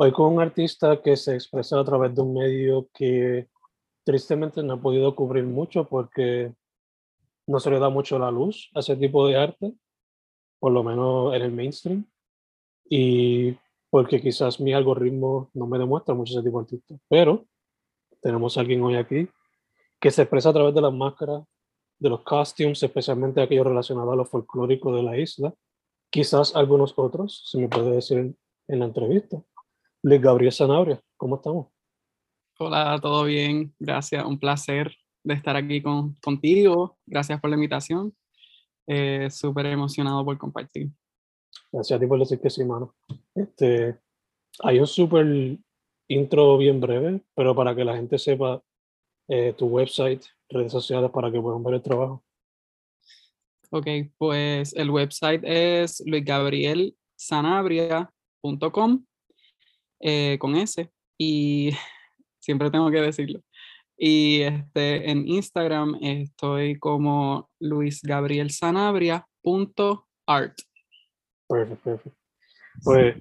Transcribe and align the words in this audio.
Hoy 0.00 0.12
con 0.12 0.32
un 0.32 0.40
artista 0.40 1.02
que 1.02 1.16
se 1.16 1.34
expresa 1.34 1.80
a 1.80 1.84
través 1.84 2.14
de 2.14 2.22
un 2.22 2.32
medio 2.32 2.88
que 2.94 3.48
tristemente 4.04 4.62
no 4.62 4.74
ha 4.74 4.80
podido 4.80 5.16
cubrir 5.16 5.42
mucho 5.42 5.88
porque 5.88 6.54
no 7.48 7.58
se 7.58 7.68
le 7.68 7.80
da 7.80 7.88
mucho 7.88 8.16
la 8.16 8.30
luz 8.30 8.70
a 8.76 8.78
ese 8.78 8.94
tipo 8.94 9.26
de 9.26 9.36
arte, 9.36 9.74
por 10.60 10.70
lo 10.70 10.84
menos 10.84 11.34
en 11.34 11.42
el 11.42 11.50
mainstream, 11.50 12.08
y 12.88 13.56
porque 13.90 14.22
quizás 14.22 14.60
mi 14.60 14.72
algoritmo 14.72 15.50
no 15.52 15.66
me 15.66 15.80
demuestra 15.80 16.14
mucho 16.14 16.34
ese 16.34 16.44
tipo 16.44 16.58
de 16.58 16.62
artistas. 16.62 17.00
Pero 17.08 17.46
tenemos 18.22 18.56
a 18.56 18.60
alguien 18.60 18.80
hoy 18.84 18.94
aquí 18.94 19.28
que 19.98 20.12
se 20.12 20.22
expresa 20.22 20.50
a 20.50 20.52
través 20.52 20.76
de 20.76 20.80
las 20.80 20.94
máscaras, 20.94 21.42
de 21.98 22.08
los 22.08 22.22
costumes, 22.22 22.80
especialmente 22.80 23.42
aquellos 23.42 23.66
relacionados 23.66 24.12
a 24.12 24.16
lo 24.16 24.24
folclórico 24.24 24.94
de 24.94 25.02
la 25.02 25.18
isla, 25.18 25.52
quizás 26.08 26.54
algunos 26.54 26.94
otros, 26.96 27.50
se 27.50 27.58
me 27.58 27.68
puede 27.68 27.96
decir 27.96 28.36
en 28.68 28.78
la 28.78 28.84
entrevista. 28.84 29.42
Luis 30.08 30.22
Gabriel 30.22 30.52
Sanabria, 30.52 30.98
¿cómo 31.18 31.36
estamos? 31.36 31.66
Hola, 32.58 32.98
todo 33.00 33.24
bien, 33.24 33.74
gracias, 33.78 34.24
un 34.24 34.38
placer 34.38 34.96
de 35.22 35.34
estar 35.34 35.54
aquí 35.54 35.82
con, 35.82 36.14
contigo, 36.22 36.96
gracias 37.04 37.38
por 37.38 37.50
la 37.50 37.56
invitación, 37.56 38.16
eh, 38.86 39.28
súper 39.30 39.66
emocionado 39.66 40.24
por 40.24 40.38
compartir. 40.38 40.88
Gracias 41.70 41.94
a 41.94 42.00
ti 42.00 42.06
por 42.06 42.18
decir 42.18 42.40
que 42.40 42.48
sí, 42.48 42.64
mano. 42.64 42.96
Este, 43.34 43.98
hay 44.60 44.80
un 44.80 44.86
súper 44.86 45.58
intro 46.08 46.56
bien 46.56 46.80
breve, 46.80 47.20
pero 47.34 47.54
para 47.54 47.76
que 47.76 47.84
la 47.84 47.94
gente 47.94 48.18
sepa 48.18 48.62
eh, 49.28 49.52
tu 49.58 49.66
website, 49.66 50.24
redes 50.48 50.72
sociales, 50.72 51.10
para 51.10 51.30
que 51.30 51.38
puedan 51.38 51.62
ver 51.62 51.74
el 51.74 51.82
trabajo. 51.82 52.24
Ok, 53.70 53.86
pues 54.16 54.72
el 54.72 54.88
website 54.88 55.42
es 55.44 56.02
luisgabrielsanabria.com 56.06 59.04
eh, 60.00 60.38
con 60.38 60.56
S 60.56 60.90
y 61.18 61.70
siempre 62.40 62.70
tengo 62.70 62.90
que 62.90 63.00
decirlo. 63.00 63.40
Y 63.96 64.42
este, 64.42 65.10
en 65.10 65.26
Instagram 65.26 65.96
estoy 66.00 66.78
como 66.78 67.50
luisgabrielsanabria.art. 67.58 70.58
Perfecto, 71.48 71.82
perfecto. 71.82 72.18
Pues, 72.84 73.16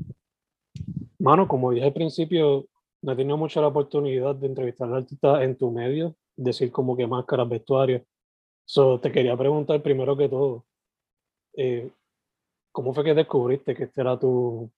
mano, 1.18 1.48
como 1.48 1.72
dije 1.72 1.88
al 1.88 1.94
principio, 1.94 2.68
no 3.02 3.12
he 3.12 3.16
tenido 3.16 3.38
mucha 3.38 3.62
la 3.62 3.68
oportunidad 3.68 4.36
de 4.36 4.48
entrevistar 4.48 4.88
al 4.88 4.98
artista 4.98 5.44
en 5.44 5.58
tu 5.58 5.72
medio, 5.72 6.16
decir 6.36 6.72
como 6.72 6.96
que 6.96 7.08
máscaras, 7.08 7.50
vestuarios. 7.50 8.04
So, 8.66 9.00
te 9.00 9.12
quería 9.12 9.36
preguntar 9.36 9.82
primero 9.82 10.16
que 10.16 10.30
todo, 10.30 10.66
eh, 11.56 11.90
¿cómo 12.72 12.94
fue 12.94 13.04
que 13.04 13.16
descubriste 13.16 13.74
que 13.74 13.86
este 13.86 14.02
era 14.02 14.20
tu, 14.20 14.70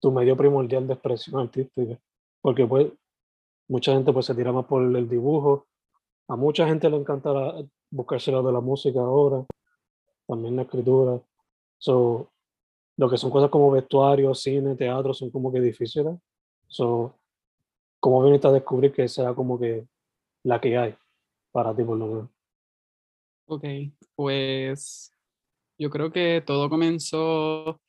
tu 0.00 0.10
medio 0.10 0.36
primordial 0.36 0.86
de 0.86 0.94
expresión 0.94 1.40
artística? 1.40 1.98
Porque 2.40 2.66
pues 2.66 2.88
mucha 3.68 3.92
gente 3.92 4.12
pues 4.12 4.26
se 4.26 4.34
tira 4.34 4.52
más 4.52 4.66
por 4.66 4.82
el 4.82 5.08
dibujo, 5.08 5.66
a 6.28 6.36
mucha 6.36 6.66
gente 6.66 6.88
le 6.90 6.96
encanta 6.96 7.32
buscarse 7.90 8.30
lo 8.32 8.42
de 8.42 8.52
la 8.52 8.60
música 8.60 9.00
ahora, 9.00 9.44
también 10.26 10.56
la 10.56 10.62
escritura. 10.62 11.20
So, 11.78 12.30
lo 12.96 13.10
que 13.10 13.18
son 13.18 13.30
cosas 13.30 13.50
como 13.50 13.70
vestuario, 13.70 14.34
cine, 14.34 14.74
teatro, 14.74 15.12
son 15.14 15.30
como 15.30 15.52
que 15.52 15.60
difíciles. 15.60 16.16
So, 16.66 17.14
¿Cómo 18.06 18.22
viniste 18.22 18.46
a 18.46 18.52
descubrir 18.52 18.92
que 18.92 19.08
sea 19.08 19.34
como 19.34 19.58
que 19.58 19.84
la 20.44 20.60
que 20.60 20.76
hay 20.76 20.94
para 21.50 21.74
ti 21.74 21.82
por 21.82 21.98
lo 21.98 22.06
menos? 22.06 22.30
Ok, 23.46 23.64
pues 24.14 25.12
yo 25.76 25.90
creo 25.90 26.12
que 26.12 26.42
todo 26.46 26.68
comenzó 26.68 27.80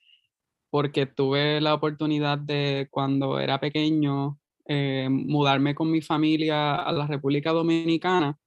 porque 0.69 1.05
tuve 1.05 1.61
la 1.61 1.73
oportunidad 1.73 2.37
de 2.37 2.87
cuando 2.91 3.39
era 3.39 3.59
pequeño 3.59 4.39
eh, 4.65 5.07
mudarme 5.09 5.75
con 5.75 5.89
mi 5.89 6.01
familia 6.01 6.75
a 6.75 6.91
la 6.91 7.07
República 7.07 7.51
Dominicana 7.51 8.37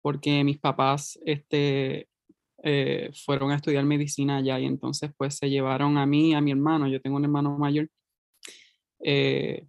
porque 0.00 0.42
mis 0.44 0.58
papás 0.58 1.18
este, 1.26 2.08
eh, 2.62 3.10
fueron 3.24 3.50
a 3.50 3.56
estudiar 3.56 3.84
medicina 3.84 4.38
allá 4.38 4.58
y 4.58 4.66
entonces 4.66 5.10
pues 5.16 5.36
se 5.36 5.50
llevaron 5.50 5.98
a 5.98 6.06
mí, 6.06 6.34
a 6.34 6.40
mi 6.40 6.52
hermano, 6.52 6.88
yo 6.88 7.00
tengo 7.00 7.16
un 7.16 7.24
hermano 7.24 7.58
mayor, 7.58 7.88
eh, 9.00 9.66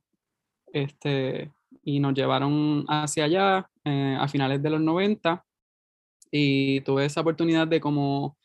este, 0.72 1.51
y 1.84 2.00
nos 2.00 2.13
llevaron 2.13 2.85
hacia 2.88 3.25
allá 3.25 3.69
a 3.84 4.28
finales 4.28 4.62
de 4.62 4.69
los 4.69 4.81
90 4.81 5.46
y 6.29 6.81
tuve 6.81 7.06
esa 7.06 7.22
oportunidad 7.22 7.67
de 7.67 7.79
como 7.79 8.38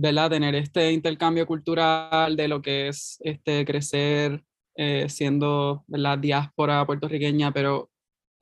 ¿verdad? 0.00 0.30
Tener 0.30 0.54
este 0.54 0.92
intercambio 0.92 1.44
cultural 1.44 2.36
de 2.36 2.46
lo 2.46 2.62
que 2.62 2.86
es 2.88 3.18
este, 3.20 3.64
crecer 3.64 4.44
eh, 4.76 5.08
siendo 5.08 5.84
la 5.88 6.16
diáspora 6.16 6.86
puertorriqueña, 6.86 7.52
pero 7.52 7.90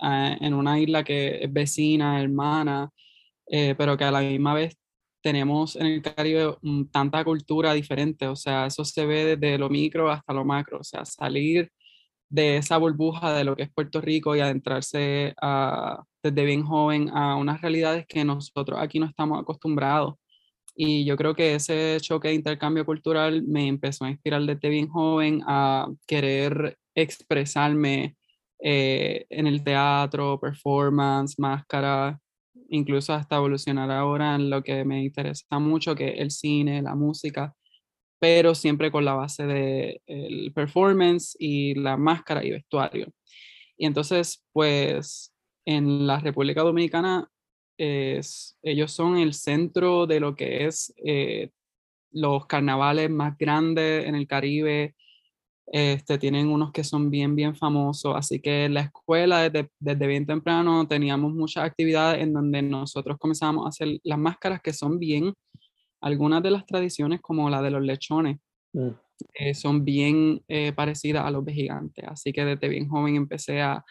eh, 0.03 0.37
en 0.39 0.53
una 0.53 0.79
isla 0.79 1.03
que 1.03 1.43
es 1.43 1.51
vecina, 1.51 2.21
hermana, 2.21 2.91
eh, 3.47 3.75
pero 3.79 3.97
que 3.97 4.05
a 4.05 4.11
la 4.11 4.21
misma 4.21 4.53
vez 4.53 4.77
tenemos 5.23 5.77
en 5.77 5.87
el 5.87 6.03
Caribe 6.03 6.57
tanta 6.93 7.25
cultura 7.25 7.73
diferente, 7.73 8.27
o 8.29 8.37
sea, 8.37 8.67
eso 8.67 8.85
se 8.85 9.07
ve 9.07 9.37
desde 9.37 9.57
lo 9.57 9.71
micro 9.71 10.11
hasta 10.11 10.35
lo 10.35 10.45
macro, 10.45 10.81
o 10.81 10.85
sea, 10.85 11.07
salir 11.07 11.71
de 12.29 12.59
esa 12.59 12.77
burbuja 12.77 13.33
de 13.33 13.45
lo 13.45 13.57
que 13.57 13.63
es 13.63 13.73
Puerto 13.73 14.03
Rico 14.03 14.37
y 14.37 14.41
adentrarse 14.41 15.35
desde 16.23 16.45
bien 16.45 16.65
joven 16.65 17.09
a 17.15 17.37
unas 17.37 17.63
realidades 17.63 18.05
que 18.07 18.25
nosotros 18.25 18.79
aquí 18.81 19.01
no 19.01 19.07
estamos 19.07 19.41
acostumbrados. 19.41 20.17
Y 20.77 21.07
yo 21.07 21.17
creo 21.17 21.35
que 21.35 21.55
ese 21.55 21.97
choque 22.01 22.29
de 22.29 22.35
intercambio 22.35 22.85
cultural 22.85 23.43
me 23.43 23.67
empezó 23.67 24.05
a 24.05 24.11
inspirar 24.11 24.43
desde 24.45 24.69
bien 24.69 24.89
joven 24.89 25.43
a 25.47 25.89
querer 26.07 26.79
expresarme 26.95 28.17
eh, 28.59 29.27
en 29.31 29.47
el 29.47 29.65
teatro, 29.65 30.39
performance, 30.39 31.39
máscara, 31.39 32.21
incluso 32.69 33.15
hasta 33.15 33.37
evolucionar 33.37 33.91
ahora 33.91 34.35
en 34.35 34.51
lo 34.51 34.63
que 34.63 34.85
me 34.85 35.03
interesa 35.03 35.59
mucho, 35.59 35.95
que 35.95 36.09
es 36.11 36.21
el 36.21 36.31
cine, 36.31 36.83
la 36.83 36.95
música, 36.95 37.55
pero 38.19 38.55
siempre 38.55 38.91
con 38.91 39.05
la 39.05 39.15
base 39.15 39.47
del 39.47 40.01
el 40.07 40.53
performance 40.55 41.37
y 41.39 41.75
la 41.75 41.97
máscara 41.97 42.45
y 42.45 42.51
vestuario. 42.51 43.09
Y 43.79 43.87
entonces, 43.87 44.45
pues 44.53 45.33
en 45.67 46.07
la 46.07 46.21
República 46.21 46.63
Dominicana 46.63 47.29
es, 47.79 48.59
ellos 48.63 48.93
son 48.93 49.17
el 49.19 49.35
centro 49.35 50.07
de 50.07 50.21
lo 50.21 50.35
que 50.35 50.67
es 50.67 50.93
eh, 51.05 51.51
los 52.13 52.47
carnavales 52.47 53.11
más 53.11 53.37
grandes 53.39 54.07
en 54.07 54.15
el 54.15 54.27
Caribe. 54.27 54.95
Este, 55.73 56.17
tienen 56.19 56.49
unos 56.49 56.71
que 56.73 56.85
son 56.85 57.11
bien, 57.11 57.35
bien 57.35 57.57
famosos. 57.57 58.15
Así 58.17 58.41
que 58.41 58.67
en 58.67 58.75
la 58.75 58.83
escuela, 58.83 59.49
desde, 59.49 59.71
desde 59.81 60.07
bien 60.07 60.25
temprano, 60.25 60.87
teníamos 60.87 61.33
muchas 61.33 61.65
actividades 61.65 62.23
en 62.23 62.33
donde 62.33 62.63
nosotros 62.63 63.19
comenzamos 63.19 63.67
a 63.67 63.71
hacer 63.71 63.99
las 64.05 64.19
máscaras 64.19 64.61
que 64.63 64.73
son 64.73 64.99
bien, 64.99 65.35
algunas 66.01 66.43
de 66.43 66.53
las 66.53 66.67
tradiciones 66.67 67.21
como 67.21 67.51
la 67.51 67.63
de 67.63 67.71
los 67.71 67.83
lechones, 67.83 68.39
Mm. 68.77 68.91
eh, 69.33 69.55
son 69.55 69.85
bien 69.85 70.43
eh, 70.49 70.73
parecidas 70.73 71.25
a 71.25 71.31
los 71.31 71.45
de 71.45 71.53
gigantes. 71.55 72.05
Así 72.07 72.33
que 72.33 72.45
desde 72.45 72.69
bien 72.69 72.89
joven 72.89 73.17
empecé 73.17 73.63
a 73.63 73.83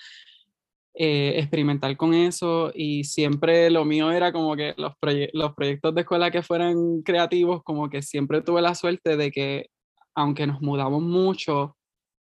eh, 0.97 1.33
experimentar 1.38 1.95
con 1.97 2.13
eso 2.13 2.71
y 2.74 3.03
siempre 3.03 3.69
lo 3.69 3.86
mío 3.86 4.12
era 4.12 4.31
como 4.31 4.56
que 4.56 4.74
los, 4.77 4.94
proye- 5.01 5.30
los 5.33 5.53
proyectos 5.53 5.94
de 5.94 6.01
escuela 6.01 6.31
que 6.31 6.42
fueran 6.44 7.01
creativos, 7.01 7.63
como 7.63 7.89
que 7.89 8.01
siempre 8.01 8.42
tuve 8.42 8.62
la 8.62 8.75
suerte 8.75 9.18
de 9.18 9.31
que 9.31 9.68
aunque 10.15 10.47
nos 10.47 10.62
mudamos 10.62 11.01
mucho 11.01 11.75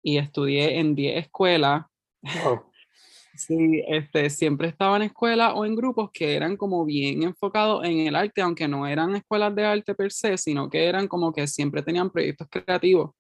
y 0.03 0.17
estudié 0.19 0.79
en 0.79 0.95
10 0.95 1.19
escuelas, 1.25 1.85
Wow. 2.45 2.63
Sí, 3.35 3.83
este, 3.89 4.29
siempre 4.29 4.69
estaba 4.69 4.97
en 4.97 5.05
escuelas 5.05 5.53
o 5.57 5.65
en 5.65 5.75
grupos 5.75 6.11
que 6.13 6.35
eran 6.37 6.55
como 6.57 6.85
bien 6.85 7.23
enfocados 7.23 7.83
en 7.85 8.01
el 8.07 8.15
arte, 8.15 8.43
aunque 8.43 8.69
no 8.69 8.87
eran 8.87 9.17
escuelas 9.17 9.55
de 9.55 9.65
arte 9.65 9.95
per 9.95 10.13
se, 10.13 10.37
sino 10.37 10.69
que 10.69 10.85
eran 10.85 11.09
como 11.09 11.33
que 11.33 11.47
siempre 11.47 11.83
tenían 11.83 12.11
proyectos 12.11 12.47
creativos. 12.51 13.13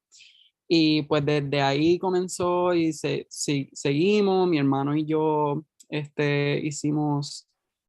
Y 0.74 1.02
pues 1.02 1.22
desde 1.26 1.60
ahí 1.60 1.98
comenzó 1.98 2.72
y 2.72 2.94
se, 2.94 3.26
sí, 3.28 3.68
seguimos, 3.74 4.48
mi 4.48 4.56
hermano 4.56 4.96
y 4.96 5.04
yo 5.04 5.66
este, 5.90 6.58
hicimos 6.64 7.46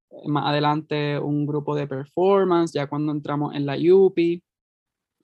eh, 0.10 0.28
más 0.28 0.48
adelante 0.48 1.18
un 1.18 1.46
grupo 1.46 1.76
de 1.76 1.88
performance, 1.88 2.74
ya 2.74 2.88
cuando 2.88 3.14
entramos 3.14 3.56
en 3.56 3.66
la 3.66 3.78
UPI. 3.78 4.44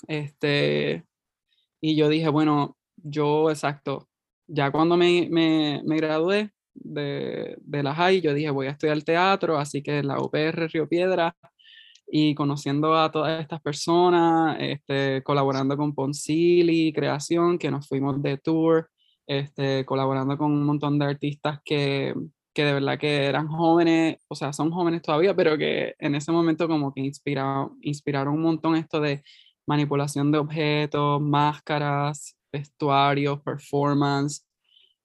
Este, 0.07 1.03
y 1.81 1.97
yo 1.97 2.07
dije, 2.07 2.29
bueno, 2.29 2.77
yo 2.95 3.49
exacto, 3.49 4.07
ya 4.47 4.71
cuando 4.71 4.95
me, 4.95 5.27
me, 5.29 5.81
me 5.85 5.97
gradué 5.97 6.51
de, 6.73 7.57
de 7.59 7.83
la 7.83 7.93
high, 7.93 8.21
yo 8.21 8.33
dije, 8.33 8.51
voy 8.51 8.67
a 8.67 8.71
estudiar 8.71 9.03
teatro, 9.03 9.57
así 9.57 9.83
que 9.83 10.01
la 10.01 10.17
UPR 10.17 10.69
Río 10.71 10.87
Piedra, 10.87 11.35
y 12.11 12.33
conociendo 12.35 12.97
a 12.97 13.11
todas 13.11 13.39
estas 13.41 13.61
personas, 13.61 14.57
este, 14.59 15.21
colaborando 15.23 15.77
con 15.77 15.93
Poncili, 15.93 16.91
Creación, 16.93 17.57
que 17.59 17.71
nos 17.71 17.87
fuimos 17.87 18.21
de 18.21 18.37
tour, 18.37 18.89
este, 19.27 19.85
colaborando 19.85 20.37
con 20.37 20.51
un 20.51 20.63
montón 20.65 20.97
de 20.97 21.05
artistas 21.05 21.59
que, 21.63 22.15
que 22.53 22.65
de 22.65 22.73
verdad 22.73 22.97
que 22.97 23.25
eran 23.25 23.47
jóvenes, 23.47 24.17
o 24.27 24.35
sea, 24.35 24.53
son 24.53 24.71
jóvenes 24.71 25.03
todavía, 25.03 25.35
pero 25.35 25.57
que 25.57 25.93
en 25.99 26.15
ese 26.15 26.31
momento 26.31 26.67
como 26.67 26.93
que 26.93 27.01
inspiraron, 27.01 27.77
inspiraron 27.81 28.33
un 28.33 28.41
montón 28.41 28.75
esto 28.75 28.99
de 28.99 29.23
manipulación 29.67 30.31
de 30.31 30.39
objetos, 30.39 31.21
máscaras, 31.21 32.35
vestuarios, 32.51 33.39
performance. 33.41 34.45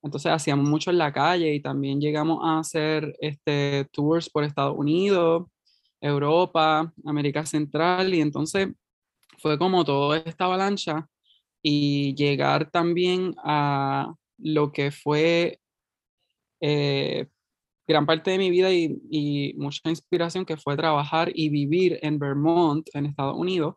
Entonces 0.02 0.32
hacíamos 0.32 0.68
mucho 0.68 0.90
en 0.90 0.98
la 0.98 1.12
calle 1.12 1.54
y 1.54 1.60
también 1.60 2.00
llegamos 2.00 2.40
a 2.42 2.60
hacer 2.60 3.14
este, 3.20 3.86
tours 3.92 4.30
por 4.30 4.44
Estados 4.44 4.76
Unidos, 4.76 5.46
Europa, 6.04 6.92
América 7.04 7.46
Central 7.46 8.14
y 8.14 8.20
entonces 8.20 8.68
fue 9.38 9.58
como 9.58 9.84
toda 9.84 10.18
esta 10.18 10.44
avalancha 10.44 11.08
y 11.62 12.14
llegar 12.14 12.70
también 12.70 13.34
a 13.42 14.14
lo 14.38 14.72
que 14.72 14.90
fue 14.90 15.60
eh, 16.60 17.26
gran 17.86 18.06
parte 18.06 18.30
de 18.32 18.38
mi 18.38 18.50
vida 18.50 18.72
y, 18.72 18.98
y 19.10 19.54
mucha 19.56 19.88
inspiración 19.88 20.44
que 20.44 20.56
fue 20.56 20.76
trabajar 20.76 21.30
y 21.34 21.48
vivir 21.48 21.98
en 22.02 22.18
Vermont, 22.18 22.88
en 22.94 23.06
Estados 23.06 23.36
Unidos, 23.36 23.76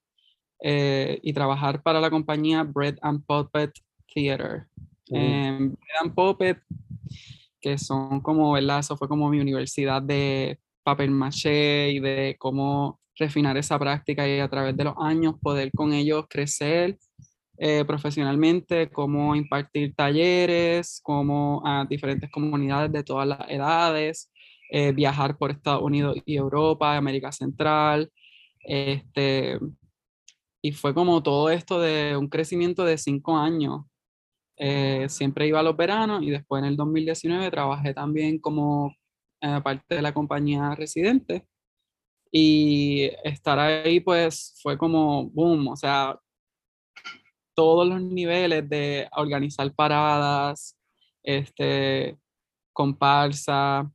eh, 0.59 1.19
y 1.21 1.33
trabajar 1.33 1.83
para 1.83 2.01
la 2.01 2.09
compañía 2.09 2.63
Bread 2.63 2.97
and 3.01 3.23
Puppet 3.25 3.71
Theater. 4.13 4.67
Mm. 5.09 5.75
Bread 5.75 6.01
and 6.01 6.13
Puppet, 6.15 6.57
que 7.61 7.77
son 7.77 8.21
como, 8.21 8.51
¿verdad? 8.53 8.79
Eso 8.79 8.97
fue 8.97 9.07
como 9.07 9.29
mi 9.29 9.39
universidad 9.39 10.01
de 10.01 10.59
papel 10.87 11.11
maché 11.11 11.91
y 11.91 11.99
de 11.99 12.37
cómo 12.39 13.01
refinar 13.17 13.57
esa 13.57 13.77
práctica 13.77 14.25
y 14.25 14.39
a 14.39 14.47
través 14.47 14.77
de 14.77 14.85
los 14.85 14.93
años 14.97 15.35
poder 15.41 15.69
con 15.75 15.91
ellos 15.91 16.27
crecer 16.29 16.97
eh, 17.57 17.83
profesionalmente, 17.85 18.89
cómo 18.89 19.35
impartir 19.35 19.93
talleres, 19.95 21.01
cómo 21.03 21.61
a 21.65 21.85
diferentes 21.89 22.31
comunidades 22.31 22.89
de 22.93 23.03
todas 23.03 23.27
las 23.27 23.49
edades, 23.49 24.31
eh, 24.71 24.93
viajar 24.93 25.37
por 25.37 25.51
Estados 25.51 25.81
Unidos 25.81 26.15
y 26.25 26.37
Europa, 26.37 26.95
América 26.95 27.33
Central, 27.33 28.09
este, 28.61 29.59
y 30.61 30.71
fue 30.71 30.93
como 30.93 31.21
todo 31.21 31.49
esto 31.49 31.81
de 31.81 32.15
un 32.15 32.29
crecimiento 32.29 32.85
de 32.85 32.97
cinco 32.97 33.35
años. 33.35 33.81
Eh, 34.55 35.07
siempre 35.09 35.47
iba 35.47 35.59
a 35.59 35.63
los 35.63 35.75
veranos 35.75 36.23
y 36.23 36.29
después 36.29 36.61
en 36.61 36.69
el 36.69 36.77
2019 36.77 37.51
trabajé 37.51 37.93
también 37.93 38.39
como 38.39 38.95
parte 39.63 39.95
de 39.95 40.01
la 40.01 40.13
compañía 40.13 40.75
residente 40.75 41.45
y 42.31 43.09
estar 43.23 43.59
ahí 43.59 43.99
pues 43.99 44.59
fue 44.61 44.77
como 44.77 45.29
boom, 45.29 45.67
o 45.69 45.75
sea, 45.75 46.19
todos 47.55 47.87
los 47.87 48.01
niveles 48.01 48.69
de 48.69 49.07
organizar 49.13 49.73
paradas, 49.73 50.77
este, 51.23 52.17
comparsa, 52.73 53.91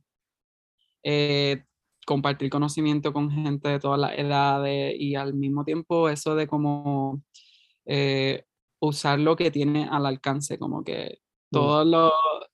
eh, 1.03 1.63
compartir 2.05 2.49
conocimiento 2.49 3.13
con 3.13 3.31
gente 3.31 3.69
de 3.69 3.79
todas 3.79 3.99
las 3.99 4.17
edades 4.17 4.95
y 4.99 5.15
al 5.15 5.33
mismo 5.33 5.63
tiempo 5.63 6.09
eso 6.09 6.35
de 6.35 6.47
como 6.47 7.23
eh, 7.85 8.43
usar 8.81 9.19
lo 9.19 9.35
que 9.35 9.51
tiene 9.51 9.87
al 9.89 10.05
alcance, 10.05 10.57
como 10.59 10.83
que. 10.83 11.22
Todo 11.53 11.85
lo, 11.85 12.11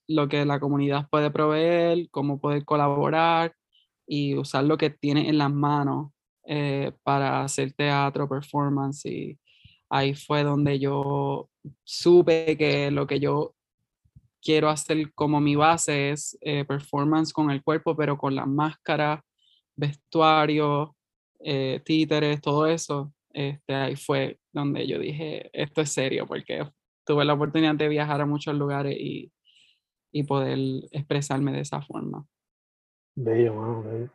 lo 0.08 0.28
que 0.28 0.46
la 0.46 0.60
comunidad 0.60 1.08
puede 1.10 1.32
proveer, 1.32 2.10
cómo 2.12 2.40
poder 2.40 2.66
colaborar 2.66 3.56
y 4.06 4.36
usar 4.36 4.66
lo 4.66 4.78
que 4.78 4.90
tiene 4.92 5.30
en 5.30 5.38
las 5.38 5.52
manos 5.52 6.12
eh, 6.46 6.92
para 7.04 7.44
hacer 7.44 7.74
teatro, 7.74 8.28
performance 8.28 9.06
y 9.06 9.40
ahí 9.90 10.14
fue 10.14 10.44
donde 10.44 10.80
yo 10.80 11.50
supe 11.84 12.58
que 12.58 12.92
lo 12.92 13.08
que 13.08 13.20
yo 13.20 13.56
quiero 14.42 14.70
hacer 14.70 15.14
como 15.14 15.42
mi 15.42 15.56
base 15.56 16.12
es 16.12 16.38
eh, 16.42 16.66
performance 16.66 17.34
con 17.34 17.52
el 17.52 17.64
cuerpo, 17.64 17.96
pero 17.96 18.18
con 18.18 18.36
las 18.36 18.48
máscaras, 18.48 19.22
vestuario, 19.76 20.96
eh, 21.40 21.82
títeres, 21.84 22.42
todo 22.42 22.68
eso. 22.68 23.14
Este, 23.32 23.74
ahí 23.74 23.96
fue 23.96 24.40
donde 24.52 24.88
yo 24.88 25.00
dije, 25.00 25.50
esto 25.54 25.82
es 25.82 25.92
serio, 25.92 26.26
porque 26.26 26.68
tuve 27.10 27.26
la 27.26 27.34
oportunidad 27.34 27.74
de 27.74 27.88
viajar 27.88 28.22
a 28.22 28.28
muchos 28.28 28.54
lugares 28.54 28.96
y, 28.96 29.34
y 30.12 30.24
poder 30.26 30.60
expresarme 30.92 31.52
de 31.52 31.62
esa 31.62 31.82
forma. 31.82 32.24
Bello, 33.16 33.56
mano, 33.56 33.82
bello. 33.82 34.10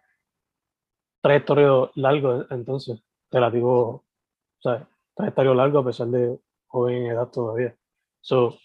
Trayectorio 1.21 1.91
largo, 1.97 2.47
entonces, 2.51 3.03
relativo, 3.33 3.81
o 3.81 4.05
sea, 4.61 4.89
trayectorio 5.17 5.55
largo 5.55 5.81
a 5.81 5.85
pesar 5.85 6.07
de 6.07 6.39
joven 6.69 6.95
en 7.03 7.11
edad 7.11 7.29
todavía. 7.33 7.77
So, 8.21 8.57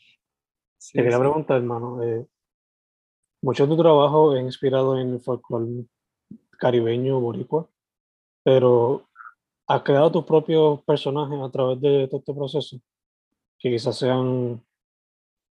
Sí, 0.77 0.93
te 0.93 1.03
quería 1.03 1.17
sí. 1.17 1.21
preguntar, 1.21 1.57
hermano, 1.57 2.03
eh, 2.03 2.27
mucho 3.41 3.65
de 3.65 3.75
tu 3.75 3.81
trabajo 3.81 4.36
es 4.36 4.43
inspirado 4.43 4.95
en 5.00 5.13
el 5.13 5.19
folclore 5.19 5.86
caribeño 6.51 7.19
boricua, 7.19 7.67
pero 8.43 9.09
has 9.67 9.81
creado 9.81 10.12
tus 10.12 10.24
propios 10.24 10.83
personajes 10.83 11.39
a 11.41 11.50
través 11.50 11.81
de 11.81 12.07
todo 12.07 12.19
este 12.19 12.33
proceso, 12.33 12.77
que 13.60 13.70
quizás 13.70 13.98
sean 13.98 14.63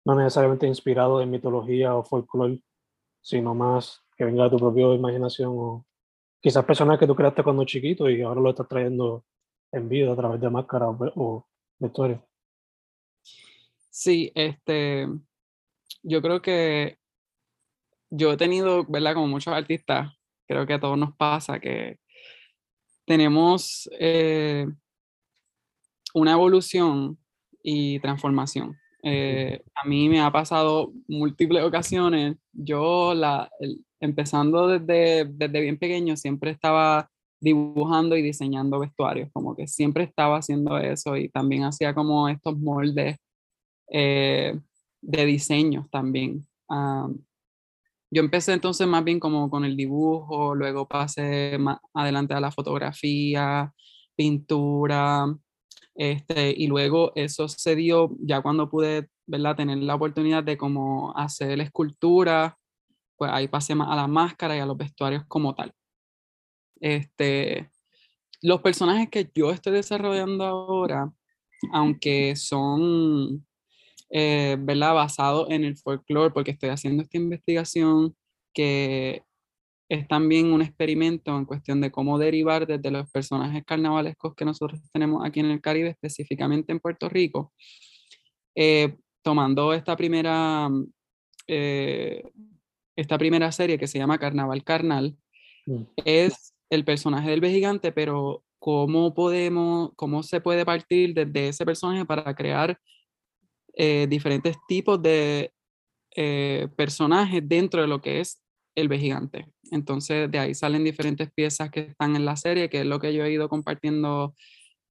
no 0.05 0.15
necesariamente 0.15 0.67
inspirados 0.67 1.23
en 1.23 1.31
mitología 1.31 1.95
o 1.95 2.05
folclore, 2.05 2.61
sino 3.23 3.55
más 3.55 4.03
que 4.17 4.25
venga 4.25 4.45
de 4.45 4.51
tu 4.51 4.59
propia 4.59 4.95
imaginación 4.95 5.53
o 5.55 5.87
quizás 6.41 6.65
personajes 6.65 7.01
que 7.01 7.07
tú 7.07 7.17
creaste 7.17 7.43
cuando 7.43 7.65
chiquito 7.65 8.09
y 8.11 8.21
ahora 8.21 8.41
lo 8.41 8.51
estás 8.51 8.69
trayendo 8.69 9.25
en 9.73 9.89
vida 9.89 10.13
a 10.13 10.17
través 10.17 10.41
de 10.41 10.51
máscaras 10.51 10.91
o, 10.91 11.13
o. 11.17 11.49
Sí, 13.91 14.31
este, 14.35 15.09
yo 16.03 16.23
creo 16.23 16.41
que 16.41 16.99
yo 18.11 18.33
he 18.33 18.37
tenido, 18.37 18.85
¿verdad? 18.85 19.15
Como 19.15 19.27
muchos 19.27 19.53
artistas, 19.53 20.13
creo 20.47 20.67
que 20.67 20.75
a 20.75 20.81
todos 20.81 20.97
nos 20.97 21.17
pasa 21.17 21.59
que 21.59 21.99
tenemos 23.07 23.89
eh, 23.99 24.67
una 26.15 26.33
evolución 26.33 27.19
y 27.65 27.99
transformación. 28.01 28.79
Eh, 29.03 29.63
a 29.75 29.89
mí 29.89 30.09
me 30.11 30.21
ha 30.21 30.31
pasado 30.31 30.93
múltiples 31.09 31.65
ocasiones. 31.65 32.37
Yo, 32.53 33.15
la, 33.15 33.51
el- 33.61 33.85
empezando 34.01 34.69
desde, 34.69 35.25
desde 35.27 35.61
bien 35.63 35.79
pequeño, 35.79 36.17
siempre 36.17 36.53
estaba 36.53 37.11
dibujando 37.41 38.17
y 38.17 38.23
diseñando 38.23 38.79
vestuarios, 38.81 39.31
como 39.33 39.57
que 39.57 39.67
siempre 39.67 40.05
estaba 40.05 40.39
haciendo 40.39 40.79
eso 40.79 41.17
y 41.17 41.31
también 41.31 41.65
hacía 41.65 41.95
como 41.95 42.29
estos 42.29 42.59
moldes 42.59 43.19
eh, 43.91 44.59
de 45.03 45.27
diseños 45.27 45.91
también. 45.91 46.47
Ah, 46.69 47.09
yo 48.11 48.23
empecé 48.23 48.53
entonces 48.53 48.87
más 48.87 49.03
bien 49.05 49.19
como 49.21 49.51
con 49.51 49.65
el 49.65 49.77
dibujo, 49.77 50.55
luego 50.55 50.87
pasé 50.89 51.59
más 51.59 51.79
adelante 51.95 52.35
a 52.35 52.41
la 52.41 52.53
fotografía, 52.53 53.73
pintura, 54.17 55.27
este, 55.95 56.55
y 56.57 56.67
luego 56.67 57.13
eso 57.15 57.49
se 57.49 57.77
dio 57.77 58.11
ya 58.21 58.43
cuando 58.43 58.69
pude 58.69 59.09
¿verdad? 59.27 59.57
Tener 59.57 59.79
la 59.79 59.95
oportunidad 59.95 60.45
de 60.45 60.57
como 60.57 61.17
hacer 61.17 61.61
escultura, 61.61 62.59
pues 63.17 63.31
ahí 63.33 63.49
pasé 63.49 63.75
más 63.75 63.89
a 63.91 63.97
la 63.97 64.07
máscara 64.07 64.57
y 64.57 64.61
a 64.61 64.67
los 64.67 64.77
vestuarios 64.77 65.25
como 65.27 65.55
tal. 65.55 65.73
Este, 66.81 67.71
los 68.43 68.61
personajes 68.61 69.09
que 69.11 69.31
yo 69.35 69.51
estoy 69.51 69.73
desarrollando 69.73 70.45
ahora, 70.45 71.13
aunque 71.73 72.37
son, 72.37 73.47
eh, 74.11 74.57
¿verdad? 74.59 74.95
Basados 74.95 75.49
en 75.51 75.65
el 75.65 75.77
folclore, 75.77 76.33
porque 76.33 76.51
estoy 76.51 76.69
haciendo 76.71 77.03
esta 77.03 77.17
investigación 77.17 78.15
que 78.53 79.25
es 79.89 80.09
también 80.09 80.53
un 80.53 80.63
experimento 80.63 81.37
en 81.37 81.45
cuestión 81.45 81.81
de 81.81 81.91
cómo 81.91 82.19
derivar 82.19 82.67
desde 82.67 82.91
los 82.91 83.11
personajes 83.11 83.65
carnavalescos 83.65 84.35
que 84.35 84.45
nosotros 84.45 84.81
tenemos 84.93 85.25
aquí 85.25 85.41
en 85.41 85.51
el 85.51 85.61
Caribe, 85.61 85.91
específicamente 85.91 86.73
en 86.73 86.81
Puerto 86.81 87.09
Rico, 87.09 87.53
eh, 88.55 88.97
tomando 89.23 89.73
esta 89.75 89.97
primera, 89.97 90.71
eh, 91.47 92.23
esta 92.97 93.19
primera 93.19 93.53
serie 93.53 93.79
que 93.79 93.87
se 93.87 93.99
llama 93.99 94.19
Carnaval 94.19 94.65
Carnal, 94.65 95.17
mm. 95.67 95.83
es 96.05 96.55
el 96.71 96.85
personaje 96.85 97.31
del 97.31 97.45
gigante, 97.45 97.93
pero 97.93 98.43
cómo 98.59 99.15
podemos, 99.15 99.91
cómo 99.97 100.23
se 100.23 100.41
puede 100.41 100.65
partir 100.65 101.13
desde 101.13 101.49
ese 101.49 101.67
personaje 101.67 102.07
para 102.07 102.35
crear 102.35 102.79
eh, 103.75 104.07
diferentes 104.09 104.57
tipos 104.67 105.03
de 105.03 105.51
personajes 106.77 107.43
dentro 107.45 107.81
de 107.81 107.89
lo 107.89 108.01
que 108.01 108.21
es 108.21 108.44
el 108.75 108.93
gigante. 108.99 109.47
Entonces, 109.71 110.31
de 110.31 110.39
ahí 110.39 110.55
salen 110.55 110.85
diferentes 110.85 111.31
piezas 111.33 111.71
que 111.71 111.81
están 111.81 112.17
en 112.17 112.25
la 112.25 112.37
serie, 112.37 112.69
que 112.69 112.81
es 112.81 112.87
lo 112.87 113.01
que 113.01 113.15
yo 113.15 113.25
he 113.25 113.33
ido 113.33 113.49
compartiendo 113.49 114.35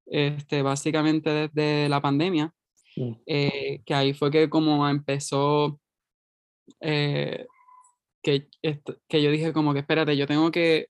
este, 0.05 0.61
básicamente 0.61 1.29
desde 1.29 1.89
la 1.89 2.01
pandemia, 2.01 2.53
mm. 2.95 3.13
eh, 3.25 3.81
que 3.85 3.93
ahí 3.93 4.13
fue 4.13 4.31
que 4.31 4.49
como 4.49 4.87
empezó, 4.87 5.79
eh, 6.81 7.45
que, 8.21 8.47
que 9.07 9.21
yo 9.21 9.31
dije 9.31 9.53
como 9.53 9.73
que 9.73 9.79
espérate, 9.79 10.15
yo 10.15 10.27
tengo 10.27 10.51
que, 10.51 10.87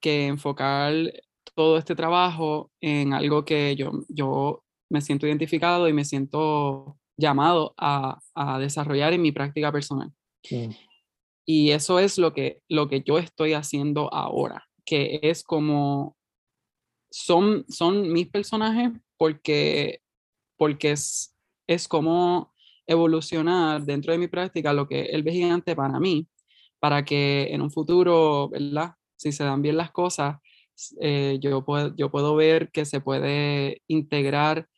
que 0.00 0.26
enfocar 0.26 0.94
todo 1.54 1.78
este 1.78 1.94
trabajo 1.94 2.70
en 2.80 3.12
algo 3.12 3.44
que 3.44 3.74
yo, 3.76 3.92
yo 4.08 4.64
me 4.90 5.00
siento 5.00 5.26
identificado 5.26 5.88
y 5.88 5.92
me 5.92 6.04
siento 6.04 6.98
llamado 7.16 7.74
a, 7.76 8.20
a 8.34 8.58
desarrollar 8.58 9.12
en 9.12 9.22
mi 9.22 9.32
práctica 9.32 9.72
personal. 9.72 10.12
Mm. 10.50 10.70
Y 11.50 11.70
eso 11.70 11.98
es 11.98 12.18
lo 12.18 12.34
que, 12.34 12.60
lo 12.68 12.90
que 12.90 13.00
yo 13.00 13.16
estoy 13.16 13.54
haciendo 13.54 14.12
ahora, 14.12 14.68
que 14.84 15.18
es 15.22 15.42
como, 15.42 16.14
son, 17.10 17.64
son 17.70 18.12
mis 18.12 18.28
personajes 18.28 18.90
porque, 19.16 20.02
porque 20.58 20.90
es, 20.90 21.34
es 21.66 21.88
como 21.88 22.52
evolucionar 22.86 23.82
dentro 23.82 24.12
de 24.12 24.18
mi 24.18 24.28
práctica 24.28 24.74
lo 24.74 24.86
que 24.86 25.04
el 25.04 25.24
gigante 25.24 25.74
para 25.74 25.98
mí, 25.98 26.28
para 26.80 27.02
que 27.02 27.48
en 27.50 27.62
un 27.62 27.70
futuro, 27.70 28.50
¿verdad? 28.50 28.96
Si 29.16 29.32
se 29.32 29.44
dan 29.44 29.62
bien 29.62 29.78
las 29.78 29.90
cosas, 29.90 30.36
eh, 31.00 31.38
yo, 31.40 31.64
puedo, 31.64 31.96
yo 31.96 32.10
puedo 32.10 32.36
ver 32.36 32.70
que 32.70 32.84
se 32.84 33.00
puede 33.00 33.80
integrar, 33.86 34.68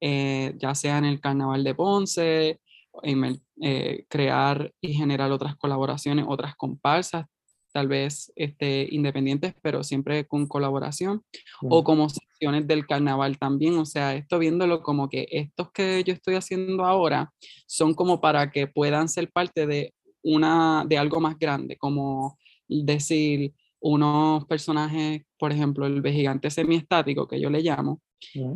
eh, 0.00 0.54
ya 0.56 0.74
sea 0.74 0.96
en 0.96 1.04
el 1.04 1.20
Carnaval 1.20 1.64
de 1.64 1.74
Ponce, 1.74 2.60
eh, 3.02 4.04
crear 4.08 4.72
y 4.80 4.94
generar 4.94 5.32
otras 5.32 5.56
colaboraciones, 5.56 6.24
otras 6.28 6.54
comparsas, 6.56 7.26
tal 7.72 7.88
vez 7.88 8.32
este, 8.36 8.86
independientes, 8.90 9.54
pero 9.60 9.82
siempre 9.82 10.26
con 10.28 10.46
colaboración, 10.46 11.22
o 11.62 11.82
como 11.82 12.08
secciones 12.08 12.68
del 12.68 12.86
carnaval 12.86 13.36
también, 13.36 13.76
o 13.78 13.84
sea, 13.84 14.14
esto 14.14 14.38
viéndolo 14.38 14.80
como 14.80 15.08
que 15.08 15.26
estos 15.32 15.72
que 15.72 16.04
yo 16.04 16.12
estoy 16.12 16.36
haciendo 16.36 16.84
ahora 16.84 17.32
son 17.66 17.94
como 17.94 18.20
para 18.20 18.52
que 18.52 18.68
puedan 18.68 19.08
ser 19.08 19.32
parte 19.32 19.66
de, 19.66 19.92
una, 20.22 20.84
de 20.86 20.98
algo 20.98 21.20
más 21.20 21.36
grande, 21.36 21.76
como 21.76 22.38
decir, 22.68 23.52
unos 23.80 24.44
personajes, 24.46 25.22
por 25.36 25.52
ejemplo, 25.52 25.86
el 25.86 26.02
gigante 26.06 26.50
semiestático, 26.50 27.26
que 27.26 27.40
yo 27.40 27.50
le 27.50 27.60
llamo, 27.60 28.00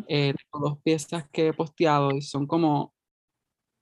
eh, 0.08 0.32
dos 0.52 0.78
piezas 0.82 1.28
que 1.30 1.48
he 1.48 1.52
posteado 1.52 2.12
y 2.12 2.22
son 2.22 2.46
como 2.46 2.94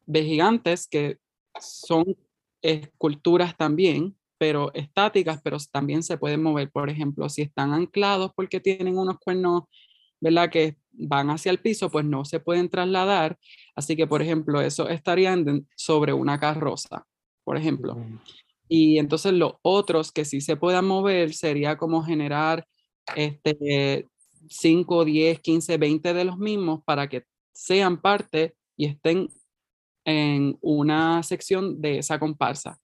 de 0.06 0.25
gigantes 0.25 0.88
que 0.88 1.18
son 1.60 2.16
esculturas 2.62 3.56
también, 3.56 4.16
pero 4.38 4.72
estáticas, 4.75 5.40
pero 5.42 5.58
también 5.70 6.02
se 6.02 6.18
pueden 6.18 6.42
mover. 6.42 6.70
Por 6.70 6.90
ejemplo, 6.90 7.28
si 7.28 7.42
están 7.42 7.72
anclados 7.72 8.32
porque 8.34 8.60
tienen 8.60 8.98
unos 8.98 9.18
cuernos, 9.18 9.64
¿verdad? 10.20 10.50
Que 10.50 10.76
van 10.92 11.30
hacia 11.30 11.50
el 11.50 11.60
piso, 11.60 11.90
pues 11.90 12.04
no 12.04 12.25
se 12.25 12.40
pueden 12.40 12.68
trasladar. 12.68 13.38
Así 13.75 13.96
que, 13.96 14.06
por 14.06 14.22
ejemplo, 14.22 14.60
eso 14.60 14.88
estarían 14.88 15.66
sobre 15.76 16.12
una 16.12 16.38
carroza, 16.38 17.06
por 17.44 17.56
ejemplo. 17.56 17.96
Y 18.68 18.98
entonces 18.98 19.32
los 19.32 19.54
otros 19.62 20.12
que 20.12 20.25
sí 20.25 20.40
se 20.40 20.56
puedan 20.56 20.86
mover 20.86 21.32
sería 21.34 21.76
como 21.76 22.02
generar 22.02 22.66
este, 23.14 24.06
5, 24.48 25.04
10, 25.04 25.40
15, 25.40 25.78
20 25.78 26.14
de 26.14 26.25
los 26.25 26.38
mismos 26.38 26.80
para 26.84 27.08
que 27.08 27.25
sean 27.52 28.00
parte 28.00 28.54
y 28.76 28.86
estén 28.86 29.28
en 30.06 30.56
una 30.62 31.22
sección 31.22 31.82
de 31.82 31.98
esa 31.98 32.18
comparsa. 32.18 32.78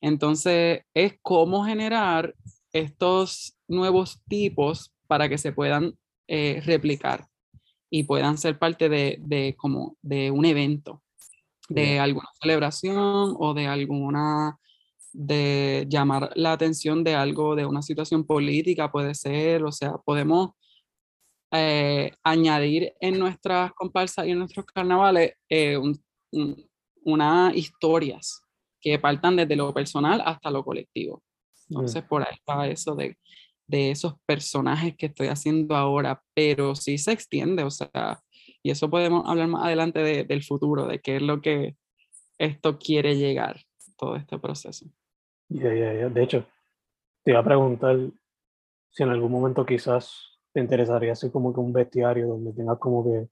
Entonces, 0.00 0.82
es 0.94 1.14
cómo 1.22 1.64
generar 1.64 2.34
estos 2.72 3.56
nuevos 3.66 4.20
tipos 4.28 4.92
para 5.08 5.28
que 5.28 5.38
se 5.38 5.52
puedan 5.52 5.98
eh, 6.28 6.62
replicar 6.64 7.26
y 7.90 8.04
puedan 8.04 8.38
ser 8.38 8.58
parte 8.58 8.88
de, 8.88 9.16
de, 9.20 9.54
como 9.56 9.96
de 10.02 10.30
un 10.30 10.44
evento, 10.44 11.02
de 11.68 11.98
alguna 11.98 12.28
celebración 12.40 13.34
o 13.38 13.54
de 13.54 13.66
alguna, 13.66 14.58
de 15.12 15.86
llamar 15.88 16.32
la 16.34 16.52
atención 16.52 17.02
de 17.04 17.14
algo, 17.14 17.54
de 17.56 17.66
una 17.66 17.82
situación 17.82 18.26
política, 18.26 18.92
puede 18.92 19.14
ser, 19.14 19.62
o 19.64 19.72
sea, 19.72 19.92
podemos 20.04 20.50
eh, 21.50 22.12
añadir 22.22 22.94
en 23.00 23.18
nuestras 23.18 23.72
comparsas 23.74 24.26
y 24.26 24.30
en 24.30 24.38
nuestros 24.38 24.66
carnavales 24.66 25.34
eh, 25.48 25.76
un, 25.76 26.02
unas 27.04 27.54
historias 27.54 28.42
que 28.80 28.98
partan 28.98 29.36
desde 29.36 29.56
lo 29.56 29.72
personal 29.72 30.22
hasta 30.24 30.50
lo 30.50 30.64
colectivo. 30.64 31.22
Entonces, 31.68 32.02
por 32.04 32.22
ahí 32.22 32.34
está 32.34 32.66
eso 32.66 32.94
de, 32.94 33.16
de 33.66 33.90
esos 33.90 34.14
personajes 34.26 34.94
que 34.96 35.06
estoy 35.06 35.28
haciendo 35.28 35.76
ahora, 35.76 36.22
pero 36.34 36.74
sí 36.74 36.98
se 36.98 37.12
extiende, 37.12 37.62
o 37.62 37.70
sea, 37.70 38.20
y 38.62 38.70
eso 38.70 38.90
podemos 38.90 39.26
hablar 39.26 39.48
más 39.48 39.64
adelante 39.64 40.00
del 40.24 40.42
futuro, 40.42 40.86
de 40.86 41.00
qué 41.00 41.16
es 41.16 41.22
lo 41.22 41.40
que 41.40 41.76
esto 42.38 42.78
quiere 42.78 43.16
llegar, 43.16 43.60
todo 43.96 44.16
este 44.16 44.38
proceso. 44.38 44.86
De 45.48 46.22
hecho, 46.22 46.44
te 47.24 47.30
iba 47.30 47.40
a 47.40 47.44
preguntar 47.44 47.98
si 48.90 49.02
en 49.02 49.10
algún 49.10 49.32
momento 49.32 49.64
quizás 49.64 50.38
te 50.52 50.60
interesaría 50.60 51.12
hacer 51.12 51.30
como 51.30 51.52
que 51.52 51.60
un 51.60 51.72
bestiario 51.72 52.26
donde 52.26 52.52
tengas 52.52 52.78
como 52.78 53.04
que 53.04 53.28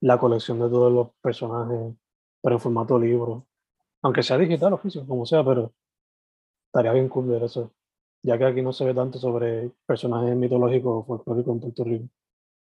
la 0.00 0.18
colección 0.18 0.58
de 0.60 0.68
todos 0.68 0.92
los 0.92 1.08
personajes, 1.20 1.94
pero 2.42 2.56
en 2.56 2.60
formato 2.60 2.98
libro. 2.98 3.46
Aunque 4.02 4.22
sea 4.22 4.38
digital 4.38 4.72
o 4.72 4.78
físico, 4.78 5.06
como 5.06 5.26
sea, 5.26 5.44
pero 5.44 5.72
estaría 6.66 6.92
bien 6.92 7.08
cool 7.08 7.26
ver 7.26 7.44
eso. 7.44 7.72
Ya 8.22 8.38
que 8.38 8.44
aquí 8.44 8.62
no 8.62 8.72
se 8.72 8.84
ve 8.84 8.94
tanto 8.94 9.18
sobre 9.18 9.70
personajes 9.86 10.36
mitológicos 10.36 11.02
o 11.02 11.04
folclóricos 11.04 11.54
en 11.54 11.60
Puerto 11.60 11.84
Rico. 11.84 12.08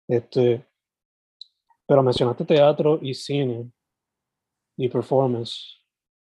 Este, 0.09 0.66
pero 1.87 2.02
mencionaste 2.02 2.45
teatro 2.45 2.99
y 3.02 3.14
cine 3.14 3.71
y 4.76 4.88
performance. 4.88 5.83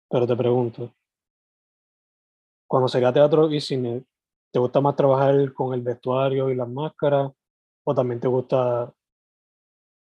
Pero 0.10 0.25
te 0.25 0.36
pregunto, 0.36 0.94
cuando 2.68 2.88
sería 2.88 3.13
teatro 3.13 3.51
y 3.51 3.60
cine, 3.62 4.06
¿te 4.51 4.60
gusta 4.60 4.82
más 4.82 4.96
trabajar 4.96 5.54
con 5.54 5.74
el 5.74 5.82
vestuario 5.82 6.50
y 6.50 6.56
las 6.56 6.70
máscaras? 6.70 7.32
¿O 7.84 7.96
también 7.96 8.20
te 8.20 8.27
gusta 8.27 8.94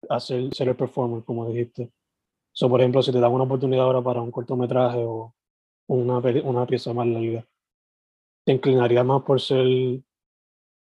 hacer 0.09 0.53
ser 0.53 0.69
el 0.69 0.75
performer, 0.75 1.23
como 1.23 1.49
dijiste. 1.49 1.91
So, 2.51 2.69
por 2.69 2.81
ejemplo, 2.81 3.03
si 3.03 3.11
te 3.11 3.19
dan 3.19 3.31
una 3.31 3.43
oportunidad 3.43 3.85
ahora 3.85 4.01
para 4.01 4.21
un 4.21 4.31
cortometraje 4.31 5.03
o 5.03 5.33
una, 5.87 6.17
una 6.17 6.65
pieza 6.65 6.93
más 6.93 7.07
larga, 7.07 7.45
¿te 8.45 8.53
inclinarías 8.53 9.05
más 9.05 9.23
por 9.23 9.39
ser 9.39 9.65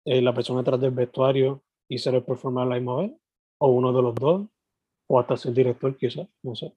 eh, 0.05 0.23
la 0.23 0.35
persona 0.35 0.61
detrás 0.61 0.81
del 0.81 0.93
vestuario 0.93 1.63
y 1.89 1.99
ser 1.99 2.15
el 2.15 2.23
performer 2.23 2.63
a 2.63 2.67
la 2.67 2.75
misma 2.77 2.97
vez? 2.99 3.13
¿O 3.59 3.73
uno 3.73 3.93
de 3.93 4.03
los 4.03 4.15
dos? 4.15 4.47
¿O 5.09 5.19
hasta 5.19 5.37
ser 5.37 5.53
director 5.53 5.97
quizás? 5.97 6.29
No 6.43 6.55
sé. 6.55 6.73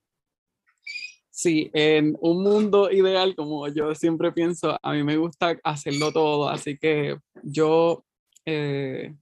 Sí, 1.30 1.72
en 1.74 2.18
un 2.20 2.44
mundo 2.44 2.92
ideal, 2.92 3.36
como 3.36 3.68
yo 3.68 3.96
siempre 3.96 4.32
pienso, 4.32 4.78
a 4.82 4.94
mí 4.94 5.04
me 5.04 5.18
gusta 5.18 5.58
hacerlo 5.63 6.12
todo, 6.12 6.50
así 6.50 6.78
que 6.78 7.18
yo 7.44 8.04
eh, 8.46 9.16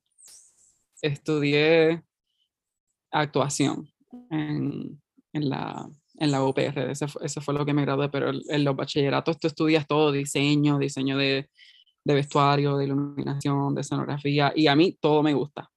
estudié 1.02 2.04
actuación 3.12 3.90
en, 4.30 5.02
en, 5.34 5.50
la, 5.50 5.90
en 6.16 6.32
la 6.32 6.44
UPR. 6.44 6.92
Eso, 6.92 7.06
eso, 7.22 7.42
fue 7.42 7.54
lo 7.54 7.66
que 7.66 7.74
me 7.74 7.84
gradué, 7.84 8.10
pero 8.10 8.32
en 8.32 8.64
los 8.64 8.76
bachilleratos 8.76 9.40
tú 9.40 9.48
estudias 9.48 9.88
todo, 9.88 10.12
diseño, 10.12 10.78
diseño 10.78 11.18
de, 11.18 11.50
de 12.04 12.14
vestuario, 12.14 12.78
de 12.78 12.86
iluminación, 12.86 13.76
de 13.76 13.82
escenografía, 13.82 14.52
y 14.56 14.68
a 14.68 14.76
mí 14.76 14.98
todo 15.00 15.22
me 15.22 15.34
gusta. 15.34 15.70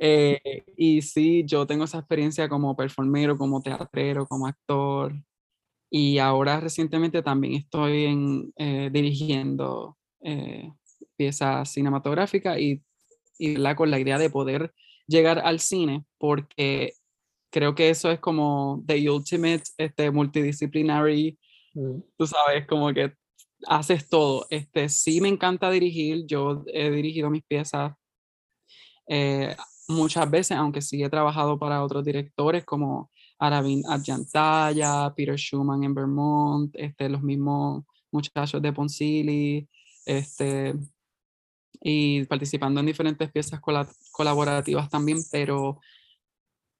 Eh, 0.00 0.64
y 0.76 1.02
sí, 1.02 1.44
yo 1.46 1.66
tengo 1.66 1.84
esa 1.84 1.98
experiencia 1.98 2.48
como 2.48 2.76
performero, 2.76 3.36
como 3.36 3.60
teatrero, 3.60 4.26
como 4.26 4.46
actor. 4.46 5.14
Y 5.90 6.18
ahora 6.18 6.60
recientemente 6.60 7.22
también 7.22 7.54
estoy 7.54 8.04
en, 8.04 8.52
eh, 8.56 8.90
dirigiendo 8.92 9.96
eh, 10.22 10.70
piezas 11.16 11.70
cinematográficas 11.70 12.58
y, 12.58 12.82
y 13.38 13.56
con 13.74 13.90
la 13.90 14.00
idea 14.00 14.18
de 14.18 14.30
poder 14.30 14.72
llegar 15.06 15.38
al 15.40 15.60
cine, 15.60 16.04
porque 16.18 16.92
creo 17.50 17.74
que 17.74 17.90
eso 17.90 18.10
es 18.10 18.20
como 18.20 18.82
the 18.86 19.08
ultimate 19.10 19.62
este, 19.78 20.10
multidisciplinary, 20.10 21.38
Mm. 21.76 22.00
tú 22.16 22.26
sabes, 22.26 22.66
como 22.66 22.92
que 22.94 23.12
haces 23.66 24.08
todo. 24.08 24.46
Este, 24.50 24.88
sí 24.88 25.20
me 25.20 25.28
encanta 25.28 25.70
dirigir, 25.70 26.24
yo 26.26 26.64
he 26.72 26.90
dirigido 26.90 27.30
mis 27.30 27.44
piezas 27.44 27.94
eh, 29.08 29.54
muchas 29.88 30.28
veces, 30.30 30.56
aunque 30.56 30.80
sí 30.80 31.02
he 31.02 31.10
trabajado 31.10 31.58
para 31.58 31.84
otros 31.84 32.04
directores 32.04 32.64
como 32.64 33.10
Aravind 33.38 33.84
Adjantaya, 33.86 35.12
Peter 35.14 35.36
Schumann 35.36 35.84
en 35.84 35.94
Vermont, 35.94 36.74
este, 36.74 37.08
los 37.08 37.22
mismos 37.22 37.84
muchachos 38.10 38.62
de 38.62 38.72
Poncili, 38.72 39.68
este, 40.06 40.74
y 41.82 42.24
participando 42.24 42.80
en 42.80 42.86
diferentes 42.86 43.30
piezas 43.30 43.60
colaborativas 44.16 44.88
también, 44.88 45.18
pero 45.30 45.78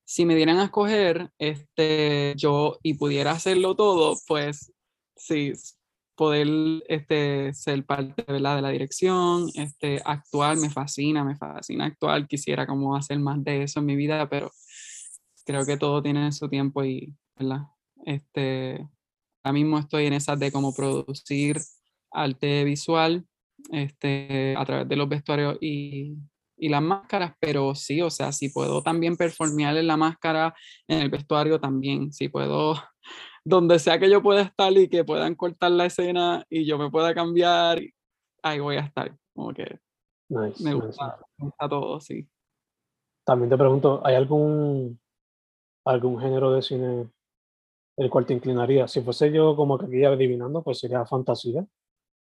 si 0.06 0.24
me 0.24 0.34
dieran 0.34 0.58
a 0.58 0.64
escoger, 0.64 1.30
este, 1.38 2.32
yo 2.36 2.78
y 2.82 2.94
pudiera 2.94 3.32
hacerlo 3.32 3.74
todo, 3.76 4.16
pues 4.26 4.72
sí, 5.16 5.52
poder 6.14 6.48
este, 6.88 7.52
ser 7.52 7.84
parte 7.84 8.24
¿verdad? 8.26 8.56
de 8.56 8.62
la 8.62 8.70
dirección, 8.70 9.50
este, 9.54 10.00
actuar, 10.02 10.56
me 10.56 10.70
fascina, 10.70 11.24
me 11.24 11.36
fascina 11.36 11.84
actuar, 11.84 12.26
quisiera 12.26 12.66
como 12.66 12.96
hacer 12.96 13.18
más 13.18 13.44
de 13.44 13.64
eso 13.64 13.80
en 13.80 13.86
mi 13.86 13.96
vida, 13.96 14.26
pero 14.30 14.50
creo 15.44 15.66
que 15.66 15.76
todo 15.76 16.02
tiene 16.02 16.32
su 16.32 16.48
tiempo 16.48 16.82
y, 16.84 17.14
¿verdad? 17.38 17.66
Este, 18.06 18.88
ahora 19.42 19.52
mismo 19.52 19.78
estoy 19.78 20.06
en 20.06 20.14
esas 20.14 20.38
de 20.38 20.50
cómo 20.50 20.74
producir 20.74 21.60
arte 22.10 22.64
visual 22.64 23.26
este, 23.70 24.54
a 24.56 24.64
través 24.64 24.88
de 24.88 24.96
los 24.96 25.08
vestuarios 25.08 25.58
y, 25.60 26.16
y 26.56 26.68
las 26.68 26.82
máscaras, 26.82 27.34
pero 27.40 27.74
sí, 27.74 28.00
o 28.02 28.10
sea, 28.10 28.32
si 28.32 28.48
puedo 28.48 28.82
también 28.82 29.16
performear 29.16 29.76
en 29.76 29.86
la 29.86 29.96
máscara, 29.96 30.54
en 30.88 31.00
el 31.00 31.10
vestuario 31.10 31.60
también, 31.60 32.12
si 32.12 32.28
puedo, 32.28 32.74
donde 33.44 33.78
sea 33.78 33.98
que 33.98 34.10
yo 34.10 34.22
pueda 34.22 34.42
estar 34.42 34.72
y 34.72 34.88
que 34.88 35.04
puedan 35.04 35.34
cortar 35.34 35.72
la 35.72 35.86
escena 35.86 36.44
y 36.48 36.64
yo 36.64 36.78
me 36.78 36.90
pueda 36.90 37.14
cambiar, 37.14 37.80
ahí 38.42 38.60
voy 38.60 38.76
a 38.76 38.80
estar, 38.80 39.14
como 39.34 39.52
que 39.52 39.78
Nice, 40.28 40.62
me 40.62 40.74
gusta, 40.74 41.06
nice. 41.06 41.24
me 41.38 41.44
gusta 41.46 41.68
todo, 41.68 42.00
sí. 42.00 42.28
También 43.24 43.50
te 43.50 43.56
pregunto, 43.56 44.00
¿hay 44.04 44.14
algún, 44.14 45.00
algún 45.84 46.20
género 46.20 46.52
de 46.52 46.62
cine 46.62 47.10
el 47.96 48.10
cual 48.10 48.26
te 48.26 48.34
inclinaría? 48.34 48.88
Si 48.88 49.00
fuese 49.02 49.32
yo 49.32 49.56
como 49.56 49.78
que 49.78 49.86
aquí 49.86 50.04
adivinando, 50.04 50.62
pues 50.62 50.78
sería 50.78 51.06
fantasía, 51.06 51.66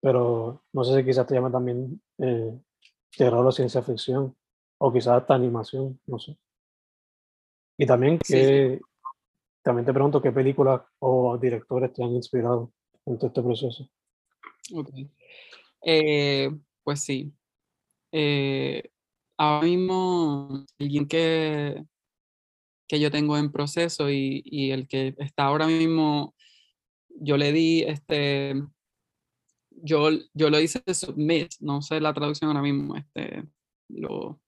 pero 0.00 0.62
no 0.72 0.84
sé 0.84 0.96
si 0.96 1.04
quizás 1.04 1.26
te 1.26 1.34
llama 1.34 1.50
también 1.50 2.00
eh, 2.18 2.58
terror 3.16 3.46
o 3.46 3.52
ciencia 3.52 3.82
ficción, 3.82 4.36
o 4.78 4.92
quizás 4.92 5.22
hasta 5.22 5.34
animación, 5.34 6.00
no 6.06 6.18
sé. 6.18 6.36
Y 7.78 7.86
también, 7.86 8.18
sí. 8.24 8.34
que, 8.34 8.80
también 9.62 9.84
te 9.84 9.92
pregunto 9.92 10.22
qué 10.22 10.32
películas 10.32 10.82
o 10.98 11.36
directores 11.38 11.92
te 11.92 12.02
han 12.02 12.14
inspirado 12.14 12.72
en 13.04 13.18
todo 13.18 13.28
este 13.28 13.42
proceso. 13.42 13.88
Ok. 14.74 14.90
Eh, 15.82 16.50
pues 16.82 17.00
sí. 17.00 17.32
Eh, 18.12 18.90
ahora 19.36 19.66
mismo, 19.66 20.64
alguien 20.78 21.06
que, 21.06 21.84
que 22.88 23.00
yo 23.00 23.10
tengo 23.10 23.36
en 23.36 23.52
proceso 23.52 24.10
y, 24.10 24.42
y 24.44 24.70
el 24.70 24.88
que 24.88 25.14
está 25.18 25.44
ahora 25.44 25.66
mismo, 25.66 26.34
yo 27.08 27.36
le 27.36 27.52
di 27.52 27.82
este, 27.82 28.54
yo, 29.82 30.10
yo 30.34 30.50
lo 30.50 30.60
hice 30.60 30.82
submit, 30.92 31.52
no 31.60 31.82
sé 31.82 32.00
la 32.00 32.14
traducción 32.14 32.48
ahora 32.50 32.62
mismo, 32.62 32.96
este, 32.96 33.44
lo, 33.88 34.40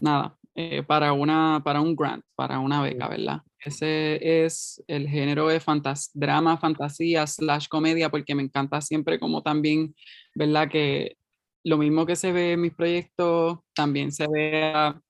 nada, 0.00 0.36
eh, 0.54 0.82
para 0.82 1.12
una, 1.12 1.62
para 1.64 1.80
un 1.80 1.96
grant, 1.96 2.24
para 2.34 2.58
una 2.58 2.82
beca, 2.82 3.08
¿verdad? 3.08 3.42
Ese 3.58 4.44
es 4.44 4.82
el 4.88 5.08
género 5.08 5.48
de 5.48 5.60
fantas 5.60 6.10
drama, 6.12 6.58
fantasía, 6.58 7.26
slash 7.26 7.68
comedia, 7.68 8.10
porque 8.10 8.34
me 8.34 8.42
encanta 8.42 8.80
siempre 8.80 9.18
como 9.18 9.42
también, 9.42 9.94
¿verdad? 10.34 10.68
Que 10.68 11.16
lo 11.64 11.78
mismo 11.78 12.06
que 12.06 12.16
se 12.16 12.32
ve 12.32 12.52
en 12.52 12.60
mis 12.60 12.74
proyectos, 12.74 13.60
también 13.74 14.12
se 14.12 14.26
vea 14.28 15.00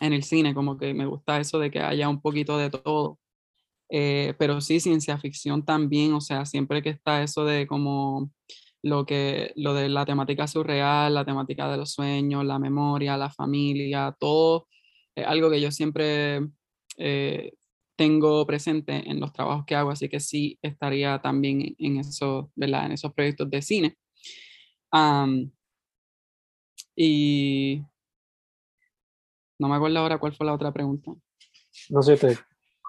en 0.00 0.12
el 0.12 0.22
cine, 0.22 0.54
como 0.54 0.76
que 0.76 0.94
me 0.94 1.06
gusta 1.06 1.40
eso 1.40 1.58
de 1.58 1.70
que 1.70 1.80
haya 1.80 2.08
un 2.08 2.20
poquito 2.20 2.58
de 2.58 2.70
todo. 2.70 3.18
Eh, 3.88 4.34
pero 4.38 4.60
sí, 4.60 4.80
ciencia 4.80 5.18
ficción 5.18 5.64
también, 5.64 6.12
o 6.14 6.20
sea, 6.20 6.44
siempre 6.44 6.82
que 6.82 6.90
está 6.90 7.22
eso 7.22 7.44
de 7.44 7.66
como 7.66 8.30
lo 8.82 9.06
que, 9.06 9.52
lo 9.56 9.74
de 9.74 9.88
la 9.88 10.04
temática 10.04 10.46
surreal, 10.46 11.14
la 11.14 11.24
temática 11.24 11.70
de 11.70 11.76
los 11.76 11.92
sueños, 11.92 12.44
la 12.44 12.58
memoria, 12.58 13.16
la 13.16 13.30
familia, 13.30 14.16
todo, 14.18 14.68
es 15.14 15.26
algo 15.26 15.50
que 15.50 15.60
yo 15.60 15.70
siempre 15.70 16.40
eh, 16.98 17.52
tengo 17.96 18.46
presente 18.46 19.08
en 19.10 19.20
los 19.20 19.32
trabajos 19.32 19.64
que 19.66 19.74
hago, 19.74 19.90
así 19.90 20.08
que 20.08 20.20
sí 20.20 20.58
estaría 20.62 21.20
también 21.20 21.74
en, 21.78 21.98
eso, 21.98 22.50
¿verdad? 22.54 22.86
En 22.86 22.92
esos 22.92 23.12
proyectos 23.14 23.50
de 23.50 23.62
cine. 23.62 23.96
Y 26.94 27.82
no 29.58 29.68
me 29.68 29.76
acuerdo 29.76 29.98
ahora 29.98 30.18
cuál 30.18 30.34
fue 30.34 30.46
la 30.46 30.54
otra 30.54 30.72
pregunta. 30.72 31.12
No 31.90 32.02
sé, 32.02 32.16
te, 32.16 32.38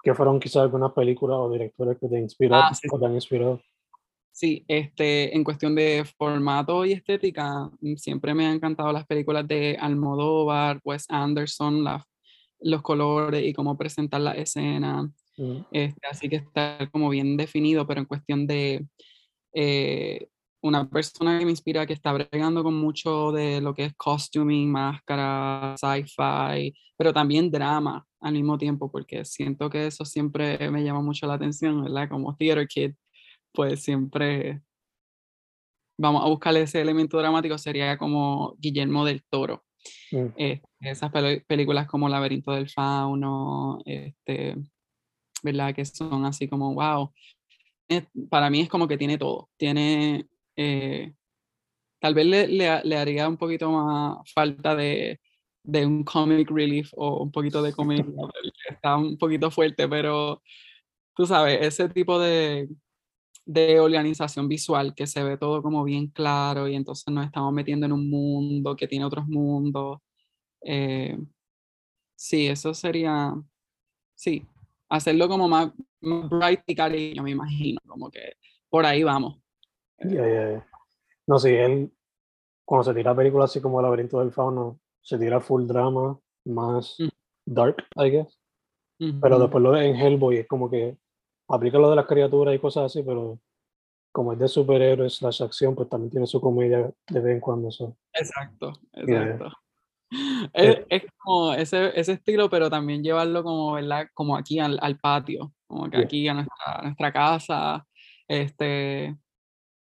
¿qué 0.02 0.14
fueron 0.14 0.38
quizás 0.40 0.62
algunas 0.62 0.92
películas 0.92 1.36
o 1.40 1.50
directores 1.52 1.98
que 1.98 2.08
te 2.08 2.18
inspiraron 2.18 2.64
Ah, 2.70 2.74
sí, 2.74 2.88
o 2.90 2.98
te 2.98 3.06
han 3.06 3.14
inspirado? 3.14 3.60
Sí, 4.32 4.64
este, 4.68 5.34
en 5.36 5.42
cuestión 5.42 5.74
de 5.74 6.04
formato 6.16 6.84
y 6.84 6.92
estética, 6.92 7.70
mm, 7.80 7.96
siempre 7.96 8.34
me 8.34 8.46
han 8.46 8.54
encantado 8.54 8.92
las 8.92 9.06
películas 9.06 9.46
de 9.48 9.76
Almodóvar, 9.80 10.80
Wes 10.84 11.06
Anderson, 11.08 11.82
la- 11.82 12.06
los 12.60 12.82
colores 12.82 13.44
y 13.44 13.52
cómo 13.52 13.76
presentar 13.76 14.20
la 14.20 14.32
escena. 14.32 15.10
Mm, 15.36 15.58
Este, 15.72 16.06
así 16.10 16.28
que 16.28 16.36
está 16.36 16.88
como 16.92 17.08
bien 17.08 17.36
definido, 17.36 17.86
pero 17.86 18.00
en 18.00 18.06
cuestión 18.06 18.46
de 18.46 18.86
eh, 19.54 20.28
una 20.60 20.88
persona 20.88 21.38
que 21.38 21.44
me 21.44 21.52
inspira, 21.52 21.86
que 21.86 21.92
está 21.92 22.12
bregando 22.12 22.62
con 22.62 22.74
mucho 22.74 23.32
de 23.32 23.60
lo 23.60 23.74
que 23.74 23.84
es 23.84 23.94
costuming, 23.96 24.70
máscara, 24.70 25.74
sci-fi, 25.76 26.74
pero 26.96 27.12
también 27.12 27.50
drama 27.50 28.04
al 28.20 28.32
mismo 28.32 28.58
tiempo, 28.58 28.90
porque 28.90 29.24
siento 29.24 29.70
que 29.70 29.86
eso 29.86 30.04
siempre 30.04 30.70
me 30.70 30.82
llama 30.82 31.00
mucho 31.00 31.26
la 31.26 31.34
atención, 31.34 31.84
¿verdad? 31.84 32.08
Como 32.08 32.34
Theater 32.36 32.66
Kid, 32.66 32.94
pues 33.52 33.82
siempre 33.82 34.60
vamos 35.98 36.24
a 36.24 36.28
buscar 36.28 36.56
ese 36.56 36.80
elemento 36.80 37.18
dramático, 37.18 37.58
sería 37.58 37.96
como 37.98 38.54
Guillermo 38.58 39.04
del 39.04 39.22
Toro. 39.28 39.64
mm, 40.12 40.26
Eh, 40.36 40.60
esas 40.80 41.10
películas 41.46 41.86
como 41.86 42.08
Laberinto 42.08 42.52
del 42.52 42.68
Fauno, 42.68 43.80
este, 43.84 44.56
¿verdad? 45.42 45.74
Que 45.74 45.84
son 45.84 46.24
así 46.24 46.48
como, 46.48 46.74
wow. 46.74 47.12
Eh, 47.88 48.06
para 48.28 48.50
mí 48.50 48.60
es 48.60 48.68
como 48.68 48.86
que 48.86 48.98
tiene 48.98 49.18
todo. 49.18 49.48
Tiene, 49.56 50.26
eh, 50.58 51.14
tal 52.00 52.14
vez 52.14 52.26
le, 52.26 52.48
le, 52.48 52.82
le 52.84 52.96
haría 52.96 53.28
un 53.28 53.36
poquito 53.36 53.70
más 53.72 54.18
falta 54.32 54.76
de, 54.76 55.20
de 55.64 55.86
un 55.86 56.04
comic 56.04 56.50
relief 56.50 56.90
o 56.96 57.22
un 57.22 57.32
poquito 57.32 57.62
de 57.62 57.72
comedia, 57.72 58.04
está 58.70 58.96
un 58.96 59.18
poquito 59.18 59.50
fuerte, 59.50 59.88
pero 59.88 60.42
tú 61.16 61.26
sabes, 61.26 61.60
ese 61.62 61.88
tipo 61.90 62.18
de, 62.20 62.68
de 63.46 63.80
organización 63.80 64.48
visual 64.48 64.94
que 64.94 65.06
se 65.06 65.24
ve 65.24 65.38
todo 65.38 65.62
como 65.62 65.84
bien 65.84 66.08
claro 66.08 66.68
y 66.68 66.76
entonces 66.76 67.06
nos 67.14 67.26
estamos 67.26 67.52
metiendo 67.54 67.86
en 67.86 67.92
un 67.92 68.10
mundo 68.10 68.76
que 68.76 68.88
tiene 68.88 69.04
otros 69.06 69.26
mundos. 69.28 69.98
eh, 70.64 71.18
sí, 72.16 72.46
eso 72.48 72.74
sería, 72.74 73.34
sí, 74.14 74.46
hacerlo 74.88 75.28
como 75.28 75.48
más, 75.48 75.72
más 76.00 76.30
bright 76.30 76.62
y 76.66 76.74
cariño, 76.74 77.22
me 77.22 77.32
imagino, 77.32 77.80
como 77.86 78.10
que 78.10 78.34
por 78.70 78.86
ahí 78.86 79.02
vamos. 79.02 79.38
Ya. 80.00 80.66
No 81.26 81.38
sé, 81.38 81.64
él 81.64 81.92
cuando 82.64 82.84
se 82.84 82.94
tira 82.94 83.14
películas 83.14 83.50
así 83.50 83.60
como 83.60 83.80
El 83.80 83.84
laberinto 83.84 84.20
del 84.20 84.30
fauno, 84.32 84.78
se 85.00 85.18
tira 85.18 85.40
full 85.40 85.66
drama, 85.66 86.18
más 86.44 86.96
Mm. 86.98 87.08
dark, 87.46 87.76
I 87.96 88.10
guess. 88.10 88.38
Pero 88.98 89.38
después 89.38 89.62
lo 89.62 89.76
en 89.76 89.94
Hellboy 89.94 90.38
es 90.38 90.46
como 90.48 90.68
que 90.68 90.98
aplica 91.48 91.78
lo 91.78 91.88
de 91.88 91.96
las 91.96 92.06
criaturas 92.06 92.54
y 92.54 92.58
cosas 92.58 92.86
así, 92.86 93.02
pero 93.02 93.38
como 94.12 94.32
es 94.32 94.38
de 94.38 94.48
superhéroes, 94.48 95.14
slash 95.14 95.42
acción, 95.42 95.74
pues 95.74 95.88
también 95.88 96.10
tiene 96.10 96.26
su 96.26 96.40
comedia 96.40 96.90
de 97.08 97.20
vez 97.20 97.34
en 97.34 97.40
cuando. 97.40 97.70
so, 97.70 97.96
Exacto, 98.12 98.72
exacto. 98.92 99.46
Es, 100.52 100.76
Eh, 100.76 100.86
es 100.88 101.02
como 101.18 101.52
ese, 101.52 101.98
ese 101.98 102.12
estilo, 102.12 102.48
pero 102.48 102.70
también 102.70 103.02
llevarlo 103.02 103.42
como, 103.44 103.72
¿verdad? 103.72 104.08
Como 104.14 104.36
aquí 104.36 104.58
al, 104.58 104.78
al 104.80 104.98
patio, 104.98 105.52
como 105.66 105.88
que 105.90 105.98
aquí 105.98 106.26
a 106.28 106.34
nuestra, 106.34 106.56
a 106.78 106.82
nuestra 106.82 107.12
casa, 107.12 107.86
este, 108.26 109.16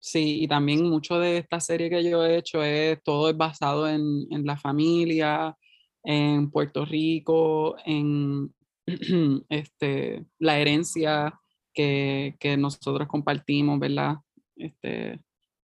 Sí, 0.06 0.44
y 0.44 0.46
también 0.46 0.88
mucho 0.88 1.18
de 1.18 1.38
esta 1.38 1.58
serie 1.58 1.90
que 1.90 2.08
yo 2.08 2.24
he 2.24 2.36
hecho 2.38 2.62
es 2.62 3.02
todo 3.02 3.28
es 3.28 3.36
basado 3.36 3.88
en, 3.88 4.24
en 4.30 4.46
la 4.46 4.56
familia, 4.56 5.56
en 6.04 6.48
Puerto 6.48 6.84
Rico, 6.84 7.74
en 7.84 8.54
este, 9.48 10.24
la 10.38 10.60
herencia 10.60 11.40
que, 11.74 12.36
que, 12.38 12.56
nosotros 12.56 13.08
compartimos, 13.08 13.80
¿verdad? 13.80 14.18
Este, 14.54 15.18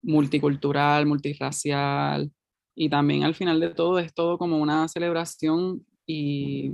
multicultural, 0.02 1.06
multirracial, 1.06 2.32
y 2.74 2.88
también 2.88 3.26
al 3.26 3.36
final 3.36 3.60
de 3.60 3.72
todo 3.72 4.00
es 4.00 4.14
todo 4.14 4.38
como 4.38 4.60
una 4.60 4.88
celebración 4.88 5.86
y 6.06 6.72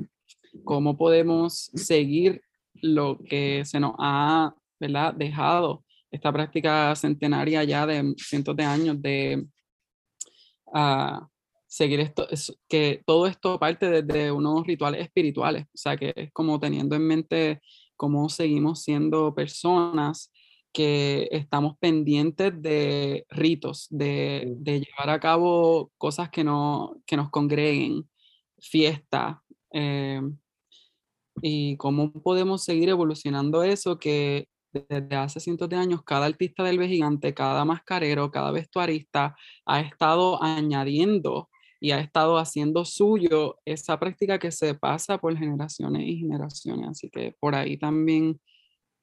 cómo 0.64 0.96
podemos 0.96 1.72
seguir 1.74 2.44
lo 2.76 3.18
que 3.18 3.66
se 3.66 3.80
nos 3.80 3.96
ha 3.98 4.54
¿verdad? 4.80 5.16
dejado, 5.16 5.84
esta 6.12 6.32
práctica 6.32 6.96
centenaria 6.96 7.64
ya 7.64 7.86
de 7.86 8.14
cientos 8.18 8.56
de 8.56 8.64
años 8.64 9.02
de 9.02 9.46
uh, 10.68 11.26
seguir 11.68 12.00
esto, 12.00 12.30
es, 12.30 12.58
que 12.68 13.02
todo 13.06 13.28
esto 13.28 13.60
parte 13.60 13.90
desde 13.90 14.32
unos 14.32 14.66
rituales 14.66 15.02
espirituales, 15.02 15.66
o 15.66 15.78
sea 15.78 15.98
que 15.98 16.14
es 16.16 16.32
como 16.32 16.60
teniendo 16.60 16.96
en 16.96 17.08
mente 17.08 17.62
cómo 17.96 18.30
seguimos 18.30 18.84
siendo 18.84 19.34
personas 19.36 20.32
que 20.72 21.28
estamos 21.32 21.78
pendientes 21.80 22.54
de 22.62 23.26
ritos, 23.30 23.88
de, 23.90 24.54
de 24.58 24.80
llevar 24.82 25.10
a 25.10 25.20
cabo 25.20 25.92
cosas 25.98 26.30
que, 26.30 26.44
no, 26.44 27.02
que 27.06 27.18
nos 27.18 27.30
congreguen, 27.30 28.08
fiestas, 28.60 29.38
eh, 29.72 30.22
y 31.42 31.78
cómo 31.78 32.12
podemos 32.12 32.64
seguir 32.64 32.90
evolucionando 32.90 33.64
eso 33.64 34.00
que 34.00 34.48
desde 34.72 35.16
hace 35.16 35.40
cientos 35.40 35.70
de 35.70 35.76
años 35.76 36.04
cada 36.04 36.26
artista 36.26 36.64
del 36.64 36.82
gigante, 36.88 37.34
cada 37.34 37.66
mascarero, 37.66 38.32
cada 38.32 38.52
vestuarista 38.52 39.36
ha 39.66 39.80
estado 39.82 40.42
añadiendo 40.44 41.50
y 41.80 41.92
ha 41.92 42.00
estado 42.00 42.38
haciendo 42.38 42.86
suyo 42.86 43.58
esa 43.66 44.00
práctica 44.00 44.40
que 44.40 44.52
se 44.52 44.74
pasa 44.76 45.18
por 45.20 45.38
generaciones 45.38 46.04
y 46.06 46.18
generaciones. 46.18 46.90
Así 46.90 47.10
que 47.10 47.36
por 47.40 47.56
ahí 47.56 47.78
también 47.78 48.40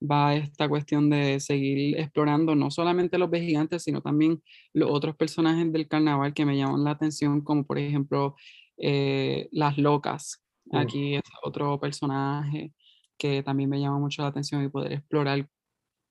va 0.02 0.34
esta 0.34 0.68
cuestión 0.68 1.08
de 1.10 1.40
seguir 1.40 1.98
explorando 1.98 2.54
no 2.54 2.70
solamente 2.70 3.18
los 3.18 3.30
gigantes, 3.30 3.84
sino 3.84 4.00
también 4.02 4.42
los 4.72 4.90
otros 4.90 5.16
personajes 5.16 5.72
del 5.72 5.88
carnaval 5.88 6.34
que 6.34 6.44
me 6.44 6.56
llaman 6.56 6.84
la 6.84 6.92
atención, 6.92 7.42
como 7.42 7.64
por 7.64 7.78
ejemplo 7.78 8.34
eh, 8.76 9.48
las 9.52 9.78
locas. 9.78 10.42
Aquí 10.72 11.14
es 11.16 11.22
otro 11.44 11.78
personaje 11.78 12.72
que 13.18 13.42
también 13.42 13.70
me 13.70 13.80
llama 13.80 13.98
mucho 13.98 14.22
la 14.22 14.28
atención 14.28 14.64
y 14.64 14.68
poder 14.68 14.92
explorar, 14.92 15.48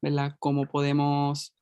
¿verdad? 0.02 0.36
Cómo 0.39 0.66
podemos 0.66 1.56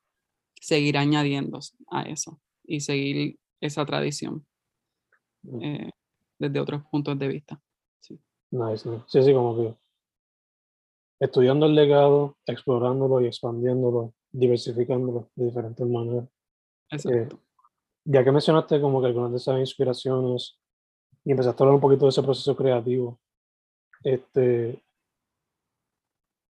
seguir 0.59 0.97
añadiendo 0.97 1.59
a 1.89 2.03
eso 2.03 2.39
y 2.63 2.81
seguir 2.81 3.39
esa 3.59 3.85
tradición 3.85 4.45
mm. 5.43 5.63
eh, 5.63 5.91
desde 6.39 6.59
otros 6.59 6.83
puntos 6.91 7.17
de 7.17 7.27
vista. 7.27 7.61
Sí. 7.99 8.19
Nice, 8.51 8.89
Sí, 9.07 9.23
sí, 9.23 9.33
como 9.33 9.55
que 9.55 9.75
estudiando 11.19 11.67
el 11.67 11.75
legado, 11.75 12.35
explorándolo 12.47 13.21
y 13.21 13.27
expandiéndolo, 13.27 14.13
diversificándolo 14.31 15.29
de 15.35 15.45
diferentes 15.45 15.87
maneras. 15.87 16.25
Eh, 16.25 16.95
Exacto. 16.95 17.39
ya 18.03 18.23
que 18.23 18.31
mencionaste 18.31 18.81
como 18.81 18.99
que 19.01 19.07
algunas 19.07 19.31
de 19.31 19.37
esas 19.37 19.59
inspiraciones 19.59 20.59
y 21.23 21.31
empezaste 21.31 21.61
a 21.61 21.63
hablar 21.63 21.75
un 21.75 21.81
poquito 21.81 22.05
de 22.05 22.09
ese 22.09 22.23
proceso 22.23 22.55
creativo, 22.55 23.19
este, 24.03 24.81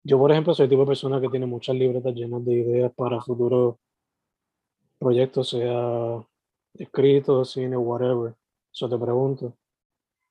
yo 0.04 0.18
por 0.18 0.32
ejemplo 0.32 0.54
soy 0.54 0.66
el 0.66 0.70
tipo 0.70 0.82
de 0.82 0.88
persona 0.88 1.22
que 1.22 1.30
tiene 1.30 1.46
muchas 1.46 1.76
libretas 1.76 2.14
llenas 2.14 2.44
de 2.46 2.54
ideas 2.54 2.94
para 2.96 3.22
futuros 3.22 3.76
proyectos, 4.98 5.50
sea 5.50 6.24
escrito, 6.74 7.44
cine, 7.44 7.78
whatever. 7.78 8.34
Eso 8.74 8.90
te 8.90 8.98
pregunto, 8.98 9.58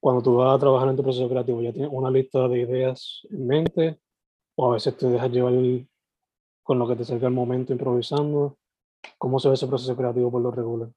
cuando 0.01 0.23
tú 0.23 0.37
vas 0.37 0.57
a 0.57 0.59
trabajar 0.59 0.89
en 0.89 0.97
tu 0.97 1.03
proceso 1.03 1.29
creativo, 1.29 1.61
¿ya 1.61 1.73
tienes 1.73 1.91
una 1.93 2.11
lista 2.11 2.49
de 2.49 2.61
ideas 2.61 3.27
en 3.31 3.47
mente 3.47 4.01
o 4.57 4.71
a 4.71 4.75
veces 4.75 4.97
te 4.97 5.09
dejas 5.09 5.31
llevar 5.31 5.55
con 6.63 6.79
lo 6.79 6.87
que 6.87 6.97
te 6.97 7.05
salga 7.05 7.29
el 7.29 7.35
momento 7.35 7.73
improvisando. 7.73 8.57
¿Cómo 9.19 9.41
se 9.41 9.49
ve 9.49 9.55
ese 9.55 9.67
proceso 9.67 9.97
creativo 9.97 10.31
por 10.31 10.43
lo 10.43 10.51
regular? 10.51 10.91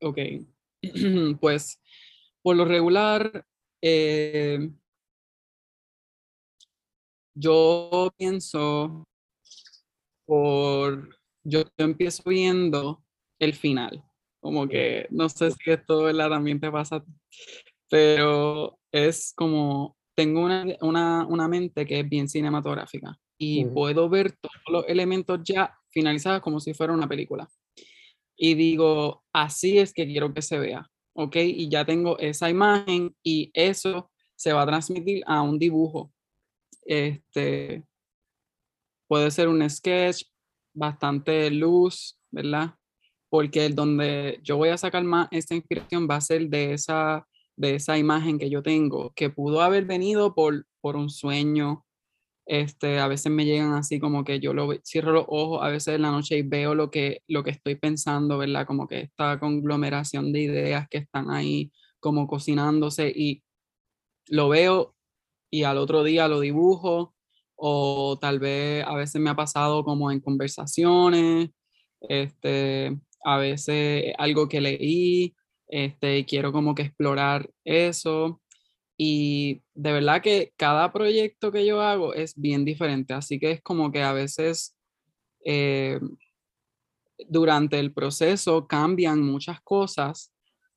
Ok, 0.00 0.18
pues 1.40 1.80
por 2.42 2.56
lo 2.56 2.64
regular, 2.64 3.44
eh, 3.82 4.70
yo 7.34 8.12
pienso 8.16 9.06
por, 10.26 11.08
yo, 11.44 11.62
empiezo 11.76 12.22
viendo 12.26 13.02
el 13.38 13.54
final, 13.54 14.02
como 14.40 14.68
que 14.68 15.06
no 15.10 15.28
sé 15.28 15.50
si 15.50 15.70
esto 15.70 16.12
también 16.16 16.60
te 16.60 16.70
pasa, 16.70 17.04
pero 17.88 18.78
es 18.92 19.32
como 19.36 19.96
tengo 20.16 20.44
una, 20.44 20.64
una, 20.80 21.26
una, 21.26 21.48
mente 21.48 21.84
que 21.84 22.00
es 22.00 22.08
bien 22.08 22.28
cinematográfica 22.28 23.18
y 23.36 23.64
puedo 23.64 24.08
ver 24.08 24.32
todos 24.32 24.62
los 24.68 24.84
elementos 24.88 25.40
ya 25.42 25.76
finalizados 25.90 26.40
como 26.40 26.60
si 26.60 26.72
fuera 26.72 26.92
una 26.92 27.08
película. 27.08 27.48
Y 28.36 28.54
digo, 28.54 29.24
así 29.32 29.78
es 29.78 29.92
que 29.92 30.06
quiero 30.06 30.32
que 30.32 30.42
se 30.42 30.58
vea, 30.58 30.88
¿ok? 31.14 31.36
Y 31.36 31.68
ya 31.68 31.84
tengo 31.84 32.18
esa 32.18 32.48
imagen 32.48 33.14
y 33.22 33.50
eso 33.54 34.10
se 34.36 34.52
va 34.52 34.62
a 34.62 34.66
transmitir 34.66 35.22
a 35.26 35.42
un 35.42 35.58
dibujo. 35.58 36.12
Este, 36.84 37.84
puede 39.08 39.30
ser 39.30 39.48
un 39.48 39.68
sketch, 39.68 40.24
bastante 40.74 41.50
luz, 41.50 42.18
¿verdad? 42.30 42.74
Porque 43.28 43.66
el 43.66 43.74
donde 43.74 44.40
yo 44.42 44.56
voy 44.56 44.70
a 44.70 44.78
sacar 44.78 45.04
más 45.04 45.28
esta 45.30 45.54
inspiración 45.54 46.08
va 46.10 46.16
a 46.16 46.20
ser 46.20 46.48
de 46.48 46.74
esa 46.74 47.26
de 47.56 47.76
esa 47.76 47.98
imagen 47.98 48.38
que 48.38 48.50
yo 48.50 48.62
tengo, 48.62 49.12
que 49.14 49.30
pudo 49.30 49.62
haber 49.62 49.84
venido 49.84 50.34
por, 50.34 50.66
por 50.80 50.96
un 50.96 51.10
sueño. 51.10 51.84
Este, 52.46 52.98
a 52.98 53.08
veces 53.08 53.32
me 53.32 53.46
llegan 53.46 53.72
así 53.72 53.98
como 53.98 54.24
que 54.24 54.38
yo 54.38 54.52
lo 54.52 54.70
cierro 54.84 55.12
los 55.12 55.24
ojos 55.28 55.62
a 55.62 55.68
veces 55.68 55.94
en 55.94 56.02
la 56.02 56.10
noche 56.10 56.36
y 56.38 56.42
veo 56.42 56.74
lo 56.74 56.90
que, 56.90 57.22
lo 57.26 57.42
que 57.42 57.50
estoy 57.50 57.76
pensando, 57.76 58.38
¿verdad? 58.38 58.66
Como 58.66 58.86
que 58.86 59.00
esta 59.00 59.38
conglomeración 59.38 60.32
de 60.32 60.42
ideas 60.42 60.86
que 60.90 60.98
están 60.98 61.30
ahí 61.30 61.72
como 62.00 62.26
cocinándose 62.26 63.10
y 63.14 63.42
lo 64.28 64.48
veo 64.48 64.93
y 65.54 65.62
al 65.62 65.78
otro 65.78 66.02
día 66.02 66.26
lo 66.26 66.40
dibujo 66.40 67.14
o 67.54 68.18
tal 68.20 68.40
vez 68.40 68.84
a 68.84 68.96
veces 68.96 69.20
me 69.20 69.30
ha 69.30 69.36
pasado 69.36 69.84
como 69.84 70.10
en 70.10 70.18
conversaciones, 70.18 71.50
este, 72.00 72.98
a 73.24 73.38
veces 73.38 74.12
algo 74.18 74.48
que 74.48 74.60
leí 74.60 75.36
este, 75.68 76.26
quiero 76.26 76.50
como 76.50 76.74
que 76.74 76.82
explorar 76.82 77.48
eso. 77.64 78.40
Y 78.96 79.62
de 79.74 79.92
verdad 79.92 80.22
que 80.22 80.52
cada 80.56 80.92
proyecto 80.92 81.52
que 81.52 81.64
yo 81.64 81.80
hago 81.80 82.14
es 82.14 82.34
bien 82.34 82.64
diferente, 82.64 83.14
así 83.14 83.38
que 83.38 83.52
es 83.52 83.62
como 83.62 83.92
que 83.92 84.02
a 84.02 84.12
veces 84.12 84.76
eh, 85.44 86.00
durante 87.28 87.78
el 87.78 87.92
proceso 87.92 88.66
cambian 88.66 89.22
muchas 89.22 89.60
cosas, 89.60 90.33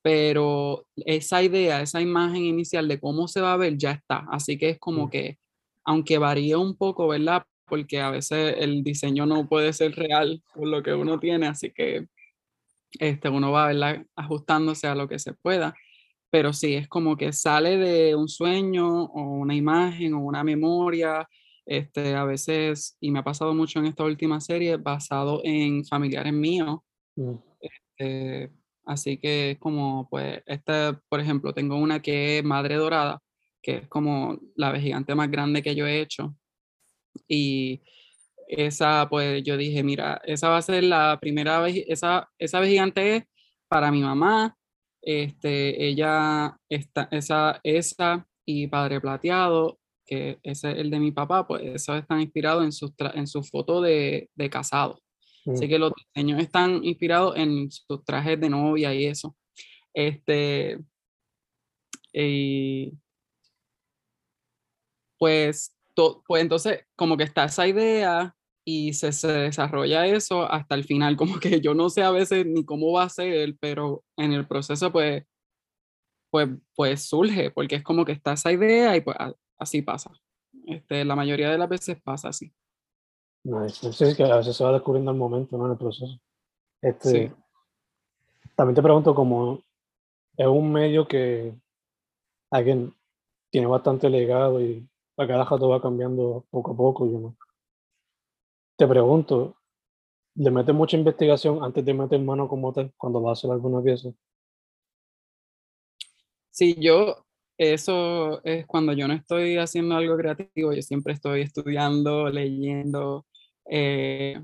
pero 0.07 0.87
esa 0.95 1.43
idea, 1.43 1.81
esa 1.81 1.99
imagen 1.99 2.43
inicial 2.43 2.87
de 2.87 2.97
cómo 2.97 3.27
se 3.27 3.41
va 3.41 3.51
a 3.51 3.57
ver 3.57 3.77
ya 3.77 3.91
está, 3.91 4.25
así 4.31 4.57
que 4.57 4.69
es 4.69 4.79
como 4.79 5.09
que, 5.09 5.37
aunque 5.83 6.17
varíe 6.17 6.55
un 6.55 6.77
poco, 6.77 7.09
¿verdad? 7.09 7.43
Porque 7.65 7.99
a 7.99 8.09
veces 8.09 8.55
el 8.59 8.85
diseño 8.85 9.25
no 9.25 9.49
puede 9.49 9.73
ser 9.73 9.91
real 9.95 10.41
por 10.55 10.69
lo 10.69 10.81
que 10.81 10.93
uno 10.93 11.19
tiene, 11.19 11.47
así 11.47 11.71
que 11.71 12.07
este, 12.97 13.27
uno 13.27 13.51
va 13.51 13.67
¿verdad? 13.67 14.05
ajustándose 14.15 14.87
a 14.87 14.95
lo 14.95 15.09
que 15.09 15.19
se 15.19 15.33
pueda, 15.33 15.75
pero 16.29 16.53
sí, 16.53 16.75
es 16.75 16.87
como 16.87 17.17
que 17.17 17.33
sale 17.33 17.75
de 17.75 18.15
un 18.15 18.29
sueño 18.29 18.87
o 18.87 19.23
una 19.23 19.55
imagen 19.55 20.13
o 20.13 20.19
una 20.19 20.41
memoria, 20.41 21.27
este, 21.65 22.15
a 22.15 22.23
veces, 22.23 22.95
y 23.01 23.11
me 23.11 23.19
ha 23.19 23.23
pasado 23.25 23.53
mucho 23.53 23.79
en 23.79 23.87
esta 23.87 24.05
última 24.05 24.39
serie, 24.39 24.77
basado 24.77 25.41
en 25.43 25.83
familiares 25.83 26.31
míos. 26.31 26.79
Mm. 27.17 27.33
Este, 27.59 28.51
así 28.87 29.17
que 29.19 29.51
es 29.51 29.59
como, 29.59 30.07
pues, 30.09 30.41
esta, 30.45 31.01
por 31.09 31.19
ejemplo, 31.19 31.53
tengo 31.53 31.77
una 31.77 32.01
que 32.01 32.39
es 32.39 32.43
Madre 32.43 32.75
Dorada, 32.75 33.19
que 33.61 33.77
es 33.77 33.87
como 33.87 34.39
la 34.55 34.79
gigante 34.79 35.15
más 35.15 35.29
grande 35.31 35.61
que 35.63 35.75
yo 35.75 35.87
he 35.87 36.01
hecho. 36.01 36.35
Y 37.27 37.81
esa, 38.47 39.07
pues 39.09 39.43
yo 39.43 39.57
dije, 39.57 39.83
mira, 39.83 40.21
esa 40.25 40.49
va 40.49 40.57
a 40.57 40.61
ser 40.61 40.83
la 40.85 41.19
primera 41.19 41.59
vez, 41.59 41.83
esa, 41.87 42.29
esa 42.39 42.59
vez 42.59 42.69
gigante 42.69 43.17
es 43.17 43.23
para 43.67 43.91
mi 43.91 44.01
mamá, 44.01 44.55
este, 45.01 45.87
ella, 45.87 46.57
está, 46.69 47.07
esa, 47.11 47.59
esa 47.63 48.27
y 48.45 48.67
Padre 48.67 49.01
Plateado, 49.01 49.79
que 50.05 50.39
ese 50.43 50.71
es 50.71 50.77
el 50.77 50.89
de 50.89 50.99
mi 50.99 51.11
papá, 51.11 51.45
pues 51.47 51.63
esos 51.63 51.99
están 51.99 52.21
inspirados 52.21 52.63
en 52.63 52.71
sus, 52.71 52.93
en 53.13 53.27
su 53.27 53.43
foto 53.43 53.81
de, 53.81 54.29
de 54.35 54.49
casado. 54.49 54.99
Así 55.51 55.65
mm. 55.65 55.69
que 55.69 55.79
los 55.79 55.93
diseños 55.95 56.41
están 56.41 56.83
inspirados 56.83 57.35
en 57.37 57.71
sus 57.71 58.03
trajes 58.03 58.39
de 58.39 58.49
novia 58.49 58.93
y 58.93 59.05
eso. 59.05 59.35
Este, 59.93 60.79
y 62.13 62.93
pues, 65.17 65.75
pues 65.95 66.41
entonces 66.41 66.85
como 66.95 67.17
que 67.17 67.23
está 67.23 67.45
esa 67.45 67.67
idea 67.67 68.35
y 68.65 68.93
se, 68.93 69.11
se, 69.13 69.31
desarrolla 69.31 70.05
eso 70.05 70.51
hasta 70.51 70.75
el 70.75 70.83
final, 70.83 71.15
como 71.17 71.39
que 71.39 71.61
yo 71.61 71.73
no 71.73 71.89
sé 71.89 72.03
a 72.03 72.11
veces 72.11 72.45
ni 72.45 72.65
cómo 72.65 72.91
va 72.91 73.03
a 73.03 73.09
ser, 73.09 73.55
pero 73.59 74.03
en 74.17 74.33
el 74.33 74.47
proceso 74.47 74.91
pues 74.91 75.23
pues, 76.29 76.49
pues 76.75 77.07
surge, 77.07 77.51
porque 77.51 77.75
es 77.75 77.83
como 77.83 78.05
que 78.05 78.11
está 78.11 78.33
esa 78.33 78.51
idea 78.51 78.95
y 78.95 79.01
pues 79.01 79.17
así 79.57 79.81
pasa. 79.81 80.11
Este, 80.65 81.05
la 81.05 81.15
mayoría 81.15 81.49
de 81.49 81.57
las 81.57 81.69
veces 81.69 82.01
pasa 82.01 82.29
así. 82.29 82.53
Sí, 83.71 84.15
que 84.15 84.23
a 84.23 84.37
veces 84.37 84.57
se 84.57 84.63
va 84.63 84.73
descubriendo 84.73 85.11
el 85.11 85.17
momento, 85.17 85.57
¿no? 85.57 85.65
En 85.65 85.71
el 85.71 85.77
proceso. 85.77 86.19
Este, 86.81 87.31
También 88.55 88.75
te 88.75 88.81
pregunto, 88.81 89.15
como 89.15 89.61
es 90.35 90.47
un 90.47 90.71
medio 90.71 91.07
que 91.07 91.53
alguien 92.51 92.93
tiene 93.49 93.67
bastante 93.67 94.09
legado 94.09 94.61
y 94.61 94.87
la 95.15 95.27
cada 95.27 95.45
rato 95.45 95.69
va 95.69 95.81
cambiando 95.81 96.45
poco 96.49 96.71
a 96.71 96.77
poco, 96.77 97.05
yo 97.05 97.19
no. 97.19 97.37
Te 98.77 98.85
pregunto, 98.85 99.55
¿le 100.35 100.51
metes 100.51 100.75
mucha 100.75 100.97
investigación 100.97 101.63
antes 101.63 101.83
de 101.83 101.93
meter 101.93 102.19
mano 102.19 102.47
como 102.47 102.71
tal 102.73 102.93
cuando 102.97 103.21
vas 103.21 103.29
a 103.29 103.39
hacer 103.39 103.51
alguna 103.51 103.81
pieza? 103.81 104.09
Sí, 106.51 106.75
yo, 106.79 107.25
eso 107.57 108.43
es 108.43 108.65
cuando 108.67 108.93
yo 108.93 109.07
no 109.07 109.13
estoy 109.13 109.57
haciendo 109.57 109.95
algo 109.95 110.17
creativo, 110.17 110.73
yo 110.73 110.81
siempre 110.81 111.13
estoy 111.13 111.41
estudiando, 111.41 112.29
leyendo. 112.29 113.25
Eh, 113.69 114.39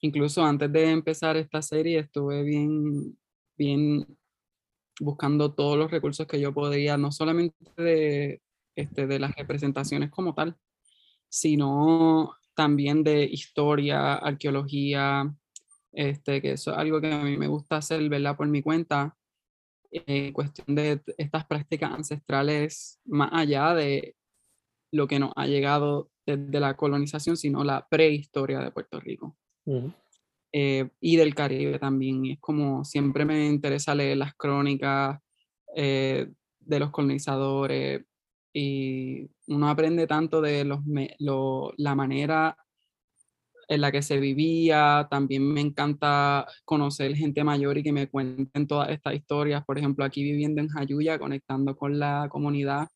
incluso 0.00 0.44
antes 0.44 0.72
de 0.72 0.90
empezar 0.90 1.36
esta 1.36 1.62
serie 1.62 1.98
estuve 2.00 2.42
bien, 2.42 3.18
bien 3.56 4.06
buscando 5.00 5.54
todos 5.54 5.76
los 5.76 5.90
recursos 5.90 6.26
que 6.26 6.40
yo 6.40 6.52
podía, 6.52 6.96
no 6.96 7.10
solamente 7.12 7.56
de, 7.76 8.42
este, 8.76 9.06
de 9.06 9.18
las 9.18 9.34
representaciones 9.34 10.10
como 10.10 10.34
tal, 10.34 10.56
sino 11.28 12.34
también 12.54 13.02
de 13.02 13.24
historia, 13.24 14.14
arqueología, 14.14 15.34
este, 15.92 16.42
que 16.42 16.52
eso 16.52 16.72
es 16.72 16.78
algo 16.78 17.00
que 17.00 17.12
a 17.12 17.22
mí 17.22 17.36
me 17.36 17.48
gusta 17.48 17.76
hacer, 17.76 18.06
¿verdad? 18.08 18.36
Por 18.36 18.48
mi 18.48 18.62
cuenta, 18.62 19.16
en 19.90 20.32
cuestión 20.32 20.74
de 20.76 21.02
estas 21.16 21.46
prácticas 21.46 21.92
ancestrales, 21.92 23.00
más 23.04 23.30
allá 23.32 23.74
de 23.74 24.16
lo 24.92 25.06
que 25.08 25.18
nos 25.18 25.32
ha 25.36 25.46
llegado 25.46 26.09
desde 26.26 26.60
la 26.60 26.76
colonización, 26.76 27.36
sino 27.36 27.64
la 27.64 27.86
prehistoria 27.88 28.60
de 28.60 28.70
Puerto 28.70 29.00
Rico. 29.00 29.36
Eh, 30.52 30.88
y 31.00 31.16
del 31.16 31.34
Caribe 31.34 31.78
también. 31.78 32.24
Y 32.24 32.32
es 32.32 32.40
como 32.40 32.84
siempre 32.84 33.24
me 33.24 33.46
interesa 33.46 33.94
leer 33.94 34.16
las 34.16 34.34
crónicas 34.34 35.20
eh, 35.74 36.28
de 36.58 36.80
los 36.80 36.90
colonizadores 36.90 38.04
y 38.52 39.28
uno 39.46 39.68
aprende 39.68 40.06
tanto 40.06 40.40
de 40.40 40.64
los, 40.64 40.80
la 41.76 41.94
manera 41.94 42.56
en 43.68 43.80
la 43.80 43.92
que 43.92 44.02
se 44.02 44.18
vivía. 44.18 45.06
También 45.08 45.44
me 45.44 45.60
encanta 45.60 46.46
conocer 46.64 47.14
gente 47.14 47.44
mayor 47.44 47.78
y 47.78 47.84
que 47.84 47.92
me 47.92 48.08
cuenten 48.08 48.66
todas 48.66 48.90
estas 48.90 49.14
historias. 49.14 49.64
Por 49.64 49.78
ejemplo, 49.78 50.04
aquí 50.04 50.24
viviendo 50.24 50.60
en 50.60 50.68
Jayuya, 50.68 51.18
conectando 51.18 51.76
con 51.76 51.98
la 51.98 52.28
comunidad, 52.28 52.88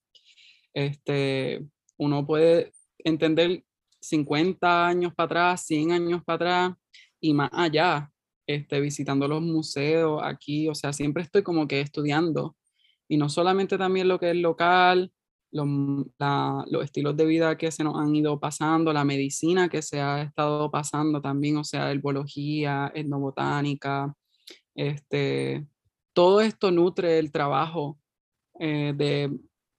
este, 0.73 1.65
uno 1.97 2.27
puede 2.27 2.73
entender 3.05 3.65
50 4.01 4.87
años 4.87 5.15
para 5.15 5.27
atrás, 5.27 5.67
100 5.67 5.93
años 5.93 6.23
para 6.25 6.37
atrás 6.37 6.79
y 7.21 7.35
más 7.35 7.51
allá, 7.53 8.11
este, 8.47 8.81
visitando 8.81 9.29
los 9.29 9.41
museos 9.41 10.21
aquí, 10.23 10.69
o 10.69 10.75
sea, 10.75 10.93
siempre 10.93 11.23
estoy 11.23 11.43
como 11.43 11.67
que 11.69 11.81
estudiando. 11.81 12.57
Y 13.09 13.17
no 13.17 13.29
solamente 13.29 13.79
también 13.79 14.09
lo 14.09 14.19
que 14.19 14.31
es 14.31 14.37
local, 14.37 15.13
los, 15.53 15.69
los 16.67 16.85
estilos 16.85 17.17
de 17.17 17.27
vida 17.27 17.57
que 17.57 17.71
se 17.71 17.85
nos 17.85 17.97
han 17.97 18.15
ido 18.15 18.41
pasando, 18.41 18.93
la 18.93 19.05
medicina 19.05 19.69
que 19.69 19.83
se 19.83 20.01
ha 20.01 20.23
estado 20.23 20.71
pasando 20.71 21.23
también, 21.23 21.57
o 21.59 21.65
sea, 21.65 21.91
herbología, 21.93 22.91
etnobotánica, 22.95 24.13
este, 24.75 25.67
todo 26.13 26.41
esto 26.41 26.71
nutre 26.71 27.19
el 27.19 27.31
trabajo 27.31 27.99
eh, 28.59 28.93
de, 28.97 29.31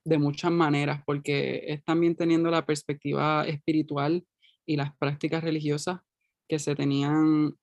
de 0.06 0.18
muchas 0.20 0.52
maneras, 0.52 1.02
porque 1.06 1.64
es 1.68 1.84
también 1.84 2.16
teniendo 2.16 2.50
la 2.52 2.66
perspectiva 2.66 3.46
espiritual 3.48 4.26
y 4.66 4.78
las 4.78 4.96
prácticas 4.98 5.44
religiosas 5.44 6.00
que 6.48 6.60
se 6.60 6.76
tenían 6.76 7.56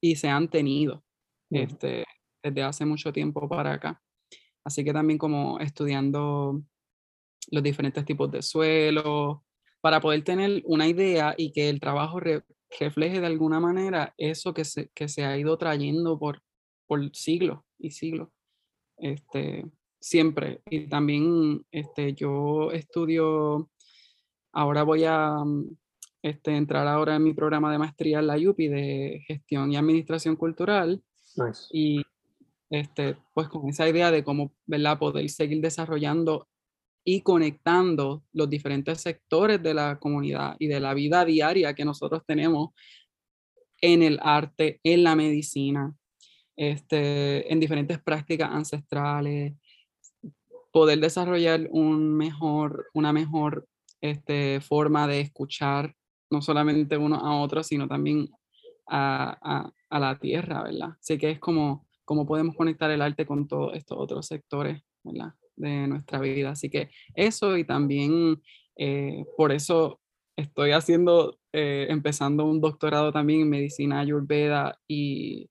y 0.00 0.16
se 0.16 0.28
han 0.28 0.48
tenido 0.48 1.04
este, 1.50 2.04
desde 2.42 2.62
hace 2.62 2.84
mucho 2.84 3.12
tiempo 3.12 3.48
para 3.48 3.74
acá. 3.74 4.02
Así 4.64 4.84
que 4.84 4.92
también 4.92 5.18
como 5.18 5.60
estudiando 5.60 6.60
los 7.50 7.62
diferentes 7.62 8.04
tipos 8.04 8.30
de 8.32 8.42
suelo, 8.42 9.44
para 9.80 10.00
poder 10.00 10.24
tener 10.24 10.62
una 10.64 10.88
idea 10.88 11.34
y 11.38 11.52
que 11.52 11.68
el 11.68 11.78
trabajo 11.78 12.18
refleje 12.80 13.20
de 13.20 13.26
alguna 13.26 13.60
manera 13.60 14.14
eso 14.18 14.52
que 14.52 14.64
se, 14.64 14.90
que 14.94 15.06
se 15.08 15.24
ha 15.24 15.38
ido 15.38 15.56
trayendo 15.58 16.18
por, 16.18 16.42
por 16.88 17.14
siglos 17.14 17.60
y 17.78 17.92
siglos. 17.92 18.28
Este, 18.98 19.64
siempre. 20.06 20.60
Y 20.70 20.86
también 20.86 21.66
este, 21.72 22.14
yo 22.14 22.70
estudio, 22.70 23.68
ahora 24.52 24.84
voy 24.84 25.02
a, 25.04 25.34
este, 26.22 26.56
entrar 26.56 26.86
ahora 26.86 27.16
en 27.16 27.24
mi 27.24 27.34
programa 27.34 27.72
de 27.72 27.78
maestría 27.78 28.20
en 28.20 28.28
la 28.28 28.36
UPI 28.36 28.68
de 28.68 29.24
gestión 29.26 29.72
y 29.72 29.76
administración 29.76 30.36
cultural. 30.36 31.02
Y 31.72 32.02
este, 32.70 33.16
pues 33.34 33.48
con 33.48 33.68
esa 33.68 33.88
idea 33.88 34.12
de 34.12 34.22
cómo 34.22 34.52
¿verdad? 34.64 34.96
poder 34.98 35.28
seguir 35.28 35.60
desarrollando 35.60 36.48
y 37.04 37.22
conectando 37.22 38.24
los 38.32 38.48
diferentes 38.48 39.00
sectores 39.00 39.60
de 39.60 39.74
la 39.74 39.98
comunidad 39.98 40.54
y 40.60 40.68
de 40.68 40.80
la 40.80 40.94
vida 40.94 41.24
diaria 41.24 41.74
que 41.74 41.84
nosotros 41.84 42.22
tenemos 42.24 42.70
en 43.80 44.02
el 44.02 44.20
arte, 44.22 44.80
en 44.84 45.02
la 45.02 45.16
medicina, 45.16 45.94
este, 46.56 47.52
en 47.52 47.60
diferentes 47.60 48.00
prácticas 48.00 48.50
ancestrales, 48.50 49.54
poder 50.72 51.00
desarrollar 51.00 51.68
un 51.70 52.14
mejor, 52.16 52.86
una 52.94 53.12
mejor 53.12 53.66
este, 54.00 54.60
forma 54.60 55.06
de 55.06 55.20
escuchar 55.20 55.94
no 56.30 56.42
solamente 56.42 56.96
uno 56.96 57.16
a 57.16 57.40
otro, 57.40 57.62
sino 57.62 57.88
también 57.88 58.28
a, 58.88 59.70
la 59.90 60.18
tierra, 60.18 60.64
¿verdad? 60.64 60.90
Así 61.00 61.18
que 61.18 61.30
es 61.30 61.38
como, 61.38 61.86
como 62.04 62.26
podemos 62.26 62.54
conectar 62.56 62.90
el 62.90 63.02
arte 63.02 63.26
con 63.26 63.48
todos 63.48 63.74
estos 63.74 63.98
otros 63.98 64.26
sectores, 64.26 64.82
¿verdad? 65.02 65.34
De 65.56 65.86
nuestra 65.86 66.20
vida. 66.20 66.50
Así 66.50 66.68
que 66.68 66.90
eso 67.14 67.56
y 67.56 67.64
también 67.64 68.42
eh, 68.76 69.24
por 69.36 69.52
eso 69.52 70.00
estoy 70.36 70.72
haciendo, 70.72 71.38
eh, 71.52 71.86
empezando 71.88 72.44
un 72.44 72.60
doctorado 72.60 73.12
también 73.12 73.42
en 73.42 73.50
medicina 73.50 74.00
ayurveda 74.00 74.78
y, 74.86 75.48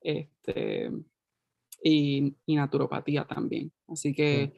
este, 0.00 0.90
y, 1.84 2.34
y 2.46 2.56
naturopatía 2.56 3.24
también. 3.24 3.70
Así 3.86 4.12
que 4.12 4.54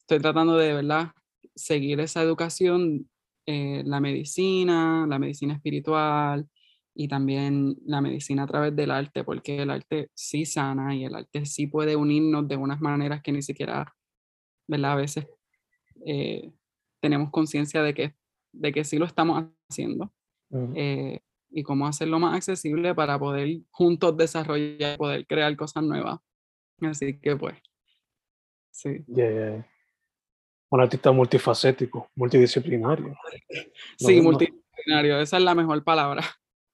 estoy 0.00 0.18
tratando 0.18 0.58
de, 0.58 0.74
¿verdad? 0.74 1.12
Seguir 1.54 2.00
esa 2.00 2.20
educación 2.22 3.08
eh, 3.52 3.82
la 3.84 3.98
medicina, 3.98 5.06
la 5.08 5.18
medicina 5.18 5.54
espiritual 5.54 6.46
y 6.94 7.08
también 7.08 7.76
la 7.84 8.00
medicina 8.00 8.44
a 8.44 8.46
través 8.46 8.76
del 8.76 8.92
arte, 8.92 9.24
porque 9.24 9.62
el 9.62 9.70
arte 9.70 10.08
sí 10.14 10.44
sana 10.44 10.94
y 10.94 11.04
el 11.04 11.16
arte 11.16 11.44
sí 11.46 11.66
puede 11.66 11.96
unirnos 11.96 12.46
de 12.46 12.56
unas 12.56 12.80
maneras 12.80 13.22
que 13.22 13.32
ni 13.32 13.42
siquiera, 13.42 13.92
¿verdad? 14.68 14.92
A 14.92 14.96
veces 14.96 15.26
eh, 16.06 16.52
tenemos 17.00 17.30
conciencia 17.30 17.82
de 17.82 17.92
que, 17.92 18.14
de 18.52 18.72
que 18.72 18.84
sí 18.84 18.98
lo 18.98 19.06
estamos 19.06 19.46
haciendo. 19.68 20.12
Eh, 20.74 21.18
y 21.50 21.64
cómo 21.64 21.88
hacerlo 21.88 22.20
más 22.20 22.36
accesible 22.36 22.94
para 22.94 23.18
poder 23.18 23.62
juntos 23.70 24.16
desarrollar, 24.16 24.96
poder 24.96 25.26
crear 25.26 25.56
cosas 25.56 25.82
nuevas. 25.82 26.20
Así 26.82 27.18
que 27.18 27.36
pues, 27.36 27.56
sí 28.70 29.04
un 30.70 30.80
artista 30.80 31.10
multifacético, 31.12 32.10
multidisciplinario. 32.14 33.16
Sí, 33.98 34.20
multidisciplinario, 34.20 35.20
esa 35.20 35.36
es 35.36 35.42
la 35.42 35.54
mejor 35.54 35.82
palabra 35.82 36.22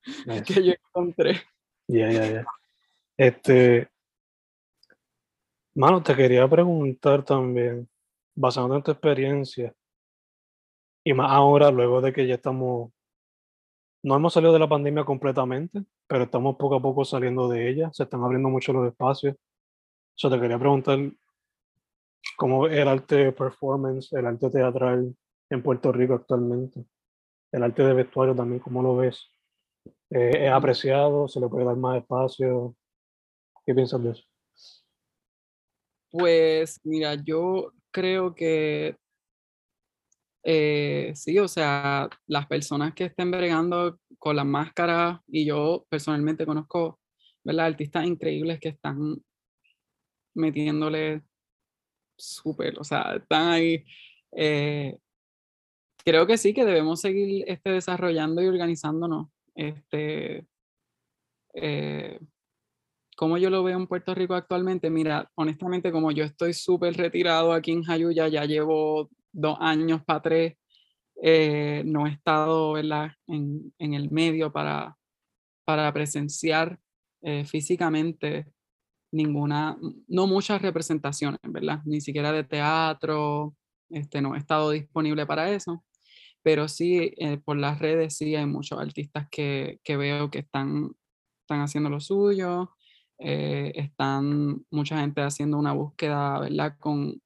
que 0.47 0.63
yo 0.63 0.73
encontré. 0.73 1.43
Ya, 1.89 2.11
ya, 2.13 2.31
ya. 2.31 2.47
Este, 3.17 3.89
mano, 5.75 6.03
te 6.03 6.15
quería 6.15 6.47
preguntar 6.49 7.25
también, 7.25 7.89
basado 8.35 8.77
en 8.77 8.83
tu 8.83 8.91
experiencia, 8.91 9.75
y 11.03 11.15
más 11.15 11.31
ahora, 11.31 11.71
luego 11.71 12.01
de 12.01 12.13
que 12.13 12.27
ya 12.27 12.35
estamos, 12.35 12.91
no 14.03 14.17
hemos 14.17 14.33
salido 14.35 14.53
de 14.53 14.59
la 14.59 14.69
pandemia 14.69 15.05
completamente, 15.05 15.85
pero 16.07 16.25
estamos 16.25 16.57
poco 16.57 16.77
a 16.77 16.83
poco 16.83 17.05
saliendo 17.05 17.49
de 17.49 17.71
ella, 17.71 17.91
se 17.93 18.03
están 18.03 18.23
abriendo 18.23 18.51
mucho 18.51 18.73
los 18.75 18.87
espacios. 18.87 19.37
Yo 20.19 20.31
te 20.31 20.41
quería 20.41 20.59
preguntar, 20.59 20.99
como 22.37 22.67
el 22.67 22.89
arte 22.89 23.33
performance, 23.33 24.13
el 24.13 24.27
arte 24.27 24.51
teatral 24.51 25.15
en 25.51 25.63
Puerto 25.63 25.93
Rico 25.93 26.15
actualmente, 26.15 26.87
el 27.53 27.63
arte 27.63 27.83
de 27.83 27.93
vestuario 27.93 28.35
también, 28.35 28.61
¿cómo 28.61 28.83
lo 28.83 28.97
ves? 28.97 29.31
Eh, 30.11 30.47
¿Es 30.47 30.51
apreciado? 30.51 31.29
¿Se 31.29 31.39
le 31.39 31.49
puede 31.49 31.67
dar 31.67 31.77
más 31.77 31.99
espacio? 31.99 32.75
¿Qué 33.65 33.75
piensas 33.75 34.03
de 34.03 34.11
eso? 34.11 34.23
Pues 36.11 36.81
mira, 36.85 37.15
yo 37.15 37.73
creo 37.91 38.35
que 38.35 38.97
eh, 40.43 41.13
sí, 41.15 41.39
o 41.39 41.49
sea, 41.49 42.09
las 42.27 42.47
personas 42.47 42.95
que 42.95 43.05
estén 43.05 43.31
bregando 43.33 43.99
con 44.19 44.37
las 44.37 44.47
máscaras, 44.47 45.21
y 45.27 45.45
yo 45.45 45.85
personalmente 45.91 46.47
conozco, 46.47 47.01
¿verdad? 47.45 47.67
Artistas 47.67 48.07
increíbles 48.07 48.61
que 48.61 48.69
están 48.69 49.17
metiéndole 50.37 51.23
súper, 52.17 52.79
o 52.79 52.85
sea, 52.85 53.17
están 53.17 53.49
ahí. 53.49 53.85
eh, 54.33 54.99
creo 56.05 56.27
que 56.27 56.39
sí, 56.39 56.55
que 56.55 56.65
debemos 56.65 57.01
seguir 57.01 57.45
este, 57.49 57.71
desarrollando 57.71 58.41
y 58.43 58.47
organizándonos. 58.47 59.29
Este, 59.57 60.47
eh, 61.55 62.21
como 63.17 63.39
yo 63.39 63.51
lo 63.51 63.65
veo 63.65 63.79
en 63.79 63.87
Puerto 63.87 64.15
Rico 64.15 64.35
actualmente, 64.35 64.91
mira, 64.91 65.31
honestamente, 65.35 65.91
como 65.91 66.13
yo 66.13 66.25
estoy 66.25 66.53
súper 66.53 66.95
retirado 66.97 67.53
aquí 67.53 67.73
en 67.73 67.83
Jayuya, 67.83 68.29
ya 68.29 68.45
llevo 68.45 69.11
dos 69.33 69.57
años 69.61 70.05
para 70.05 70.23
tres, 70.23 70.57
eh, 71.23 71.83
no 71.87 72.07
he 72.07 72.11
estado 72.11 72.75
¿verdad? 72.75 73.11
En, 73.27 73.73
en 73.79 73.95
el 73.95 74.11
medio 74.11 74.53
para, 74.53 74.97
para 75.65 75.93
presenciar 75.93 76.79
eh, 77.23 77.45
físicamente 77.47 78.47
ninguna, 79.13 79.77
no 80.09 80.27
muchas 80.27 80.63
representaciones, 80.63 81.41
¿verdad? 81.45 81.81
Ni 81.85 82.01
siquiera 82.01 82.33
de 82.33 82.45
teatro, 82.45 83.55
este, 83.91 84.21
no 84.21 84.35
he 84.35 84.39
estado 84.39 84.71
disponible 84.71 85.27
para 85.27 85.51
eso, 85.51 85.85
pero 86.43 86.69
sí 86.69 87.13
eh, 87.19 87.39
por 87.39 87.57
las 87.57 87.79
redes 87.79 88.17
sí 88.17 88.35
hay 88.37 88.47
muchos 88.47 88.79
artistas 88.79 89.27
que, 89.31 89.81
que 89.85 89.97
veo 89.97 90.31
que 90.31 90.41
están, 90.41 90.93
están 91.43 91.61
haciendo 91.61 91.91
lo 91.91 92.01
suyo, 92.01 92.73
eh, 93.19 93.73
están 93.77 94.65
mucha 94.71 95.01
gente 95.01 95.23
haciendo 95.23 95.59
una 95.59 95.73
búsqueda, 95.73 96.41
¿verdad? 96.41 96.77
Con 96.79 97.21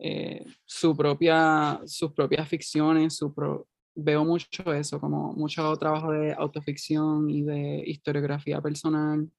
eh, 0.00 0.44
su 0.64 0.96
propia, 0.96 1.80
sus 1.86 2.12
propias 2.12 2.48
ficciones, 2.48 3.16
su 3.16 3.32
pro- 3.34 3.68
veo 3.94 4.24
mucho 4.24 4.72
eso, 4.72 5.00
como 5.00 5.32
mucho 5.34 5.76
trabajo 5.76 6.10
de 6.12 6.32
autoficción 6.34 7.28
y 7.30 7.42
de 7.42 7.82
historiografía 7.86 8.60
personal, 8.60 9.30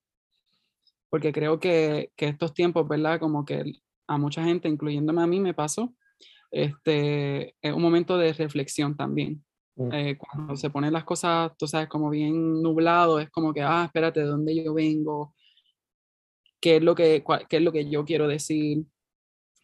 porque 1.14 1.30
creo 1.32 1.60
que, 1.60 2.10
que 2.16 2.26
estos 2.26 2.52
tiempos, 2.54 2.88
¿verdad? 2.88 3.20
Como 3.20 3.44
que 3.44 3.62
a 4.08 4.18
mucha 4.18 4.42
gente, 4.42 4.68
incluyéndome 4.68 5.22
a 5.22 5.28
mí, 5.28 5.38
me 5.38 5.54
pasó, 5.54 5.94
este, 6.50 7.54
es 7.62 7.72
un 7.72 7.80
momento 7.80 8.18
de 8.18 8.32
reflexión 8.32 8.96
también. 8.96 9.44
Mm. 9.76 9.92
Eh, 9.92 10.18
cuando 10.18 10.56
se 10.56 10.70
ponen 10.70 10.92
las 10.92 11.04
cosas, 11.04 11.52
tú 11.56 11.68
sabes, 11.68 11.86
como 11.88 12.10
bien 12.10 12.60
nublado, 12.60 13.20
es 13.20 13.30
como 13.30 13.54
que, 13.54 13.62
ah, 13.62 13.84
espérate, 13.84 14.18
¿de 14.20 14.26
dónde 14.26 14.56
yo 14.64 14.74
vengo? 14.74 15.36
¿Qué 16.60 16.78
es 16.78 16.82
lo 16.82 16.96
que, 16.96 17.22
cua- 17.22 17.46
qué 17.48 17.58
es 17.58 17.62
lo 17.62 17.70
que 17.70 17.88
yo 17.88 18.04
quiero 18.04 18.26
decir? 18.26 18.84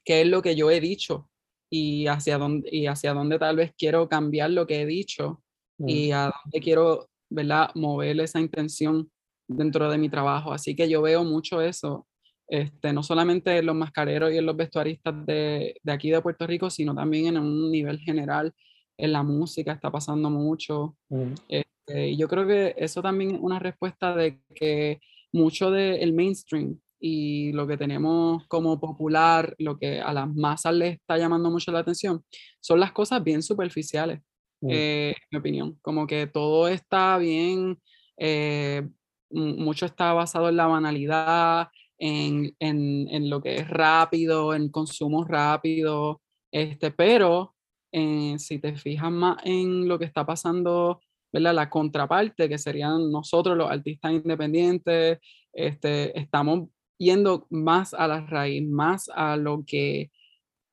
¿Qué 0.05 0.21
es 0.21 0.29
lo 0.29 0.43
que 0.43 0.55
yo 0.55 0.71
he 0.71 0.79
dicho? 0.81 1.29
Y 1.69 2.07
hacia 2.07 2.39
dónde, 2.39 2.69
y 2.71 2.87
hacia 2.87 3.13
dónde 3.13 3.41
tal 3.41 3.57
vez 3.57 3.73
quiero 3.77 4.09
cambiar 4.09 4.51
lo 4.53 4.69
que 4.69 4.83
he 4.83 4.87
dicho 4.87 5.43
Mm. 5.79 5.89
y 5.89 6.13
a 6.13 6.31
dónde 6.45 6.61
quiero, 6.61 7.09
¿verdad? 7.29 7.71
Mover 7.75 8.21
esa 8.21 8.39
intención 8.39 9.11
dentro 9.57 9.91
de 9.91 9.99
mi 9.99 10.09
trabajo. 10.09 10.53
Así 10.53 10.75
que 10.75 10.89
yo 10.89 11.03
veo 11.03 11.25
mucho 11.25 11.61
eso, 11.61 12.07
este, 12.49 12.93
no 12.93 13.03
solamente 13.03 13.59
en 13.59 13.67
los 13.67 13.75
mascareros 13.75 14.33
y 14.33 14.39
en 14.39 14.47
los 14.47 14.57
vestuaristas 14.57 15.15
de, 15.27 15.77
de 15.83 15.93
aquí 15.93 16.11
de 16.11 16.21
Puerto 16.21 16.47
Rico, 16.47 16.71
sino 16.71 16.95
también 16.95 17.27
en 17.27 17.39
un 17.39 17.71
nivel 17.71 17.99
general, 18.01 18.53
en 18.97 19.13
la 19.13 19.23
música 19.23 19.73
está 19.73 19.91
pasando 19.91 20.31
mucho. 20.31 20.97
Mm. 21.09 21.33
Este, 21.49 22.09
y 22.11 22.17
yo 22.17 22.29
creo 22.29 22.47
que 22.47 22.75
eso 22.77 23.03
también 23.03 23.33
es 23.37 23.41
una 23.41 23.59
respuesta 23.59 24.15
de 24.15 24.41
que 24.55 25.01
mucho 25.33 25.71
del 25.71 26.13
mainstream 26.13 26.79
y 26.99 27.53
lo 27.53 27.67
que 27.67 27.77
tenemos 27.79 28.47
como 28.47 28.79
popular, 28.79 29.55
lo 29.59 29.79
que 29.79 30.01
a 30.01 30.13
las 30.13 30.29
masas 30.29 30.75
les 30.75 30.97
está 30.97 31.17
llamando 31.17 31.51
mucho 31.51 31.73
la 31.73 31.79
atención, 31.79 32.23
son 32.61 32.79
las 32.81 32.93
cosas 32.93 33.23
bien 33.25 33.43
superficiales 33.43 34.21
Mm. 34.61 34.69
eh, 34.71 35.09
en 35.17 35.29
mi 35.31 35.39
opinión. 35.39 35.79
Como 35.83 36.07
que 36.07 36.27
todo 36.27 36.69
está 36.69 37.17
bien, 37.19 37.79
eh, 38.19 38.87
mucho 39.31 39.87
está 39.87 40.13
basado 40.13 40.49
en 40.49 40.57
la 40.57 40.67
banalidad, 40.67 41.69
en, 41.99 42.55
en- 42.59 43.09
en 43.11 43.31
lo 43.31 43.41
que 43.43 43.57
es 43.57 43.69
rápido, 43.69 44.55
en 44.55 44.71
consumo 44.71 45.25
rápido, 45.25 46.21
este, 46.53 46.91
pero 46.91 47.55
eh, 47.93 48.37
si 48.39 48.59
te 48.59 48.77
fijas 48.77 49.11
más 49.13 49.39
en 49.45 49.89
lo 49.89 49.99
que 49.99 50.05
está 50.07 50.25
pasando, 50.27 51.01
¿verdad? 51.33 51.55
La 51.55 51.71
contraparte, 51.71 52.49
que 52.49 52.59
serían 52.59 53.11
nosotros 53.11 53.57
los 53.57 53.71
artistas 53.71 54.13
independientes, 54.13 55.19
este, 55.53 56.19
estamos 56.19 56.69
yendo 56.99 57.47
más 57.51 57.95
a 57.95 58.07
la 58.09 58.21
raíz, 58.27 58.67
más 58.69 59.09
a 59.15 59.37
lo 59.37 59.65
que 59.67 60.11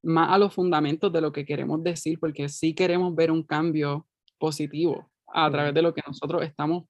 más 0.03 0.29
a 0.31 0.37
los 0.37 0.53
fundamentos 0.53 1.11
de 1.11 1.21
lo 1.21 1.31
que 1.31 1.45
queremos 1.45 1.83
decir, 1.83 2.19
porque 2.19 2.49
sí 2.49 2.73
queremos 2.73 3.15
ver 3.15 3.31
un 3.31 3.43
cambio 3.43 4.07
positivo 4.37 5.09
a 5.27 5.49
través 5.51 5.73
de 5.73 5.81
lo 5.81 5.93
que 5.93 6.01
nosotros 6.07 6.43
estamos 6.43 6.85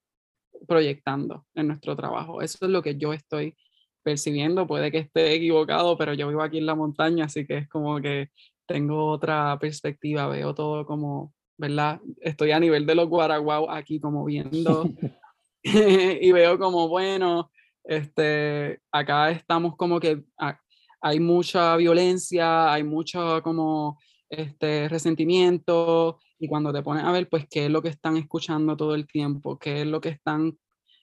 proyectando 0.67 1.45
en 1.55 1.67
nuestro 1.67 1.95
trabajo. 1.95 2.41
Eso 2.41 2.65
es 2.65 2.71
lo 2.71 2.81
que 2.81 2.97
yo 2.97 3.13
estoy 3.13 3.55
percibiendo. 4.03 4.67
Puede 4.67 4.91
que 4.91 4.99
esté 4.99 5.33
equivocado, 5.33 5.97
pero 5.97 6.13
yo 6.13 6.27
vivo 6.27 6.41
aquí 6.41 6.57
en 6.57 6.65
la 6.65 6.75
montaña, 6.75 7.25
así 7.25 7.45
que 7.45 7.57
es 7.57 7.69
como 7.69 7.99
que 8.01 8.29
tengo 8.65 9.07
otra 9.07 9.57
perspectiva, 9.59 10.27
veo 10.27 10.53
todo 10.53 10.85
como, 10.85 11.33
¿verdad? 11.57 11.99
Estoy 12.21 12.51
a 12.51 12.59
nivel 12.59 12.85
de 12.85 12.95
los 12.95 13.07
guaraguao 13.07 13.69
aquí 13.69 13.99
como 13.99 14.25
viendo 14.25 14.85
y 16.21 16.31
veo 16.31 16.57
como, 16.57 16.87
bueno, 16.87 17.51
este, 17.83 18.79
acá 18.91 19.31
estamos 19.31 19.75
como 19.75 19.99
que 19.99 20.23
hay 21.01 21.19
mucha 21.19 21.75
violencia, 21.75 22.71
hay 22.71 22.83
mucho 22.83 23.41
como 23.43 23.99
este 24.29 24.89
resentimiento 24.89 26.19
y 26.39 26.47
cuando 26.47 26.71
te 26.71 26.83
pones 26.83 27.03
a 27.03 27.11
ver, 27.11 27.29
pues, 27.29 27.45
qué 27.49 27.65
es 27.65 27.71
lo 27.71 27.81
que 27.81 27.89
están 27.89 28.17
escuchando 28.17 28.77
todo 28.77 28.95
el 28.95 29.07
tiempo, 29.07 29.57
qué 29.57 29.81
es 29.81 29.87
lo 29.87 30.01
que 30.01 30.09
están, 30.09 30.57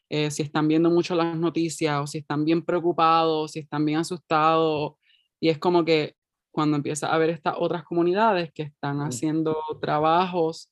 eh, 0.09 0.31
si 0.31 0.42
están 0.42 0.68
viendo 0.68 0.90
mucho 0.90 1.14
las 1.14 1.37
noticias 1.37 2.01
o 2.01 2.07
si 2.07 2.18
están 2.18 2.44
bien 2.44 2.64
preocupados, 2.64 3.53
si 3.53 3.61
están 3.61 3.85
bien 3.85 3.99
asustados 3.99 4.94
y 5.40 5.49
es 5.49 5.59
como 5.59 5.85
que 5.85 6.14
cuando 6.51 6.77
empiezas 6.77 7.11
a 7.11 7.18
ver 7.18 7.31
estas 7.31 7.55
otras 7.59 7.85
comunidades 7.85 8.53
que 8.53 8.62
están 8.62 9.01
haciendo 9.01 9.57
trabajos 9.81 10.70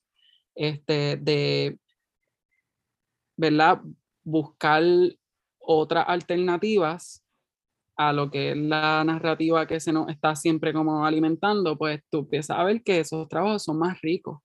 este, 0.55 1.17
de 1.17 1.79
¿verdad? 3.37 3.81
Buscar 4.23 4.85
otras 5.59 6.05
alternativas 6.09 7.25
a 7.97 8.13
lo 8.13 8.31
que 8.31 8.53
es 8.53 8.57
la 8.57 9.03
narrativa 9.05 9.67
que 9.67 9.81
se 9.81 9.93
nos 9.93 10.09
está 10.09 10.37
siempre 10.37 10.73
como 10.73 11.05
alimentando, 11.05 11.77
pues 11.77 12.01
tú 12.11 12.21
empiezas 12.21 12.59
a 12.59 12.65
ver 12.65 12.83
que 12.83 13.01
esos 13.01 13.29
trabajos 13.29 13.65
son 13.65 13.79
más 13.79 14.01
ricos 14.01 14.39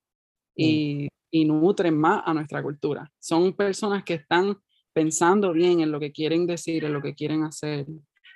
y, 0.57 1.07
y 1.31 1.45
nutren 1.45 1.97
más 1.97 2.23
a 2.25 2.33
nuestra 2.33 2.61
cultura. 2.63 3.11
Son 3.19 3.53
personas 3.53 4.03
que 4.03 4.15
están 4.15 4.57
pensando 4.93 5.53
bien 5.53 5.81
en 5.81 5.91
lo 5.91 5.99
que 5.99 6.11
quieren 6.11 6.47
decir, 6.47 6.83
en 6.83 6.93
lo 6.93 7.01
que 7.01 7.13
quieren 7.13 7.43
hacer 7.43 7.85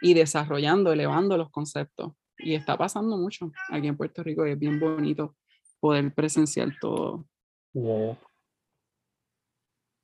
y 0.02 0.14
desarrollando, 0.14 0.92
elevando 0.92 1.38
los 1.38 1.50
conceptos. 1.50 2.14
Y 2.38 2.56
está 2.56 2.78
pasando 2.78 3.18
mucho 3.18 3.52
aquí 3.70 3.88
en 3.88 3.98
Puerto 3.98 4.24
Rico 4.24 4.46
y 4.46 4.52
es 4.52 4.60
bien 4.60 4.80
bonito 4.80 5.36
poder 5.80 6.14
presenciar 6.14 6.70
todo. 6.80 7.26
Ya. 7.74 8.18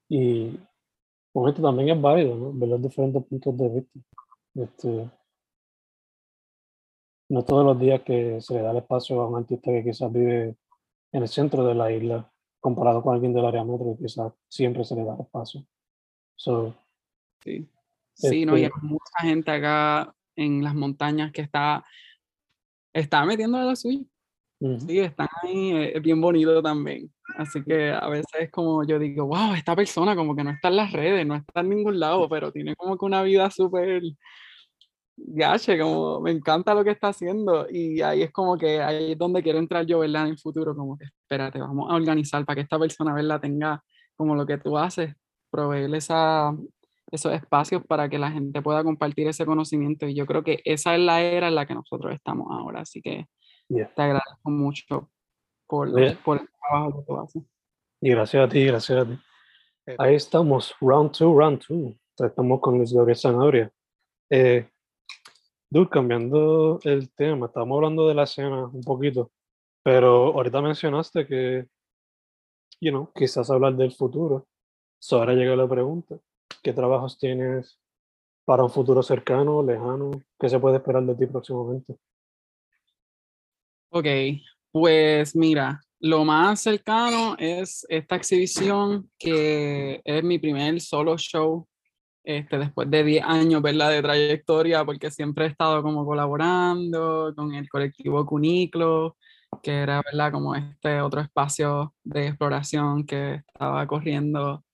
Y 0.10 0.58
con 1.34 1.50
esto 1.50 1.62
también 1.62 1.90
es 1.90 2.02
válido, 2.02 2.36
¿no? 2.36 2.54
Ver 2.54 2.70
los 2.70 2.82
diferentes 2.82 3.24
puntos 3.26 3.58
de 3.58 3.70
vista. 3.70 4.00
Este, 4.56 5.12
no 7.30 7.44
todos 7.44 7.66
los 7.66 7.80
días 7.80 8.02
que 8.02 8.42
se 8.42 8.54
le 8.54 8.62
da 8.62 8.72
el 8.72 8.78
espacio 8.78 9.22
a 9.22 9.28
un 9.28 9.36
artista 9.36 9.72
que 9.72 9.84
quizás 9.84 10.12
vive 10.12 10.56
en 11.12 11.22
el 11.22 11.28
centro 11.28 11.66
de 11.66 11.76
la 11.76 11.92
isla, 11.92 12.32
comparado 12.60 13.02
con 13.02 13.14
alguien 13.14 13.34
del 13.34 13.46
área 13.46 13.64
metro, 13.64 13.96
quizás 14.00 14.34
siempre 14.48 14.84
se 14.84 14.96
le 14.96 15.04
da 15.06 15.16
espacio. 15.20 15.66
So, 16.36 16.76
Sí, 17.44 17.68
sí, 18.14 18.46
no, 18.46 18.58
y 18.58 18.62
hay 18.64 18.66
Este- 18.68 18.86
mucha 18.88 19.20
gente 19.22 19.52
acá 19.52 20.14
en 20.36 20.64
las 20.64 20.76
montañas 20.76 21.32
que 21.32 21.42
está, 21.42 21.86
está 22.94 23.26
metiendo 23.26 23.58
de 23.58 23.66
lo 23.66 23.76
suyo. 23.76 24.02
ujú, 24.60 24.80
Sí, 24.80 25.00
están 25.00 25.28
ahí, 25.44 25.72
eh, 25.72 25.92
es 25.98 26.02
bien 26.02 26.20
bonito 26.20 26.62
también. 26.62 27.12
Así 27.38 27.64
que 27.64 27.92
a 27.92 28.08
veces 28.10 28.50
como 28.52 28.84
yo 28.86 28.98
digo, 29.00 29.26
wow, 29.28 29.54
esta 29.54 29.76
persona 29.76 30.16
como 30.16 30.36
que 30.36 30.44
no 30.44 30.50
está 30.52 30.68
en 30.70 30.76
las 30.78 30.92
redes, 30.92 31.26
no 31.26 31.36
está 31.36 31.62
en 31.62 31.70
ningún 31.70 32.00
lado, 32.00 32.28
pero 32.28 32.52
tiene 32.52 32.76
como 32.76 32.98
que 32.98 33.06
una 33.06 33.22
vida 33.22 33.50
súper 33.52 34.02
gache, 35.18 35.78
como 35.80 36.22
me 36.22 36.32
encanta 36.32 36.74
lo 36.74 36.84
que 36.84 36.92
está 36.92 37.10
haciendo. 37.10 37.68
Y 37.70 38.02
ahí 38.02 38.22
es 38.24 38.32
como 38.32 38.58
que 38.58 38.82
ahí 38.82 39.14
es 39.14 39.18
donde 39.18 39.42
quiero 39.44 39.60
entrar 39.60 39.86
yo, 39.86 40.00
¿verdad? 40.00 40.26
En 40.26 40.32
el 40.32 40.40
futuro, 40.40 40.76
como 40.76 40.98
que 40.98 41.06
espérate, 41.06 41.60
vamos 41.60 41.90
a 41.92 41.96
organizar 41.96 42.46
para 42.46 42.56
que 42.56 42.62
esta 42.62 42.80
persona, 42.80 43.14
¿verdad? 43.14 43.42
Tenga 43.42 43.84
como 44.16 44.36
lo 44.36 44.46
que 44.46 44.58
tú 44.58 44.78
haces, 44.78 45.16
proveerle 45.52 45.98
esa, 45.98 46.56
esos 47.12 47.34
espacios 47.34 47.84
para 47.86 48.08
que 48.10 48.18
la 48.20 48.32
gente 48.32 48.62
pueda 48.62 48.84
compartir 48.84 49.28
ese 49.28 49.46
conocimiento. 49.46 50.08
Y 50.08 50.16
yo 50.16 50.26
creo 50.26 50.44
que 50.44 50.62
esa 50.66 50.94
es 50.96 51.02
la 51.02 51.22
era 51.22 51.48
en 51.48 51.56
la 51.56 51.66
que 51.66 51.74
nosotros 51.76 52.14
estamos 52.14 52.48
ahora. 52.52 52.82
Así 52.82 53.02
que 53.02 53.26
Yeah. 53.70 53.92
te 53.94 54.02
agradezco 54.02 54.50
mucho 54.50 55.12
por, 55.68 55.90
Oye. 55.90 56.18
por 56.24 56.40
el 56.40 56.48
trabajo 56.58 57.00
que 57.00 57.06
tú 57.06 57.20
haces. 57.20 57.44
Y 58.00 58.12
gracias 58.12 58.46
a 58.46 58.50
ti, 58.50 58.66
gracias 58.66 59.00
a 59.00 59.06
ti. 59.06 59.20
Ahí 59.98 60.16
estamos, 60.16 60.74
round 60.80 61.12
two, 61.12 61.38
round 61.38 61.60
two. 61.60 61.94
Estamos 62.18 62.62
con 62.62 62.78
Luis 62.78 62.94
Gabriel 62.94 63.18
Zanabria. 63.18 63.72
Eh, 64.30 64.70
dude, 65.70 65.90
cambiando 65.90 66.80
el 66.84 67.10
tema, 67.12 67.48
estábamos 67.48 67.78
hablando 67.78 68.08
de 68.08 68.16
la 68.16 68.24
escena 68.24 68.66
un 68.66 68.82
poquito, 68.82 69.32
pero 69.84 70.34
ahorita 70.34 70.62
mencionaste 70.62 71.26
que, 71.28 71.68
you 72.80 72.92
know, 72.92 73.12
quizás 73.14 73.50
hablar 73.50 73.76
del 73.76 73.92
futuro. 73.92 74.48
So 75.00 75.18
ahora 75.18 75.34
llega 75.34 75.56
la 75.56 75.68
pregunta, 75.68 76.18
¿qué 76.64 76.74
trabajos 76.74 77.18
tienes 77.18 77.80
para 78.46 78.64
un 78.64 78.70
futuro 78.70 79.04
cercano, 79.04 79.62
lejano? 79.62 80.12
¿Qué 80.40 80.50
se 80.50 80.60
puede 80.60 80.78
esperar 80.78 81.04
de 81.04 81.16
ti 81.16 81.26
próximamente? 81.26 81.96
Ok, 83.90 84.06
pues 84.72 85.36
mira, 85.36 85.82
lo 86.00 86.24
más 86.24 86.62
cercano 86.62 87.36
es 87.40 87.86
esta 87.90 88.16
exhibición 88.16 89.10
que 89.18 90.02
es 90.04 90.24
mi 90.24 90.40
primer 90.40 90.80
solo 90.82 91.18
show 91.18 91.68
este, 92.28 92.58
después 92.58 92.92
de 92.92 93.06
10 93.06 93.24
años 93.24 93.62
¿verdad? 93.62 93.90
de 93.90 94.02
trayectoria, 94.02 94.84
porque 94.84 95.10
siempre 95.10 95.46
he 95.46 95.48
estado 95.48 95.82
como 95.82 96.06
colaborando 96.06 97.34
con 97.34 97.54
el 97.56 97.70
colectivo 97.70 98.26
Cuniclo, 98.26 99.16
que 99.64 99.72
era 99.72 100.02
¿verdad? 100.02 100.34
como 100.34 100.54
este 100.54 101.00
otro 101.00 101.22
espacio 101.22 101.94
de 102.04 102.28
exploración 102.28 103.06
que 103.06 103.36
estaba 103.36 103.88
corriendo 103.88 104.66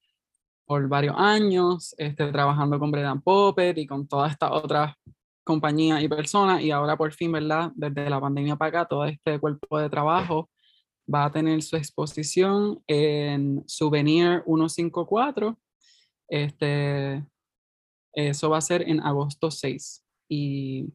por 0.66 0.88
varios 0.88 1.14
años, 1.16 1.94
este, 1.96 2.32
trabajando 2.32 2.80
con 2.80 2.90
Bredan 2.90 3.22
Popper 3.22 3.78
y 3.78 3.86
con 3.86 4.08
todas 4.08 4.32
estas 4.32 4.50
otras 4.50 4.96
compañías 5.44 6.02
y 6.02 6.08
personas, 6.08 6.60
y 6.60 6.72
ahora 6.72 6.96
por 6.96 7.12
fin, 7.12 7.30
¿verdad? 7.30 7.70
Desde 7.76 8.10
la 8.10 8.20
pandemia 8.20 8.56
para 8.56 8.80
acá, 8.80 8.88
todo 8.88 9.04
este 9.04 9.38
cuerpo 9.38 9.78
de 9.78 9.88
trabajo 9.88 10.50
va 11.12 11.26
a 11.26 11.30
tener 11.30 11.62
su 11.62 11.76
exposición 11.76 12.82
en 12.88 13.62
Souvenir 13.68 14.42
154. 14.44 15.56
Este, 16.26 17.22
eso 18.14 18.50
va 18.50 18.58
a 18.58 18.62
ser 18.62 18.88
en 18.88 19.00
agosto 19.00 19.50
6. 19.50 20.04
Y 20.28 20.92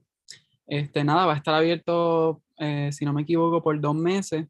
este, 0.68 1.04
nada, 1.04 1.26
va 1.26 1.34
a 1.34 1.38
estar 1.38 1.54
abierto, 1.54 2.42
eh, 2.58 2.92
si 2.92 3.06
no 3.06 3.14
me 3.14 3.24
equivoco, 3.24 3.62
por 3.62 3.80
dos 3.80 3.96
meses. 3.96 4.46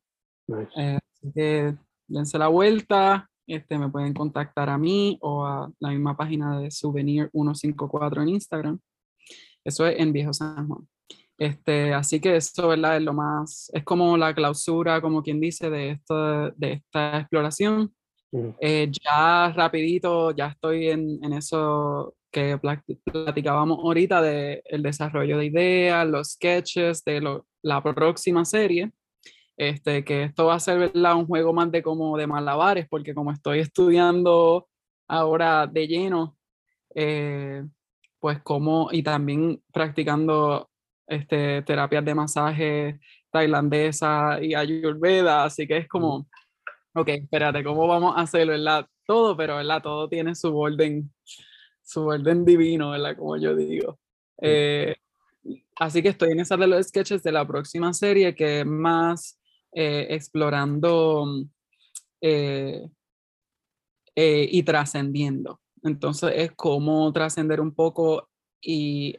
Eh, 0.76 1.00
así 1.14 1.32
que 1.34 1.76
dense 2.08 2.38
la 2.38 2.48
vuelta, 2.48 3.30
este, 3.48 3.78
me 3.78 3.90
pueden 3.90 4.14
contactar 4.14 4.70
a 4.70 4.78
mí 4.78 5.18
o 5.22 5.46
a 5.46 5.72
la 5.80 5.90
misma 5.90 6.18
página 6.18 6.60
de 6.60 6.72
Souvenir 6.72 7.30
154 7.32 8.22
en 8.22 8.30
Instagram. 8.30 8.80
Eso 9.64 9.86
es 9.88 10.00
en 10.00 10.14
Viejo 10.14 10.34
San 10.34 10.68
Juan. 10.68 10.88
Este, 11.38 11.94
así 11.94 12.20
que 12.20 12.36
eso, 12.36 12.68
¿verdad? 12.68 12.98
Es 12.98 13.04
lo 13.04 13.14
más, 13.14 13.72
es 13.74 13.84
como 13.86 14.18
la 14.18 14.36
clausura, 14.36 15.00
como 15.00 15.24
quien 15.24 15.40
dice, 15.40 15.70
de, 15.70 15.92
esto, 15.92 16.52
de 16.52 16.74
esta 16.74 17.20
exploración. 17.20 17.94
Eh, 18.60 18.92
ya 18.92 19.52
rapidito, 19.54 20.32
ya 20.32 20.48
estoy 20.48 20.90
en, 20.90 21.24
en 21.24 21.34
eso 21.34 22.14
que 22.32 22.58
platicábamos 22.58 23.80
ahorita 23.80 24.22
del 24.22 24.62
el 24.66 24.84
desarrollo 24.84 25.38
de 25.38 25.46
ideas, 25.46 26.08
los 26.08 26.32
sketches 26.34 27.04
de 27.04 27.22
lo, 27.22 27.48
la 27.62 27.82
próxima 27.82 28.46
serie. 28.46 28.92
Este, 29.58 30.06
que 30.06 30.24
esto 30.24 30.46
va 30.46 30.56
a 30.56 30.60
ser 30.60 30.80
¿verdad? 30.80 31.16
un 31.16 31.28
juego 31.28 31.52
más 31.52 31.70
de 31.70 31.84
como 31.84 32.18
de 32.18 32.28
malabares, 32.28 32.88
porque 32.90 33.14
como 33.14 33.32
estoy 33.32 33.60
estudiando 33.60 34.70
ahora 35.08 35.68
de 35.68 35.88
lleno, 35.88 36.38
eh, 36.96 37.66
pues 38.20 38.42
como, 38.42 38.90
y 38.92 39.04
también 39.04 39.62
practicando 39.74 40.70
este, 41.08 41.62
terapias 41.64 42.06
de 42.06 42.16
masaje 42.16 43.00
tailandesa 43.32 44.42
y 44.42 44.56
ayurveda, 44.56 45.44
así 45.44 45.68
que 45.68 45.78
es 45.78 45.88
como, 45.88 46.28
ok, 46.94 47.10
espérate, 47.10 47.64
¿cómo 47.64 47.88
vamos 47.88 48.16
a 48.16 48.22
hacerlo, 48.22 48.54
verdad? 48.54 48.88
Todo, 49.06 49.36
pero, 49.36 49.58
¿verdad? 49.58 49.82
Todo 49.82 50.08
tiene 50.08 50.36
su 50.36 50.58
orden, 50.58 51.12
su 51.90 52.06
orden 52.06 52.46
divino, 52.46 52.92
¿verdad? 52.92 53.18
Como 53.18 53.36
yo 53.38 53.56
digo. 53.56 54.00
Eh, 54.40 54.96
así 55.78 56.04
que 56.04 56.10
estoy 56.10 56.34
en 56.34 56.40
esa 56.40 56.56
de 56.56 56.68
los 56.68 56.88
sketches 56.88 57.24
de 57.24 57.32
la 57.32 57.48
próxima 57.48 57.92
serie, 57.94 58.36
que 58.36 58.60
es 58.60 58.66
más 58.66 59.40
eh, 59.72 60.06
explorando 60.12 61.26
eh, 62.22 62.88
y 64.16 64.62
trascendiendo. 64.62 65.62
Entonces 65.82 66.32
es 66.36 66.52
como 66.52 67.12
trascender 67.12 67.60
un 67.60 67.74
poco 67.74 68.30
y 68.62 69.16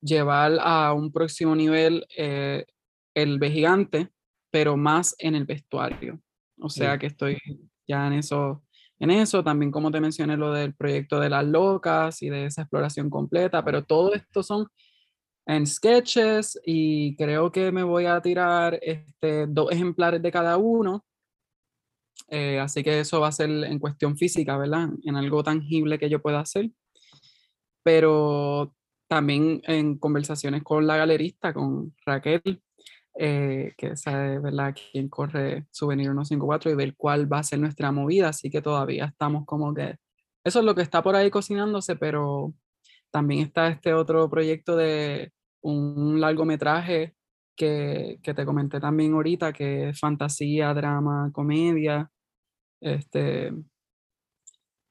llevar 0.00 0.58
a 0.62 0.94
un 0.94 1.12
próximo 1.12 1.54
nivel 1.54 2.06
el 2.16 3.38
gigante, 3.42 4.08
pero 4.50 4.78
más 4.78 5.14
en 5.18 5.34
el 5.34 5.44
vestuario. 5.44 6.22
O 6.58 6.70
sea 6.70 6.96
que 6.98 7.06
estoy 7.06 7.36
ya 7.86 8.06
en 8.06 8.14
eso, 8.14 8.62
en 9.00 9.10
eso, 9.10 9.44
también 9.44 9.70
como 9.70 9.90
te 9.90 10.00
mencioné 10.00 10.36
lo 10.36 10.52
del 10.52 10.74
proyecto 10.74 11.20
de 11.20 11.30
las 11.30 11.44
locas 11.44 12.22
y 12.22 12.28
de 12.30 12.46
esa 12.46 12.62
exploración 12.62 13.10
completa, 13.10 13.64
pero 13.64 13.84
todo 13.84 14.14
esto 14.14 14.42
son 14.42 14.66
en 15.46 15.66
sketches 15.66 16.60
y 16.64 17.16
creo 17.16 17.50
que 17.50 17.72
me 17.72 17.82
voy 17.82 18.06
a 18.06 18.20
tirar 18.20 18.78
este, 18.82 19.46
dos 19.46 19.72
ejemplares 19.72 20.20
de 20.20 20.30
cada 20.32 20.58
uno. 20.58 21.04
Eh, 22.28 22.58
así 22.60 22.82
que 22.82 23.00
eso 23.00 23.20
va 23.20 23.28
a 23.28 23.32
ser 23.32 23.48
en 23.48 23.78
cuestión 23.78 24.16
física, 24.16 24.58
¿verdad? 24.58 24.90
En 25.04 25.16
algo 25.16 25.42
tangible 25.42 25.98
que 25.98 26.10
yo 26.10 26.20
pueda 26.20 26.40
hacer. 26.40 26.70
Pero 27.82 28.74
también 29.08 29.62
en 29.64 29.96
conversaciones 29.96 30.62
con 30.62 30.86
la 30.86 30.96
galerista, 30.96 31.54
con 31.54 31.94
Raquel, 32.04 32.62
eh, 33.14 33.72
que 33.76 33.96
sabe, 33.96 34.38
¿verdad?, 34.38 34.74
quien 34.92 35.08
corre 35.08 35.66
Souvenir 35.70 36.06
154 36.06 36.70
y 36.70 36.74
ver 36.74 36.94
cuál 36.96 37.30
va 37.32 37.40
a 37.40 37.42
ser 37.42 37.58
nuestra 37.58 37.92
movida, 37.92 38.28
así 38.28 38.50
que 38.50 38.62
todavía 38.62 39.06
estamos 39.06 39.44
como 39.46 39.74
que, 39.74 39.96
eso 40.44 40.60
es 40.60 40.64
lo 40.64 40.74
que 40.74 40.82
está 40.82 41.02
por 41.02 41.16
ahí 41.16 41.30
cocinándose, 41.30 41.96
pero 41.96 42.54
también 43.10 43.42
está 43.42 43.68
este 43.68 43.94
otro 43.94 44.28
proyecto 44.30 44.76
de 44.76 45.32
un 45.62 46.20
largometraje 46.20 47.14
que, 47.56 48.18
que 48.22 48.34
te 48.34 48.46
comenté 48.46 48.80
también 48.80 49.14
ahorita, 49.14 49.52
que 49.52 49.90
es 49.90 49.98
fantasía, 49.98 50.72
drama, 50.74 51.30
comedia, 51.32 52.10
este, 52.80 53.52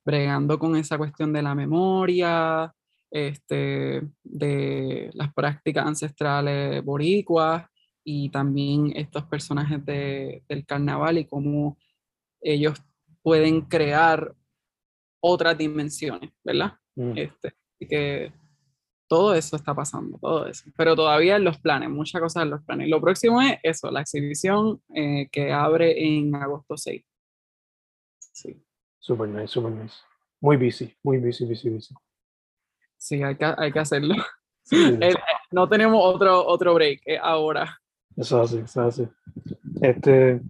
bregando 0.06 0.60
con 0.60 0.76
esa 0.76 0.98
cuestión 0.98 1.34
de 1.34 1.42
la 1.42 1.56
memoria, 1.56 2.74
este, 3.10 4.02
de 4.24 5.10
las 5.14 5.34
prácticas 5.34 5.86
ancestrales 5.86 6.84
boricuas 6.84 7.66
y 8.10 8.30
también 8.30 8.94
estos 8.96 9.26
personajes 9.26 9.86
de, 9.86 10.42
del 10.48 10.66
carnaval 10.66 11.18
y 11.18 11.26
cómo 11.26 11.78
ellos 12.40 12.82
pueden 13.22 13.64
crear 13.64 14.34
otras 15.20 15.58
dimensiones, 15.58 16.32
¿verdad? 16.42 16.72
Mm. 16.96 17.18
Este, 17.18 17.54
y 17.78 17.86
que 17.86 18.32
todo 19.10 19.36
eso 19.36 19.58
está 19.58 19.76
pasando, 19.76 20.18
todo 20.20 20.48
eso. 20.48 20.72
Pero 20.78 20.96
todavía 20.96 21.36
en 21.36 21.44
los 21.44 21.58
planes, 21.60 21.90
muchas 21.90 22.22
cosas 22.22 22.44
en 22.44 22.52
los 22.52 22.64
planes. 22.64 22.88
Lo 22.88 23.02
próximo 23.02 23.42
es 23.42 23.60
eso, 23.62 23.92
la 23.92 24.00
exhibición 24.00 24.82
eh, 24.96 25.28
que 25.30 25.52
abre 25.52 26.02
en 26.02 26.34
agosto 26.34 26.78
6. 26.78 27.04
Sí. 28.32 28.64
Super 29.00 29.28
nice, 29.28 29.50
super 29.50 29.74
nice. 29.74 29.98
Muy 30.40 30.56
busy, 30.56 30.96
muy 31.04 31.18
busy, 31.18 31.44
busy, 31.44 31.70
busy. 31.72 31.94
Sí, 32.96 33.22
hay 33.22 33.36
que, 33.36 33.54
hay 33.58 33.70
que 33.74 33.80
hacerlo. 33.80 34.16
Eh, 34.70 35.14
no 35.52 35.70
tenemos 35.70 35.98
otro, 36.04 36.46
otro 36.46 36.74
break 36.74 37.02
eh, 37.06 37.18
ahora. 37.18 37.80
Eso 38.18 38.42
así, 38.42 38.58
eso 38.58 38.82
así. 38.82 39.08
Este, 39.82 40.42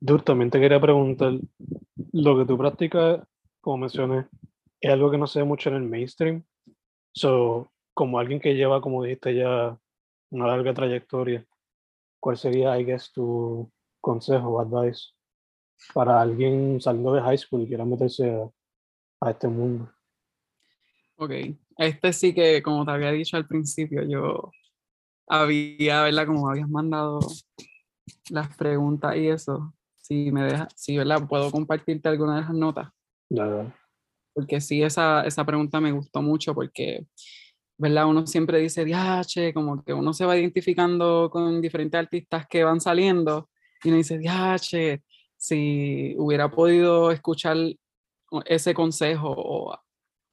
Dur, 0.00 0.22
también 0.22 0.50
te 0.50 0.60
quería 0.60 0.78
preguntar, 0.78 1.32
lo 2.12 2.38
que 2.38 2.44
tú 2.44 2.58
practicas, 2.58 3.26
como 3.62 3.78
mencioné, 3.78 4.26
es 4.78 4.92
algo 4.92 5.10
que 5.10 5.16
no 5.16 5.26
se 5.26 5.38
ve 5.38 5.46
mucho 5.46 5.70
en 5.70 5.76
el 5.76 5.82
mainstream. 5.82 6.44
So, 7.12 7.72
como 7.94 8.18
alguien 8.18 8.38
que 8.38 8.54
lleva, 8.54 8.82
como 8.82 9.02
dijiste 9.02 9.34
ya, 9.34 9.78
una 10.30 10.46
larga 10.46 10.74
trayectoria, 10.74 11.46
¿cuál 12.20 12.36
sería, 12.36 12.78
I 12.78 12.84
guess, 12.84 13.12
tu 13.12 13.70
consejo 13.98 14.48
o 14.50 14.60
advice 14.60 15.12
para 15.94 16.20
alguien 16.20 16.82
saliendo 16.82 17.14
de 17.14 17.22
high 17.22 17.38
school 17.38 17.62
y 17.62 17.68
quiera 17.68 17.86
meterse 17.86 18.30
a 19.20 19.30
este 19.30 19.48
mundo? 19.48 19.90
Ok, 21.16 21.30
este 21.78 22.12
sí 22.12 22.34
que, 22.34 22.62
como 22.62 22.84
te 22.84 22.90
había 22.90 23.10
dicho 23.10 23.38
al 23.38 23.46
principio, 23.46 24.02
yo 24.02 24.50
había, 25.26 26.02
¿verdad? 26.02 26.26
Como 26.26 26.48
habías 26.48 26.68
mandado 26.68 27.20
las 28.30 28.56
preguntas 28.56 29.16
y 29.16 29.28
eso, 29.28 29.74
si 29.96 30.30
me 30.30 30.44
deja, 30.44 30.68
si, 30.74 30.96
¿verdad? 30.96 31.26
Puedo 31.28 31.50
compartirte 31.50 32.08
alguna 32.08 32.36
de 32.36 32.42
esas 32.42 32.54
notas. 32.54 32.88
Nada. 33.30 33.74
Porque 34.32 34.60
sí, 34.60 34.82
esa, 34.82 35.22
esa 35.22 35.44
pregunta 35.44 35.80
me 35.80 35.92
gustó 35.92 36.22
mucho 36.22 36.54
porque, 36.54 37.06
¿verdad? 37.78 38.06
Uno 38.06 38.26
siempre 38.26 38.58
dice, 38.58 38.84
diache, 38.84 39.54
como 39.54 39.82
que 39.82 39.92
uno 39.92 40.12
se 40.12 40.26
va 40.26 40.36
identificando 40.36 41.30
con 41.30 41.60
diferentes 41.60 41.98
artistas 41.98 42.46
que 42.48 42.64
van 42.64 42.80
saliendo 42.80 43.48
y 43.82 43.88
uno 43.88 43.98
dice, 43.98 44.18
diache, 44.18 45.02
si 45.36 46.14
hubiera 46.18 46.50
podido 46.50 47.10
escuchar 47.10 47.56
ese 48.46 48.74
consejo 48.74 49.32
o 49.36 49.78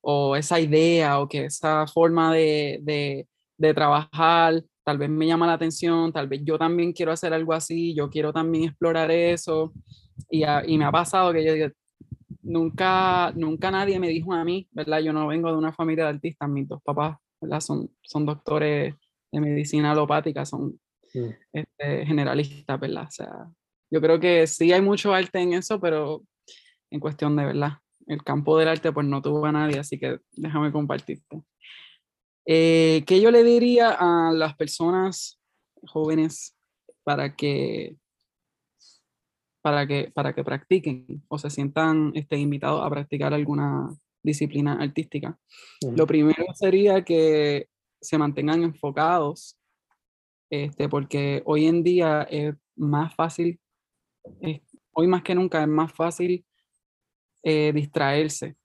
o 0.02 0.36
esa 0.36 0.60
idea 0.60 1.20
o 1.20 1.30
que 1.30 1.46
esa 1.46 1.88
forma 1.88 2.34
de, 2.34 2.80
de, 2.82 3.28
de, 3.58 3.74
trabajar 3.74 4.64
tal 4.92 4.98
vez 4.98 5.10
me 5.10 5.26
llama 5.26 5.48
la 5.48 5.54
atención, 5.54 6.12
tal 6.12 6.28
vez 6.28 6.42
yo 6.44 6.58
también 6.58 6.92
quiero 6.92 7.14
hacer 7.14 7.34
algo 7.34 7.54
así, 7.54 7.96
yo 7.96 8.10
quiero 8.10 8.34
también 8.34 8.66
explorar 8.66 9.10
eso. 9.10 9.72
Y, 10.30 10.44
y 10.44 10.78
me 10.78 10.84
ha 10.84 10.92
pasado 10.92 11.32
que 11.32 11.46
yo 11.46 11.54
digo, 11.54 11.68
nunca, 12.42 13.32
nunca 13.38 13.72
nadie 13.72 14.02
me 14.02 14.10
dijo 14.10 14.34
a 14.34 14.44
mí, 14.44 14.68
¿verdad? 14.72 15.00
Yo 15.00 15.14
no 15.14 15.28
vengo 15.28 15.50
de 15.50 15.58
una 15.58 15.72
familia 15.72 16.04
de 16.04 16.10
artistas, 16.10 16.50
mis 16.50 16.68
dos 16.68 16.82
papás, 16.84 17.18
¿verdad? 17.40 17.62
Son, 17.62 17.90
son 18.02 18.26
doctores 18.26 18.94
de 19.32 19.40
medicina 19.40 19.94
alopática, 19.94 20.46
son 20.46 20.78
este, 21.14 22.06
generalistas, 22.06 22.78
¿verdad? 22.78 23.06
O 23.08 23.12
sea, 23.12 23.48
yo 23.90 24.02
creo 24.02 24.20
que 24.20 24.46
sí 24.46 24.74
hay 24.74 24.82
mucho 24.82 25.14
arte 25.14 25.40
en 25.40 25.54
eso, 25.54 25.80
pero 25.80 26.22
en 26.90 27.00
cuestión 27.00 27.38
de, 27.38 27.46
¿verdad? 27.46 27.78
el 28.08 28.24
campo 28.24 28.58
del 28.58 28.68
arte 28.68 28.92
pues 28.92 29.08
no 29.08 29.22
tuvo 29.22 29.46
a 29.46 29.54
nadie, 29.54 29.80
así 29.80 29.98
que 29.98 30.20
déjame 30.34 30.70
compartirte. 30.74 31.42
Eh, 32.46 33.04
¿Qué 33.06 33.22
yo 33.22 33.32
le 33.32 33.44
diría 33.44 33.92
a 33.92 34.32
las 34.32 34.56
personas 34.56 35.40
jóvenes 35.88 36.56
para 37.04 37.36
que, 37.36 37.96
para 39.62 39.88
que, 39.88 40.12
para 40.14 40.34
que 40.34 40.44
practiquen 40.44 41.24
o 41.28 41.38
se 41.38 41.50
sientan 41.50 42.12
este, 42.16 42.38
invitados 42.38 42.84
a 42.84 42.90
practicar 42.90 43.34
alguna 43.34 43.90
disciplina 44.24 44.74
artística? 44.74 45.38
Lo 45.96 46.08
primero 46.08 46.46
sería 46.56 47.04
que 47.04 47.68
se 48.02 48.18
mantengan 48.18 48.64
enfocados, 48.64 49.58
este, 50.50 50.90
porque 50.90 51.44
hoy 51.46 51.68
en 51.68 51.84
día 51.84 52.24
es 52.24 52.56
más 52.76 53.14
fácil, 53.16 53.60
hoy 54.94 55.08
más 55.08 55.22
que 55.22 55.36
nunca 55.36 55.62
es 55.62 55.68
más 55.68 55.94
fácil 55.94 56.46
eh, 57.44 57.72
distraerse. 57.74 58.56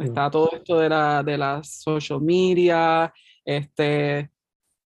Está 0.00 0.30
todo 0.30 0.50
esto 0.52 0.78
de 0.78 0.88
la, 0.88 1.22
de 1.22 1.36
la 1.36 1.62
social 1.62 2.20
media, 2.20 3.12
este, 3.44 4.30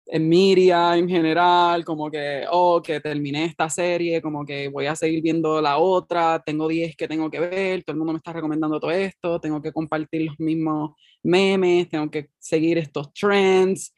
en 0.06 0.28
media 0.28 0.96
en 0.96 1.08
general, 1.08 1.84
como 1.84 2.10
que, 2.10 2.44
oh, 2.50 2.82
que 2.82 3.00
terminé 3.00 3.44
esta 3.44 3.68
serie, 3.68 4.20
como 4.20 4.44
que 4.44 4.68
voy 4.68 4.86
a 4.86 4.94
seguir 4.94 5.22
viendo 5.22 5.60
la 5.60 5.78
otra, 5.78 6.42
tengo 6.44 6.68
10 6.68 6.96
que 6.96 7.08
tengo 7.08 7.30
que 7.30 7.40
ver, 7.40 7.82
todo 7.82 7.94
el 7.94 7.98
mundo 7.98 8.12
me 8.12 8.18
está 8.18 8.32
recomendando 8.32 8.78
todo 8.78 8.90
esto, 8.90 9.40
tengo 9.40 9.60
que 9.60 9.72
compartir 9.72 10.26
los 10.26 10.38
mismos 10.38 10.92
memes, 11.22 11.88
tengo 11.88 12.10
que 12.10 12.30
seguir 12.38 12.78
estos 12.78 13.12
trends. 13.12 13.94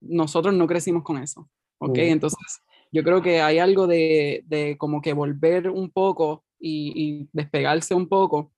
Nosotros 0.00 0.54
no 0.54 0.66
crecimos 0.66 1.02
con 1.02 1.22
eso, 1.22 1.48
¿ok? 1.78 1.98
Entonces, 1.98 2.60
yo 2.90 3.02
creo 3.04 3.22
que 3.22 3.40
hay 3.40 3.58
algo 3.58 3.86
de, 3.86 4.42
de 4.46 4.76
como 4.76 5.00
que 5.00 5.12
volver 5.12 5.70
un 5.70 5.90
poco 5.90 6.44
y, 6.58 6.92
y 6.94 7.28
despegarse 7.32 7.94
un 7.94 8.08
poco 8.08 8.51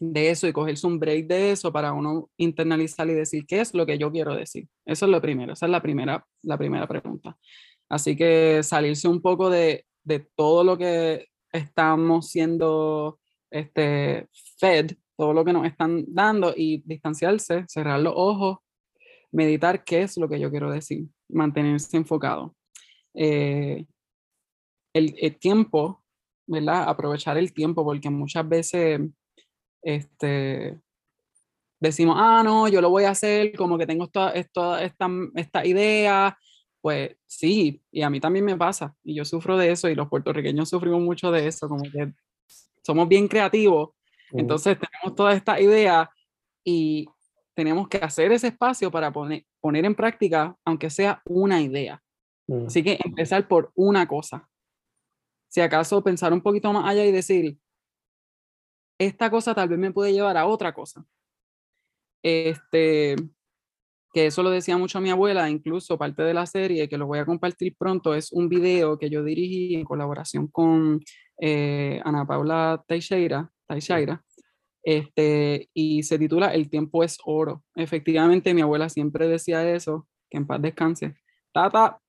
de 0.00 0.30
eso 0.30 0.48
y 0.48 0.52
cogerse 0.52 0.86
un 0.86 0.98
break 0.98 1.26
de 1.26 1.52
eso 1.52 1.70
para 1.70 1.92
uno 1.92 2.30
internalizar 2.38 3.08
y 3.08 3.14
decir 3.14 3.44
qué 3.46 3.60
es 3.60 3.74
lo 3.74 3.84
que 3.84 3.98
yo 3.98 4.10
quiero 4.10 4.34
decir. 4.34 4.66
Eso 4.86 5.04
es 5.04 5.12
lo 5.12 5.20
primero, 5.20 5.52
esa 5.52 5.66
es 5.66 5.72
la 5.72 5.82
primera, 5.82 6.26
la 6.42 6.56
primera 6.56 6.88
pregunta. 6.88 7.36
Así 7.88 8.16
que 8.16 8.62
salirse 8.62 9.08
un 9.08 9.20
poco 9.20 9.50
de, 9.50 9.84
de 10.02 10.26
todo 10.34 10.64
lo 10.64 10.78
que 10.78 11.26
estamos 11.52 12.30
siendo 12.30 13.20
este, 13.50 14.28
fed, 14.58 14.92
todo 15.16 15.34
lo 15.34 15.44
que 15.44 15.52
nos 15.52 15.66
están 15.66 16.04
dando 16.08 16.54
y 16.56 16.82
distanciarse, 16.86 17.66
cerrar 17.68 18.00
los 18.00 18.14
ojos, 18.16 18.58
meditar 19.32 19.84
qué 19.84 20.02
es 20.02 20.16
lo 20.16 20.28
que 20.30 20.40
yo 20.40 20.50
quiero 20.50 20.70
decir, 20.70 21.08
mantenerse 21.28 21.96
enfocado. 21.96 22.56
Eh, 23.12 23.84
el, 24.94 25.14
el, 25.18 25.38
tiempo, 25.38 26.02
¿verdad? 26.46 26.88
Aprovechar 26.88 27.36
el 27.36 27.52
tiempo, 27.52 27.84
porque 27.84 28.08
muchas 28.08 28.48
veces 28.48 29.00
este, 29.82 30.80
decimos, 31.80 32.16
ah, 32.18 32.42
no, 32.44 32.68
yo 32.68 32.80
lo 32.80 32.90
voy 32.90 33.04
a 33.04 33.10
hacer, 33.10 33.56
como 33.56 33.78
que 33.78 33.86
tengo 33.86 34.04
esta, 34.04 34.32
esta, 34.32 35.08
esta 35.34 35.66
idea, 35.66 36.38
pues 36.80 37.16
sí, 37.26 37.82
y 37.90 38.02
a 38.02 38.10
mí 38.10 38.20
también 38.20 38.44
me 38.44 38.56
pasa, 38.56 38.94
y 39.02 39.14
yo 39.14 39.24
sufro 39.24 39.56
de 39.56 39.72
eso, 39.72 39.88
y 39.88 39.94
los 39.94 40.08
puertorriqueños 40.08 40.68
sufrimos 40.68 41.00
mucho 41.00 41.30
de 41.30 41.46
eso, 41.46 41.68
como 41.68 41.82
que 41.82 42.12
somos 42.82 43.08
bien 43.08 43.28
creativos, 43.28 43.90
entonces 44.32 44.78
tenemos 44.78 45.16
toda 45.16 45.32
esta 45.32 45.60
idea 45.60 46.08
y 46.64 47.08
tenemos 47.54 47.88
que 47.88 47.98
hacer 47.98 48.30
ese 48.32 48.48
espacio 48.48 48.90
para 48.90 49.12
poner, 49.12 49.44
poner 49.60 49.84
en 49.84 49.94
práctica, 49.94 50.56
aunque 50.64 50.88
sea 50.88 51.20
una 51.24 51.60
idea. 51.60 52.02
Así 52.66 52.82
que 52.82 52.98
empezar 53.04 53.46
por 53.46 53.70
una 53.74 54.08
cosa. 54.08 54.48
Si 55.48 55.60
acaso 55.60 56.02
pensar 56.02 56.32
un 56.32 56.40
poquito 56.40 56.72
más 56.72 56.88
allá 56.88 57.04
y 57.04 57.12
decir, 57.12 57.58
esta 59.00 59.30
cosa 59.30 59.54
tal 59.54 59.68
vez 59.68 59.78
me 59.78 59.92
puede 59.92 60.12
llevar 60.12 60.36
a 60.36 60.46
otra 60.46 60.74
cosa. 60.74 61.04
Este, 62.22 63.16
que 64.12 64.26
eso 64.26 64.42
lo 64.42 64.50
decía 64.50 64.76
mucho 64.76 65.00
mi 65.00 65.08
abuela, 65.08 65.48
incluso 65.48 65.96
parte 65.96 66.22
de 66.22 66.34
la 66.34 66.44
serie, 66.44 66.86
que 66.86 66.98
lo 66.98 67.06
voy 67.06 67.18
a 67.18 67.24
compartir 67.24 67.74
pronto, 67.78 68.14
es 68.14 68.30
un 68.30 68.50
video 68.50 68.98
que 68.98 69.08
yo 69.08 69.24
dirigí 69.24 69.74
en 69.74 69.84
colaboración 69.84 70.48
con 70.48 71.00
eh, 71.38 71.98
Ana 72.04 72.26
Paula 72.26 72.84
Teixeira, 72.86 73.50
Teixeira 73.66 74.22
este, 74.82 75.70
y 75.72 76.02
se 76.02 76.18
titula 76.18 76.52
El 76.52 76.68
tiempo 76.68 77.02
es 77.02 77.16
oro. 77.24 77.64
Efectivamente, 77.76 78.52
mi 78.52 78.60
abuela 78.60 78.90
siempre 78.90 79.28
decía 79.28 79.66
eso, 79.74 80.08
que 80.28 80.36
en 80.36 80.46
paz 80.46 80.60
descanse. 80.60 81.14
Tata. 81.54 82.00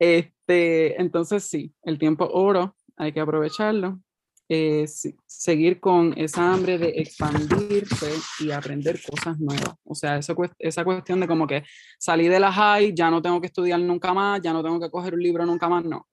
Este, 0.00 1.00
entonces 1.00 1.44
sí, 1.44 1.72
el 1.84 1.98
tiempo 2.00 2.28
oro, 2.32 2.74
hay 2.96 3.12
que 3.12 3.20
aprovecharlo 3.20 4.00
eh, 4.48 4.86
seguir 5.26 5.80
con 5.80 6.14
esa 6.16 6.52
hambre 6.52 6.78
de 6.78 6.88
expandirse 6.96 8.12
y 8.40 8.50
aprender 8.50 9.00
cosas 9.02 9.38
nuevas. 9.38 9.74
O 9.84 9.94
sea, 9.94 10.18
esa 10.18 10.84
cuestión 10.84 11.20
de 11.20 11.26
como 11.26 11.46
que 11.46 11.64
salí 11.98 12.28
de 12.28 12.40
la 12.40 12.52
high, 12.52 12.94
ya 12.94 13.10
no 13.10 13.20
tengo 13.20 13.40
que 13.40 13.48
estudiar 13.48 13.80
nunca 13.80 14.14
más, 14.14 14.40
ya 14.40 14.52
no 14.52 14.62
tengo 14.62 14.78
que 14.78 14.90
coger 14.90 15.14
un 15.14 15.22
libro 15.22 15.44
nunca 15.44 15.68
más, 15.68 15.84
no. 15.84 16.06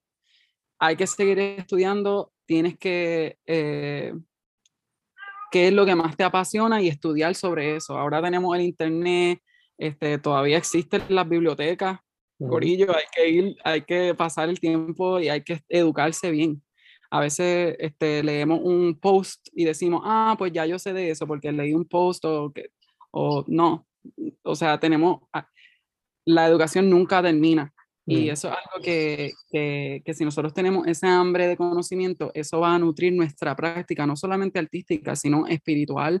Hay 0.78 0.96
que 0.96 1.06
seguir 1.06 1.38
estudiando, 1.38 2.32
tienes 2.46 2.76
que... 2.78 3.38
Eh, 3.46 4.12
qué 5.50 5.68
es 5.68 5.72
lo 5.72 5.86
que 5.86 5.94
más 5.94 6.16
te 6.16 6.24
apasiona 6.24 6.82
y 6.82 6.88
estudiar 6.88 7.36
sobre 7.36 7.76
eso. 7.76 7.96
Ahora 7.96 8.20
tenemos 8.20 8.56
el 8.56 8.62
internet, 8.62 9.38
este, 9.78 10.18
todavía 10.18 10.58
existen 10.58 11.02
las 11.08 11.28
bibliotecas, 11.28 12.00
Corillo, 12.38 12.94
hay 12.94 13.04
que 13.14 13.28
ir, 13.28 13.56
hay 13.64 13.82
que 13.82 14.14
pasar 14.14 14.48
el 14.48 14.58
tiempo 14.58 15.20
y 15.20 15.28
hay 15.28 15.42
que 15.42 15.60
educarse 15.68 16.30
bien 16.30 16.63
a 17.14 17.20
veces 17.20 17.76
este, 17.78 18.24
leemos 18.24 18.58
un 18.64 18.98
post 18.98 19.46
y 19.52 19.64
decimos, 19.64 20.02
ah, 20.04 20.34
pues 20.36 20.52
ya 20.52 20.66
yo 20.66 20.80
sé 20.80 20.92
de 20.92 21.10
eso 21.10 21.28
porque 21.28 21.52
leí 21.52 21.72
un 21.72 21.84
post 21.84 22.24
o, 22.24 22.52
que, 22.52 22.70
o 23.12 23.44
no. 23.46 23.86
O 24.42 24.56
sea, 24.56 24.80
tenemos, 24.80 25.20
ah, 25.32 25.48
la 26.24 26.48
educación 26.48 26.90
nunca 26.90 27.22
termina. 27.22 27.72
Y 28.04 28.30
eso 28.30 28.48
es 28.48 28.54
algo 28.54 28.84
que, 28.84 29.30
que, 29.48 30.02
que, 30.04 30.12
si 30.12 30.24
nosotros 30.24 30.52
tenemos 30.52 30.88
esa 30.88 31.20
hambre 31.20 31.46
de 31.46 31.56
conocimiento, 31.56 32.32
eso 32.34 32.58
va 32.58 32.74
a 32.74 32.78
nutrir 32.80 33.12
nuestra 33.12 33.54
práctica, 33.54 34.04
no 34.06 34.16
solamente 34.16 34.58
artística, 34.58 35.14
sino 35.14 35.46
espiritual 35.46 36.20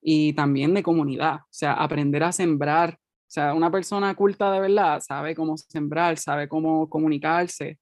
y 0.00 0.32
también 0.32 0.72
de 0.72 0.82
comunidad. 0.82 1.34
O 1.34 1.48
sea, 1.50 1.74
aprender 1.74 2.22
a 2.22 2.32
sembrar. 2.32 2.94
O 2.94 3.30
sea, 3.30 3.52
una 3.52 3.70
persona 3.70 4.14
culta 4.14 4.50
de 4.50 4.60
verdad 4.60 5.02
sabe 5.06 5.34
cómo 5.34 5.58
sembrar, 5.58 6.16
sabe 6.16 6.48
cómo 6.48 6.88
comunicarse, 6.88 7.78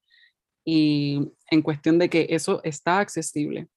y 0.71 1.33
en 1.51 1.63
cuestión 1.63 1.99
de 1.99 2.11
que 2.11 2.27
eso 2.29 2.61
está 2.63 2.99
accesible. 2.99 3.69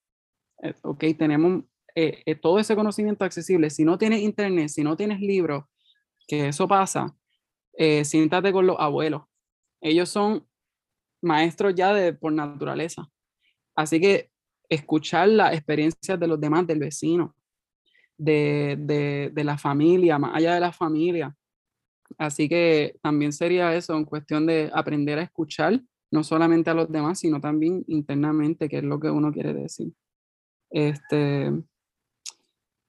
Eh, 0.62 0.74
ok, 0.82 1.06
tenemos 1.18 1.64
eh, 1.96 2.22
eh, 2.26 2.36
todo 2.36 2.60
ese 2.60 2.76
conocimiento 2.76 3.24
accesible. 3.24 3.70
Si 3.70 3.86
no 3.86 3.98
tienes 3.98 4.20
internet, 4.20 4.68
si 4.68 4.84
no 4.84 4.98
tienes 4.98 5.22
libros, 5.22 5.64
que 6.28 6.50
eso 6.50 6.68
pasa, 6.68 7.16
siéntate 8.04 8.52
con 8.52 8.68
los 8.68 8.76
abuelos. 8.78 9.22
Ellos 9.80 10.10
son 10.10 10.46
maestros 11.22 11.76
ya 11.76 11.94
de, 11.94 12.12
por 12.12 12.34
naturaleza. 12.34 13.10
Así 13.74 14.02
que 14.02 14.30
escuchar 14.68 15.30
las 15.30 15.54
experiencias 15.54 16.20
de 16.20 16.28
los 16.28 16.42
demás, 16.42 16.68
del 16.68 16.80
vecino, 16.80 17.38
de, 18.18 18.76
de, 18.78 19.32
de 19.32 19.44
la 19.46 19.58
familia, 19.58 20.20
más 20.20 20.36
allá 20.36 20.56
de 20.56 20.60
la 20.60 20.74
familia. 20.74 21.34
Así 22.18 22.50
que 22.50 22.98
también 23.02 23.32
sería 23.32 23.74
eso, 23.74 23.96
en 23.96 24.04
cuestión 24.04 24.46
de 24.46 24.70
aprender 24.74 25.20
a 25.20 25.24
escuchar 25.24 25.82
no 26.12 26.24
solamente 26.24 26.70
a 26.70 26.74
los 26.74 26.92
demás, 26.92 27.20
sino 27.20 27.40
también 27.40 27.84
internamente, 27.88 28.70
que 28.70 28.78
es 28.78 28.84
lo 28.84 29.00
que 29.00 29.10
uno 29.10 29.32
quiere 29.32 29.54
decir. 29.54 29.94
Este, 30.70 31.52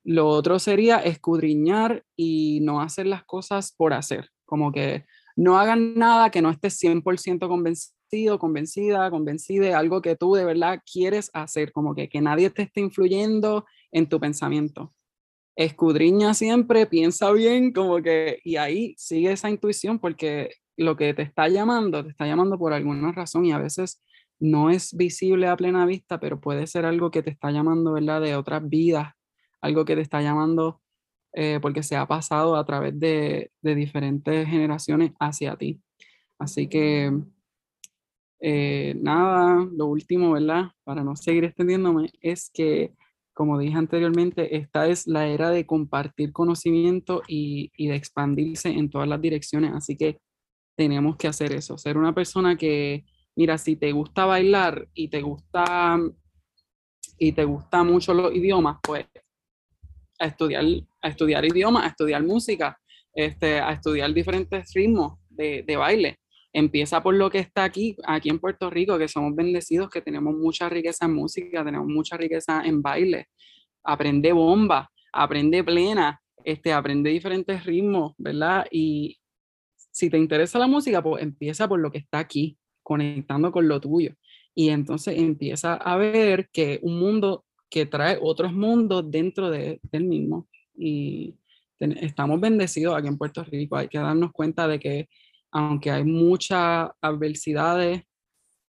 lo 0.04 0.28
otro 0.28 0.58
sería 0.58 0.98
escudriñar 0.98 2.04
y 2.16 2.60
no 2.62 2.80
hacer 2.80 3.06
las 3.06 3.24
cosas 3.24 3.72
por 3.72 3.92
hacer, 3.92 4.30
como 4.44 4.72
que 4.72 5.06
no 5.36 5.58
hagan 5.58 5.94
nada 5.94 6.30
que 6.30 6.42
no 6.42 6.50
estés 6.50 6.78
100% 6.82 7.48
convencido, 7.48 8.38
convencida, 8.38 9.10
convencida 9.10 9.66
de 9.66 9.74
algo 9.74 10.02
que 10.02 10.16
tú 10.16 10.34
de 10.34 10.44
verdad 10.44 10.80
quieres 10.90 11.30
hacer, 11.32 11.72
como 11.72 11.94
que, 11.94 12.08
que 12.08 12.20
nadie 12.20 12.50
te 12.50 12.62
esté 12.62 12.80
influyendo 12.80 13.64
en 13.90 14.08
tu 14.08 14.20
pensamiento. 14.20 14.92
Escudriña 15.56 16.34
siempre, 16.34 16.86
piensa 16.86 17.30
bien, 17.32 17.72
como 17.72 18.02
que, 18.02 18.38
y 18.44 18.56
ahí 18.56 18.94
sigue 18.98 19.32
esa 19.32 19.50
intuición, 19.50 19.98
porque 19.98 20.50
lo 20.76 20.96
que 20.96 21.14
te 21.14 21.22
está 21.22 21.48
llamando, 21.48 22.02
te 22.04 22.10
está 22.10 22.26
llamando 22.26 22.58
por 22.58 22.72
alguna 22.72 23.12
razón 23.12 23.44
y 23.44 23.52
a 23.52 23.58
veces 23.58 24.02
no 24.40 24.70
es 24.70 24.96
visible 24.96 25.46
a 25.46 25.56
plena 25.56 25.86
vista, 25.86 26.18
pero 26.18 26.40
puede 26.40 26.66
ser 26.66 26.84
algo 26.84 27.10
que 27.10 27.22
te 27.22 27.30
está 27.30 27.50
llamando, 27.50 27.92
¿verdad? 27.92 28.20
De 28.20 28.34
otras 28.36 28.68
vidas, 28.68 29.14
algo 29.60 29.84
que 29.84 29.94
te 29.94 30.02
está 30.02 30.20
llamando 30.20 30.80
eh, 31.34 31.60
porque 31.62 31.82
se 31.82 31.96
ha 31.96 32.06
pasado 32.06 32.56
a 32.56 32.64
través 32.66 32.98
de, 32.98 33.50
de, 33.62 33.74
diferentes 33.74 34.46
generaciones 34.48 35.12
hacia 35.18 35.56
ti. 35.56 35.80
Así 36.38 36.68
que, 36.68 37.12
eh, 38.40 38.94
nada, 39.00 39.66
lo 39.72 39.86
último, 39.86 40.32
¿verdad? 40.32 40.72
Para 40.84 41.04
no 41.04 41.16
seguir 41.16 41.44
extendiéndome, 41.44 42.10
es 42.20 42.50
que, 42.52 42.92
como 43.32 43.58
dije 43.58 43.78
anteriormente, 43.78 44.56
esta 44.56 44.88
es 44.88 45.06
la 45.06 45.26
era 45.26 45.50
de 45.50 45.64
compartir 45.64 46.32
conocimiento 46.32 47.22
y, 47.28 47.70
y 47.76 47.86
de 47.88 47.96
expandirse 47.96 48.68
en 48.70 48.90
todas 48.90 49.08
las 49.08 49.20
direcciones. 49.22 49.72
Así 49.72 49.96
que 49.96 50.18
tenemos 50.76 51.16
que 51.16 51.28
hacer 51.28 51.52
eso, 51.52 51.78
ser 51.78 51.96
una 51.96 52.14
persona 52.14 52.56
que, 52.56 53.04
mira, 53.36 53.58
si 53.58 53.76
te 53.76 53.92
gusta 53.92 54.24
bailar 54.24 54.88
y 54.94 55.08
te 55.08 55.20
gusta 55.22 55.98
y 57.18 57.32
te 57.32 57.44
gusta 57.44 57.84
mucho 57.84 58.14
los 58.14 58.34
idiomas, 58.34 58.78
pues 58.82 59.06
a 60.18 60.26
estudiar, 60.26 60.64
a 61.02 61.08
estudiar 61.08 61.44
idiomas, 61.44 61.84
a 61.84 61.88
estudiar 61.88 62.22
música, 62.22 62.78
este, 63.14 63.60
a 63.60 63.72
estudiar 63.72 64.12
diferentes 64.12 64.72
ritmos 64.74 65.18
de, 65.28 65.62
de 65.62 65.76
baile. 65.76 66.18
Empieza 66.52 67.02
por 67.02 67.14
lo 67.14 67.30
que 67.30 67.38
está 67.38 67.64
aquí, 67.64 67.96
aquí 68.04 68.28
en 68.28 68.38
Puerto 68.38 68.70
Rico, 68.70 68.98
que 68.98 69.08
somos 69.08 69.34
bendecidos, 69.34 69.88
que 69.88 70.02
tenemos 70.02 70.34
mucha 70.34 70.68
riqueza 70.68 71.06
en 71.06 71.14
música, 71.14 71.64
tenemos 71.64 71.86
mucha 71.86 72.16
riqueza 72.16 72.62
en 72.64 72.82
baile. 72.82 73.28
Aprende 73.84 74.32
bomba, 74.32 74.90
aprende 75.12 75.64
plena, 75.64 76.20
este, 76.44 76.72
aprende 76.72 77.10
diferentes 77.10 77.64
ritmos, 77.64 78.14
¿verdad? 78.18 78.66
Y 78.70 79.18
si 79.92 80.10
te 80.10 80.18
interesa 80.18 80.58
la 80.58 80.66
música, 80.66 81.02
pues 81.02 81.22
empieza 81.22 81.68
por 81.68 81.78
lo 81.78 81.92
que 81.92 81.98
está 81.98 82.18
aquí, 82.18 82.58
conectando 82.82 83.52
con 83.52 83.68
lo 83.68 83.80
tuyo. 83.80 84.14
Y 84.54 84.70
entonces 84.70 85.18
empieza 85.18 85.74
a 85.74 85.96
ver 85.96 86.48
que 86.50 86.80
un 86.82 86.98
mundo 86.98 87.44
que 87.70 87.86
trae 87.86 88.18
otros 88.20 88.52
mundos 88.52 89.08
dentro 89.10 89.50
de, 89.50 89.80
del 89.92 90.04
mismo. 90.04 90.48
Y 90.74 91.36
estamos 91.78 92.40
bendecidos 92.40 92.96
aquí 92.96 93.08
en 93.08 93.18
Puerto 93.18 93.44
Rico. 93.44 93.76
Hay 93.76 93.88
que 93.88 93.98
darnos 93.98 94.32
cuenta 94.32 94.66
de 94.66 94.80
que 94.80 95.08
aunque 95.50 95.90
hay 95.90 96.04
muchas 96.04 96.90
adversidades, 97.00 98.02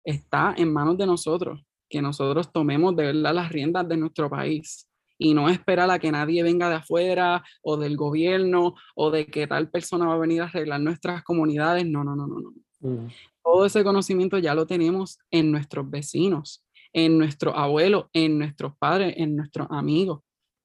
está 0.04 0.54
en 0.56 0.72
manos 0.72 0.98
de 0.98 1.06
nosotros, 1.06 1.64
que 1.88 2.02
nosotros 2.02 2.52
tomemos 2.52 2.96
de 2.96 3.04
verdad 3.04 3.34
las 3.34 3.50
riendas 3.50 3.88
de 3.88 3.96
nuestro 3.96 4.28
país 4.28 4.88
y 5.22 5.34
no 5.34 5.48
esperar 5.48 5.88
a 5.90 6.00
que 6.00 6.10
nadie 6.10 6.42
venga 6.42 6.68
de 6.68 6.76
afuera 6.76 7.44
o 7.62 7.76
del 7.76 7.96
gobierno 7.96 8.74
o 8.96 9.10
de 9.12 9.26
que 9.26 9.46
tal 9.46 9.70
persona 9.70 10.06
va 10.06 10.14
a 10.14 10.18
venir 10.18 10.42
a 10.42 10.46
arreglar 10.46 10.80
nuestras 10.80 11.22
comunidades. 11.22 11.86
No, 11.86 12.02
no, 12.02 12.16
no, 12.16 12.26
no, 12.26 12.40
no. 12.40 12.50
Mm. 12.80 13.08
Todo 13.44 13.64
ese 13.64 13.84
conocimiento 13.84 14.38
ya 14.38 14.52
lo 14.54 14.66
tenemos 14.66 15.20
en 15.30 15.52
nuestros 15.52 15.88
vecinos, 15.88 16.64
en 16.92 17.18
nuestros 17.18 17.54
abuelos, 17.56 18.06
en 18.12 18.36
nuestros 18.36 18.76
padres, 18.76 19.14
en 19.16 19.36
nuestros 19.36 19.68
amigos. 19.70 20.22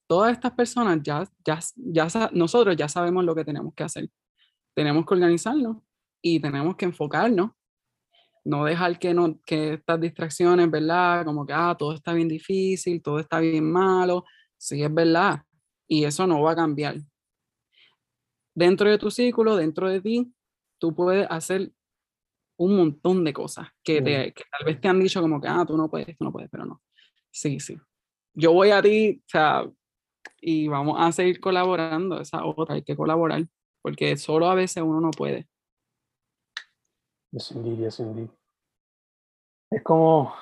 Todas 0.08 0.32
estas 0.32 0.54
personas 0.54 1.00
ya, 1.04 1.24
ya, 1.46 1.60
ya, 1.76 2.08
nosotros 2.34 2.76
ya 2.76 2.88
sabemos 2.90 3.26
lo 3.26 3.36
que 3.36 3.46
tenemos 3.46 3.76
que 3.76 3.84
hacer. 3.84 4.10
Tenemos 4.76 5.06
que 5.06 5.14
organizarnos 5.14 5.78
y 6.20 6.40
tenemos 6.40 6.76
que 6.76 6.86
enfocarnos, 6.86 7.52
no 8.44 8.66
dejar 8.66 8.98
que, 8.98 9.14
no, 9.14 9.40
que 9.46 9.74
estas 9.74 10.00
distracciones, 10.00 10.72
¿verdad? 10.72 11.26
Como 11.26 11.46
que, 11.46 11.54
ah, 11.54 11.76
todo 11.78 11.94
está 11.94 12.14
bien 12.14 12.28
difícil, 12.28 13.04
todo 13.04 13.20
está 13.20 13.40
bien 13.40 13.70
malo, 13.70 14.24
sí 14.58 14.84
es 14.84 14.94
verdad, 14.94 15.44
y 15.88 16.04
eso 16.04 16.28
no 16.28 16.42
va 16.42 16.52
a 16.52 16.56
cambiar. 16.56 16.98
Dentro 18.54 18.90
de 18.90 18.98
tu 18.98 19.12
círculo, 19.12 19.56
dentro 19.56 19.90
de 19.90 20.02
ti, 20.02 20.34
tú 20.80 20.94
puedes 20.96 21.28
hacer 21.30 21.72
un 22.58 22.76
montón 22.76 23.24
de 23.24 23.34
cosas 23.34 23.68
que, 23.84 24.02
te, 24.02 24.34
que 24.34 24.44
tal 24.52 24.66
vez 24.66 24.82
te 24.82 24.88
han 24.88 25.00
dicho 25.00 25.22
como 25.22 25.40
que, 25.40 25.48
ah, 25.48 25.64
tú 25.66 25.78
no 25.78 25.90
puedes, 25.90 26.18
tú 26.18 26.24
no 26.24 26.32
puedes, 26.32 26.50
pero 26.50 26.66
no. 26.66 26.82
Sí, 27.30 27.60
sí. 27.60 27.78
Yo 28.34 28.52
voy 28.54 28.72
a 28.72 28.82
ti, 28.82 29.22
o 29.26 29.30
sea, 29.30 29.72
y 30.42 30.68
vamos 30.68 30.96
a 31.00 31.12
seguir 31.12 31.40
colaborando, 31.40 32.20
esa 32.20 32.44
otra, 32.46 32.76
hay 32.76 32.84
que 32.84 32.96
colaborar, 32.96 33.44
porque 33.82 34.18
solo 34.18 34.50
a 34.50 34.56
veces 34.56 34.84
uno 34.84 35.00
no 35.00 35.12
puede. 35.12 35.48
Yes, 37.32 37.52
indeed, 37.52 37.78
yes, 37.78 38.00
indeed. 38.00 38.30
Es 39.70 39.84
como, 39.84 40.34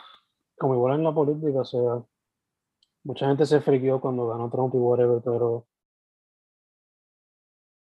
como 0.57 0.75
igual 0.75 0.95
en 0.95 1.03
la 1.03 1.13
política, 1.13 1.61
o 1.61 1.65
sea, 1.65 2.05
mucha 3.05 3.27
gente 3.27 3.45
se 3.45 3.61
friqueó 3.61 4.01
cuando 4.01 4.27
ganó 4.27 4.49
Trump 4.49 4.73
y 4.73 4.77
whatever, 4.77 5.21
pero 5.23 5.65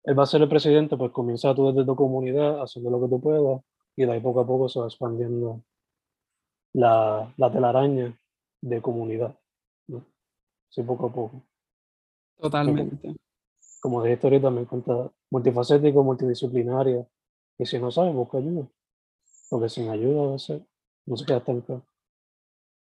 él 0.03 0.19
va 0.19 0.23
a 0.23 0.27
ser 0.27 0.41
el 0.41 0.49
presidente, 0.49 0.97
pues 0.97 1.11
comienza 1.11 1.55
tú 1.55 1.71
desde 1.71 1.85
tu 1.85 1.95
comunidad 1.95 2.61
haciendo 2.61 2.91
lo 2.91 3.01
que 3.01 3.07
tú 3.07 3.21
puedas 3.21 3.61
y 3.95 4.05
de 4.05 4.11
ahí 4.11 4.19
poco 4.19 4.41
a 4.41 4.45
poco 4.45 4.67
se 4.67 4.79
va 4.79 4.85
expandiendo 4.85 5.63
la, 6.73 7.33
la 7.37 7.51
telaraña 7.51 8.17
de 8.61 8.81
comunidad. 8.81 9.37
¿no? 9.87 10.05
Sí, 10.69 10.83
poco 10.83 11.07
a 11.07 11.13
poco. 11.13 11.41
Totalmente. 12.37 13.15
Como, 13.81 14.01
de 14.01 14.13
historia 14.13 14.41
también 14.41 14.65
cuenta 14.65 15.09
multifacético, 15.29 16.03
multidisciplinaria. 16.03 17.07
Y 17.57 17.65
si 17.65 17.79
no 17.79 17.91
sabes, 17.91 18.13
busca 18.13 18.39
ayuda. 18.39 18.67
Porque 19.49 19.69
sin 19.69 19.89
ayuda 19.89 20.23
a 20.23 20.31
veces 20.33 20.61
no 21.05 21.15
se 21.15 21.25
queda 21.25 21.43
tan 21.43 21.63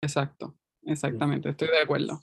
Exacto, 0.01 0.55
exactamente, 0.85 1.49
estoy 1.49 1.67
de 1.69 1.79
acuerdo. 1.79 2.19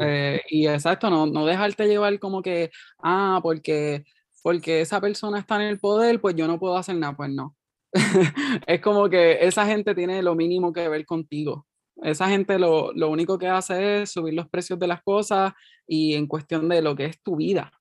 Eh, 0.00 0.40
y 0.50 0.66
exacto, 0.66 1.08
no, 1.08 1.26
no 1.26 1.46
dejarte 1.46 1.86
llevar 1.86 2.18
como 2.18 2.42
que, 2.42 2.70
ah, 3.02 3.40
porque, 3.42 4.04
porque 4.42 4.80
esa 4.80 5.00
persona 5.00 5.38
está 5.38 5.56
en 5.56 5.68
el 5.68 5.78
poder, 5.78 6.20
pues 6.20 6.34
yo 6.34 6.46
no 6.46 6.58
puedo 6.58 6.76
hacer 6.76 6.96
nada, 6.96 7.16
pues 7.16 7.30
no. 7.30 7.56
es 8.66 8.80
como 8.80 9.08
que 9.08 9.38
esa 9.40 9.66
gente 9.66 9.94
tiene 9.94 10.22
lo 10.22 10.34
mínimo 10.34 10.72
que 10.72 10.88
ver 10.88 11.06
contigo. 11.06 11.66
Esa 12.02 12.28
gente 12.28 12.58
lo, 12.58 12.92
lo, 12.92 13.08
único 13.08 13.38
que 13.38 13.46
hace 13.46 14.02
es 14.02 14.10
subir 14.10 14.34
los 14.34 14.48
precios 14.48 14.78
de 14.80 14.88
las 14.88 15.02
cosas 15.02 15.52
y 15.86 16.14
en 16.14 16.26
cuestión 16.26 16.68
de 16.68 16.82
lo 16.82 16.96
que 16.96 17.04
es 17.06 17.22
tu 17.22 17.36
vida, 17.36 17.72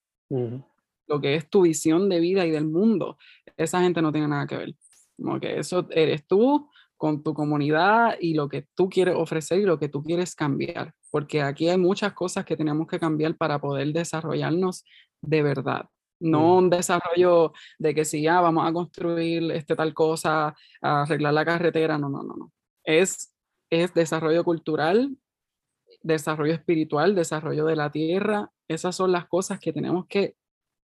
lo 1.07 1.19
que 1.19 1.35
es 1.35 1.49
tu 1.49 1.63
visión 1.63 2.09
de 2.09 2.19
vida 2.19 2.45
y 2.45 2.51
del 2.51 2.65
mundo, 2.65 3.17
esa 3.57 3.81
gente 3.81 4.01
no 4.01 4.11
tiene 4.11 4.27
nada 4.27 4.45
que 4.45 4.57
ver. 4.57 4.75
Como 5.17 5.39
que 5.39 5.59
eso 5.59 5.87
eres 5.91 6.27
tú 6.27 6.69
con 7.03 7.21
tu 7.21 7.33
comunidad 7.33 8.15
y 8.21 8.33
lo 8.33 8.47
que 8.47 8.65
tú 8.75 8.87
quieres 8.89 9.15
ofrecer 9.17 9.59
y 9.59 9.65
lo 9.65 9.77
que 9.77 9.89
tú 9.89 10.01
quieres 10.01 10.35
cambiar, 10.35 10.93
porque 11.11 11.41
aquí 11.41 11.67
hay 11.67 11.77
muchas 11.77 12.13
cosas 12.13 12.45
que 12.45 12.55
tenemos 12.55 12.87
que 12.87 12.97
cambiar 12.97 13.35
para 13.35 13.59
poder 13.59 13.91
desarrollarnos 13.91 14.85
de 15.21 15.43
verdad. 15.43 15.89
No 16.21 16.55
un 16.55 16.69
desarrollo 16.69 17.51
de 17.77 17.93
que 17.93 18.05
si 18.05 18.21
ya 18.21 18.39
vamos 18.39 18.65
a 18.65 18.71
construir 18.71 19.51
este 19.51 19.75
tal 19.75 19.93
cosa, 19.93 20.55
a 20.81 21.01
arreglar 21.01 21.33
la 21.33 21.43
carretera, 21.43 21.97
no, 21.97 22.07
no, 22.07 22.23
no, 22.23 22.35
no. 22.37 22.53
Es, 22.85 23.35
es 23.69 23.93
desarrollo 23.93 24.45
cultural, 24.45 25.13
desarrollo 26.03 26.53
espiritual, 26.53 27.15
desarrollo 27.15 27.65
de 27.65 27.75
la 27.75 27.91
tierra. 27.91 28.49
Esas 28.69 28.95
son 28.95 29.11
las 29.11 29.27
cosas 29.27 29.59
que 29.59 29.73
tenemos 29.73 30.05
que 30.07 30.37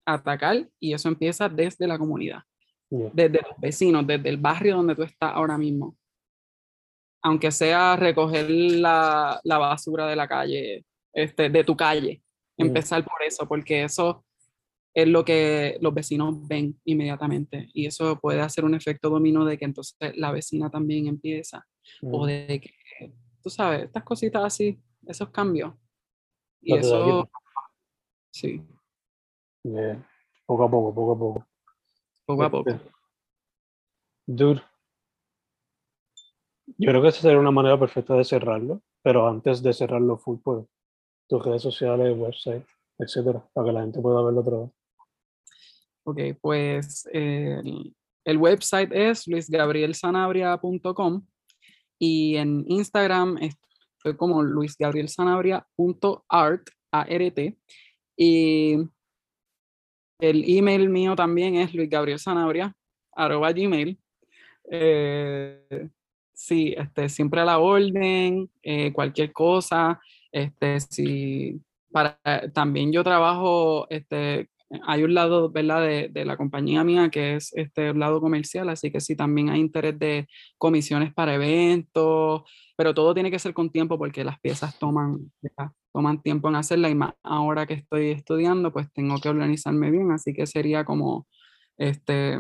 atacar 0.03 0.67
y 0.79 0.93
eso 0.95 1.09
empieza 1.09 1.47
desde 1.47 1.85
la 1.85 1.99
comunidad 1.99 2.41
desde 2.89 3.41
los 3.41 3.57
vecinos, 3.59 4.07
desde 4.07 4.29
el 4.29 4.37
barrio 4.37 4.77
donde 4.77 4.95
tú 4.95 5.03
estás 5.03 5.31
ahora 5.33 5.57
mismo. 5.57 5.97
Aunque 7.23 7.51
sea 7.51 7.95
recoger 7.95 8.49
la, 8.49 9.39
la 9.43 9.57
basura 9.57 10.07
de 10.07 10.15
la 10.15 10.27
calle, 10.27 10.85
este, 11.13 11.49
de 11.49 11.63
tu 11.63 11.75
calle. 11.75 12.21
Empezar 12.57 13.03
por 13.03 13.21
eso, 13.23 13.47
porque 13.47 13.83
eso 13.83 14.25
es 14.93 15.07
lo 15.07 15.23
que 15.23 15.77
los 15.79 15.93
vecinos 15.93 16.47
ven 16.47 16.79
inmediatamente. 16.85 17.69
Y 17.73 17.85
eso 17.85 18.19
puede 18.19 18.41
hacer 18.41 18.65
un 18.65 18.73
efecto 18.73 19.09
dominó 19.09 19.45
de 19.45 19.57
que 19.57 19.65
entonces 19.65 19.95
la 20.15 20.31
vecina 20.31 20.71
también 20.71 21.05
empieza. 21.05 21.67
O 22.01 22.25
de 22.25 22.59
que, 22.59 23.13
tú 23.41 23.49
sabes, 23.49 23.83
estas 23.83 24.03
cositas 24.03 24.43
así, 24.43 24.79
esos 25.05 25.29
cambios. 25.29 25.73
Y 26.61 26.75
eso, 26.75 27.29
sí. 28.31 28.61
Poco 30.45 30.63
a 30.63 30.71
poco, 30.71 30.95
poco 30.95 31.11
a 31.11 31.19
poco. 31.19 31.47
Poco 32.25 32.43
a 32.43 32.49
poco. 32.49 32.69
Este, 32.71 32.89
dude. 34.25 34.61
Yo 36.77 36.89
creo 36.89 37.01
que 37.01 37.07
esa 37.07 37.21
sería 37.21 37.39
una 37.39 37.51
manera 37.51 37.79
perfecta 37.79 38.15
de 38.15 38.25
cerrarlo, 38.25 38.81
pero 39.01 39.27
antes 39.27 39.63
de 39.63 39.73
cerrarlo 39.73 40.17
full, 40.17 40.37
pues, 40.43 40.65
tus 41.27 41.43
redes 41.43 41.61
sociales, 41.61 42.17
website, 42.17 42.65
etcétera, 42.99 43.47
para 43.53 43.67
que 43.67 43.73
la 43.73 43.81
gente 43.81 44.01
pueda 44.01 44.23
verlo 44.23 44.41
otra 44.41 44.57
vez. 44.59 44.69
Ok, 46.03 46.19
pues 46.41 47.07
el, 47.11 47.95
el 48.25 48.37
website 48.37 48.91
es 48.93 49.27
luisgabrielsanabria.com 49.27 51.25
y 51.99 52.35
en 52.35 52.63
Instagram 52.67 53.37
estoy 53.37 54.17
como 54.17 54.43
luisgabrielsanabria.art, 54.43 56.67
A-R-T, 56.91 57.57
y 58.17 58.77
el 60.19 60.43
email 60.47 60.89
mío 60.89 61.15
también 61.15 61.55
es 61.55 61.73
luisgabrielsanabria, 61.73 62.75
arroba 63.13 63.51
gmail. 63.51 63.99
Eh, 64.71 65.89
sí, 66.37 66.75
este, 66.77 67.09
siempre 67.09 67.41
a 67.41 67.45
la 67.45 67.57
orden, 67.59 68.49
eh, 68.61 68.93
cualquier 68.93 69.33
cosa. 69.33 69.99
Este, 70.31 70.79
si, 70.79 71.59
para, 71.91 72.19
también 72.53 72.91
yo 72.91 73.03
trabajo, 73.03 73.87
este, 73.89 74.49
hay 74.83 75.03
un 75.03 75.13
lado, 75.15 75.49
¿verdad? 75.49 75.81
De, 75.81 76.09
de, 76.09 76.25
la 76.25 76.37
compañía 76.37 76.83
mía 76.83 77.09
que 77.09 77.35
es 77.35 77.51
este 77.55 77.93
lado 77.93 78.21
comercial, 78.21 78.69
así 78.69 78.91
que 78.91 79.01
sí, 79.01 79.15
también 79.15 79.49
hay 79.49 79.59
interés 79.59 79.97
de 79.97 80.27
comisiones 80.59 81.11
para 81.13 81.33
eventos, 81.33 82.43
pero 82.75 82.93
todo 82.93 83.13
tiene 83.15 83.31
que 83.31 83.39
ser 83.39 83.53
con 83.53 83.71
tiempo 83.71 83.97
porque 83.97 84.23
las 84.23 84.39
piezas 84.39 84.77
toman, 84.77 85.31
toman 85.91 86.21
tiempo 86.21 86.49
en 86.49 86.55
hacerla 86.55 86.89
y 86.89 86.95
más 86.95 87.13
ahora 87.23 87.65
que 87.65 87.73
estoy 87.73 88.11
estudiando, 88.11 88.71
pues 88.71 88.91
tengo 88.93 89.17
que 89.19 89.29
organizarme 89.29 89.89
bien, 89.89 90.11
así 90.11 90.33
que 90.33 90.45
sería 90.45 90.85
como, 90.85 91.27
este, 91.77 92.37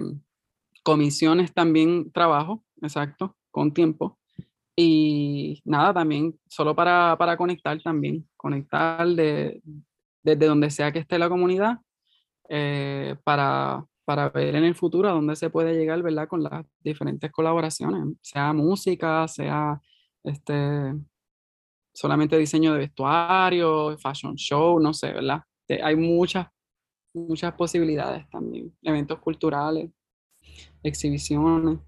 comisiones 0.83 1.53
también 1.53 2.11
trabajo, 2.11 2.63
exacto, 2.81 3.36
con 3.57 3.73
tiempo. 3.73 4.19
Y 4.75 5.59
nada, 5.65 5.91
también 5.91 6.39
solo 6.47 6.75
para, 6.75 7.15
para 7.17 7.35
conectar 7.35 7.81
también, 7.81 8.29
conectar 8.37 9.07
de, 9.07 9.63
desde 10.21 10.45
donde 10.45 10.69
sea 10.69 10.91
que 10.91 10.99
esté 10.99 11.17
la 11.17 11.27
comunidad 11.27 11.79
eh, 12.49 13.15
para, 13.23 13.83
para 14.05 14.29
ver 14.29 14.55
en 14.55 14.63
el 14.63 14.75
futuro 14.75 15.09
a 15.09 15.13
dónde 15.13 15.35
se 15.35 15.49
puede 15.49 15.73
llegar, 15.73 16.03
¿verdad? 16.03 16.27
Con 16.27 16.43
las 16.43 16.67
diferentes 16.81 17.31
colaboraciones, 17.31 18.15
sea 18.21 18.53
música, 18.53 19.27
sea 19.27 19.81
este, 20.23 20.93
solamente 21.91 22.37
diseño 22.37 22.73
de 22.73 22.79
vestuario, 22.79 23.97
fashion 23.97 24.35
show, 24.35 24.79
no 24.79 24.93
sé, 24.93 25.13
¿verdad? 25.13 25.41
Este, 25.67 25.83
hay 25.83 25.95
muchas, 25.95 26.45
muchas 27.11 27.53
posibilidades 27.53 28.29
también, 28.29 28.71
eventos 28.83 29.17
culturales, 29.17 29.89
exhibiciones. 30.83 31.79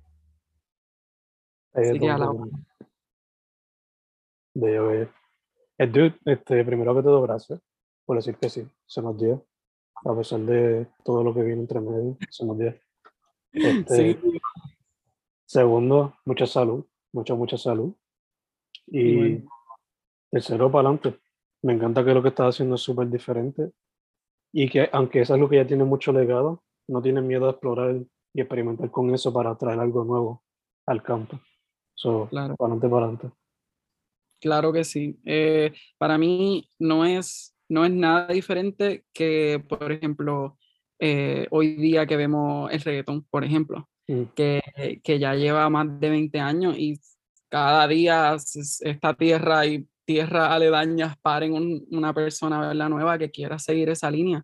De 1.82 2.10
a 2.10 2.18
la 2.18 2.34
bello. 4.54 4.92
Eh, 4.92 5.88
dude, 5.88 6.20
este, 6.26 6.66
primero 6.66 6.96
que 6.96 7.04
todo, 7.04 7.22
gracias 7.22 7.62
por 8.10 8.18
decir 8.18 8.38
que 8.38 8.50
sí, 8.50 8.68
se 8.88 9.04
nos 9.04 9.16
dio. 9.20 9.46
A 10.04 10.16
pesar 10.16 10.40
de 10.40 10.88
todo 11.04 11.24
lo 11.24 11.32
que 11.32 11.44
viene 11.44 11.62
entre 11.62 11.80
medio, 11.80 12.18
se 12.28 12.44
nos 12.44 12.58
dio. 12.58 12.74
Este, 13.52 13.96
Sí, 13.96 14.40
Segundo, 15.46 16.16
mucha 16.26 16.48
salud, 16.48 16.86
mucha, 17.14 17.36
mucha 17.36 17.56
salud. 17.56 17.94
Y 18.88 19.44
tercero, 20.32 20.72
para 20.72 20.90
adelante. 20.90 21.20
Me 21.62 21.74
encanta 21.74 22.04
que 22.04 22.16
lo 22.16 22.24
que 22.24 22.30
estás 22.30 22.56
haciendo 22.56 22.78
es 22.78 22.82
súper 22.82 23.12
diferente 23.12 23.74
y 24.52 24.68
que 24.72 24.90
aunque 24.92 25.22
es 25.22 25.30
algo 25.30 25.48
que 25.48 25.58
ya 25.58 25.68
tiene 25.68 25.84
mucho 25.84 26.12
legado, 26.12 26.64
no 26.88 27.04
tienes 27.04 27.24
miedo 27.24 27.46
a 27.46 27.52
explorar 27.52 27.96
y 28.34 28.42
experimentar 28.42 28.90
con 28.90 29.14
eso 29.14 29.32
para 29.32 29.56
traer 29.56 29.80
algo 29.80 30.04
nuevo 30.04 30.44
al 30.88 31.04
campo. 31.04 31.40
So, 32.00 32.28
Claro. 32.30 32.56
para 32.56 32.72
adelante, 32.74 32.88
para 32.89 33.06
adelante. 33.08 33.32
Claro 34.39 34.72
que 34.72 34.86
sí. 34.86 35.20
Eh, 35.26 35.74
para 35.97 36.18
mí 36.18 36.70
no 36.80 37.04
es, 37.04 37.54
no 37.68 37.84
es 37.84 37.91
nada 37.91 38.28
diferente 38.28 39.04
que, 39.14 39.62
por 39.68 39.91
ejemplo, 39.91 40.58
eh, 40.97 41.45
hoy 41.52 41.76
día 41.76 42.06
que 42.06 42.16
vemos 42.16 42.72
el 42.72 42.80
reggaetón, 42.82 43.24
por 43.30 43.43
ejemplo, 43.43 43.89
Mm, 44.08 44.24
que, 44.34 44.62
que 45.04 45.20
ya 45.20 45.36
lleva 45.36 45.70
más 45.70 46.00
de 46.00 46.10
20 46.10 46.39
años 46.39 46.76
y 46.80 47.00
cada 47.47 47.88
día 47.88 48.36
esta 48.36 49.14
tierra 49.14 49.68
y 49.68 49.88
tierras 50.06 50.50
aledañas 50.50 51.16
paren 51.22 51.54
un- 51.54 51.86
una 51.91 52.12
persona 52.14 52.60
¿verdad? 52.60 52.89
nueva 52.89 53.20
que 53.20 53.30
quiera 53.30 53.60
seguir 53.60 53.89
esa 53.89 54.10
línea 54.10 54.41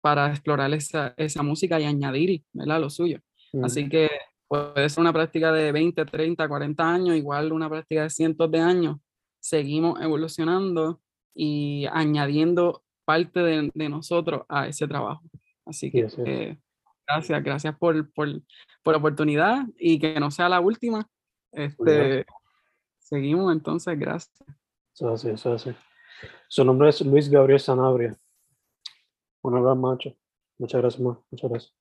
para 0.00 0.28
explorar 0.30 0.72
esa, 0.74 1.12
esa 1.16 1.42
música 1.42 1.80
y 1.80 1.84
añadir 1.84 2.44
¿verdad? 2.52 2.80
lo 2.80 2.88
suyo. 2.90 3.18
mm, 3.52 3.64
Así 3.64 3.88
que 3.88 4.08
puede 4.52 4.86
ser 4.90 5.00
una 5.00 5.14
práctica 5.14 5.50
de 5.50 5.72
20, 5.72 6.04
30, 6.04 6.46
40 6.46 6.86
años, 6.86 7.16
igual 7.16 7.52
una 7.52 7.70
práctica 7.70 8.02
de 8.02 8.10
cientos 8.10 8.50
de 8.50 8.60
años. 8.60 8.98
Seguimos 9.40 9.98
evolucionando 9.98 11.00
y 11.34 11.86
añadiendo 11.90 12.84
parte 13.06 13.40
de, 13.40 13.70
de 13.72 13.88
nosotros 13.88 14.42
a 14.50 14.68
ese 14.68 14.86
trabajo. 14.86 15.22
Así 15.64 15.90
Sí, 15.90 15.92
que 15.92 16.06
eh, 16.26 16.58
gracias, 17.06 17.42
gracias 17.42 17.78
por, 17.78 18.12
por, 18.12 18.28
por 18.82 18.92
la 18.92 18.98
oportunidad 18.98 19.64
y 19.78 19.98
que 19.98 20.20
no 20.20 20.30
sea 20.30 20.50
la 20.50 20.60
última. 20.60 21.08
Este, 21.50 22.26
seguimos 22.98 23.50
entonces, 23.54 23.98
gracias. 23.98 24.36
Eso 24.94 25.14
es 25.14 25.14
así, 25.14 25.30
eso 25.30 25.54
es 25.54 25.66
así. 25.66 25.76
Su 26.48 26.62
nombre 26.62 26.90
es 26.90 27.00
Luis 27.00 27.30
Gabriel 27.30 27.58
Sanabria. 27.58 28.14
Un 29.40 29.56
abrazo, 29.56 29.76
macho. 29.76 30.16
Muchas 30.58 30.82
gracias, 30.82 31.00
ma. 31.00 31.18
Muchas 31.30 31.50
gracias. 31.50 31.74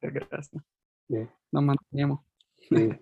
Gracias. 0.00 0.75
Bien. 1.08 1.30
Nos 1.52 1.62
mantenemos. 1.62 2.20
Bien. 2.70 3.00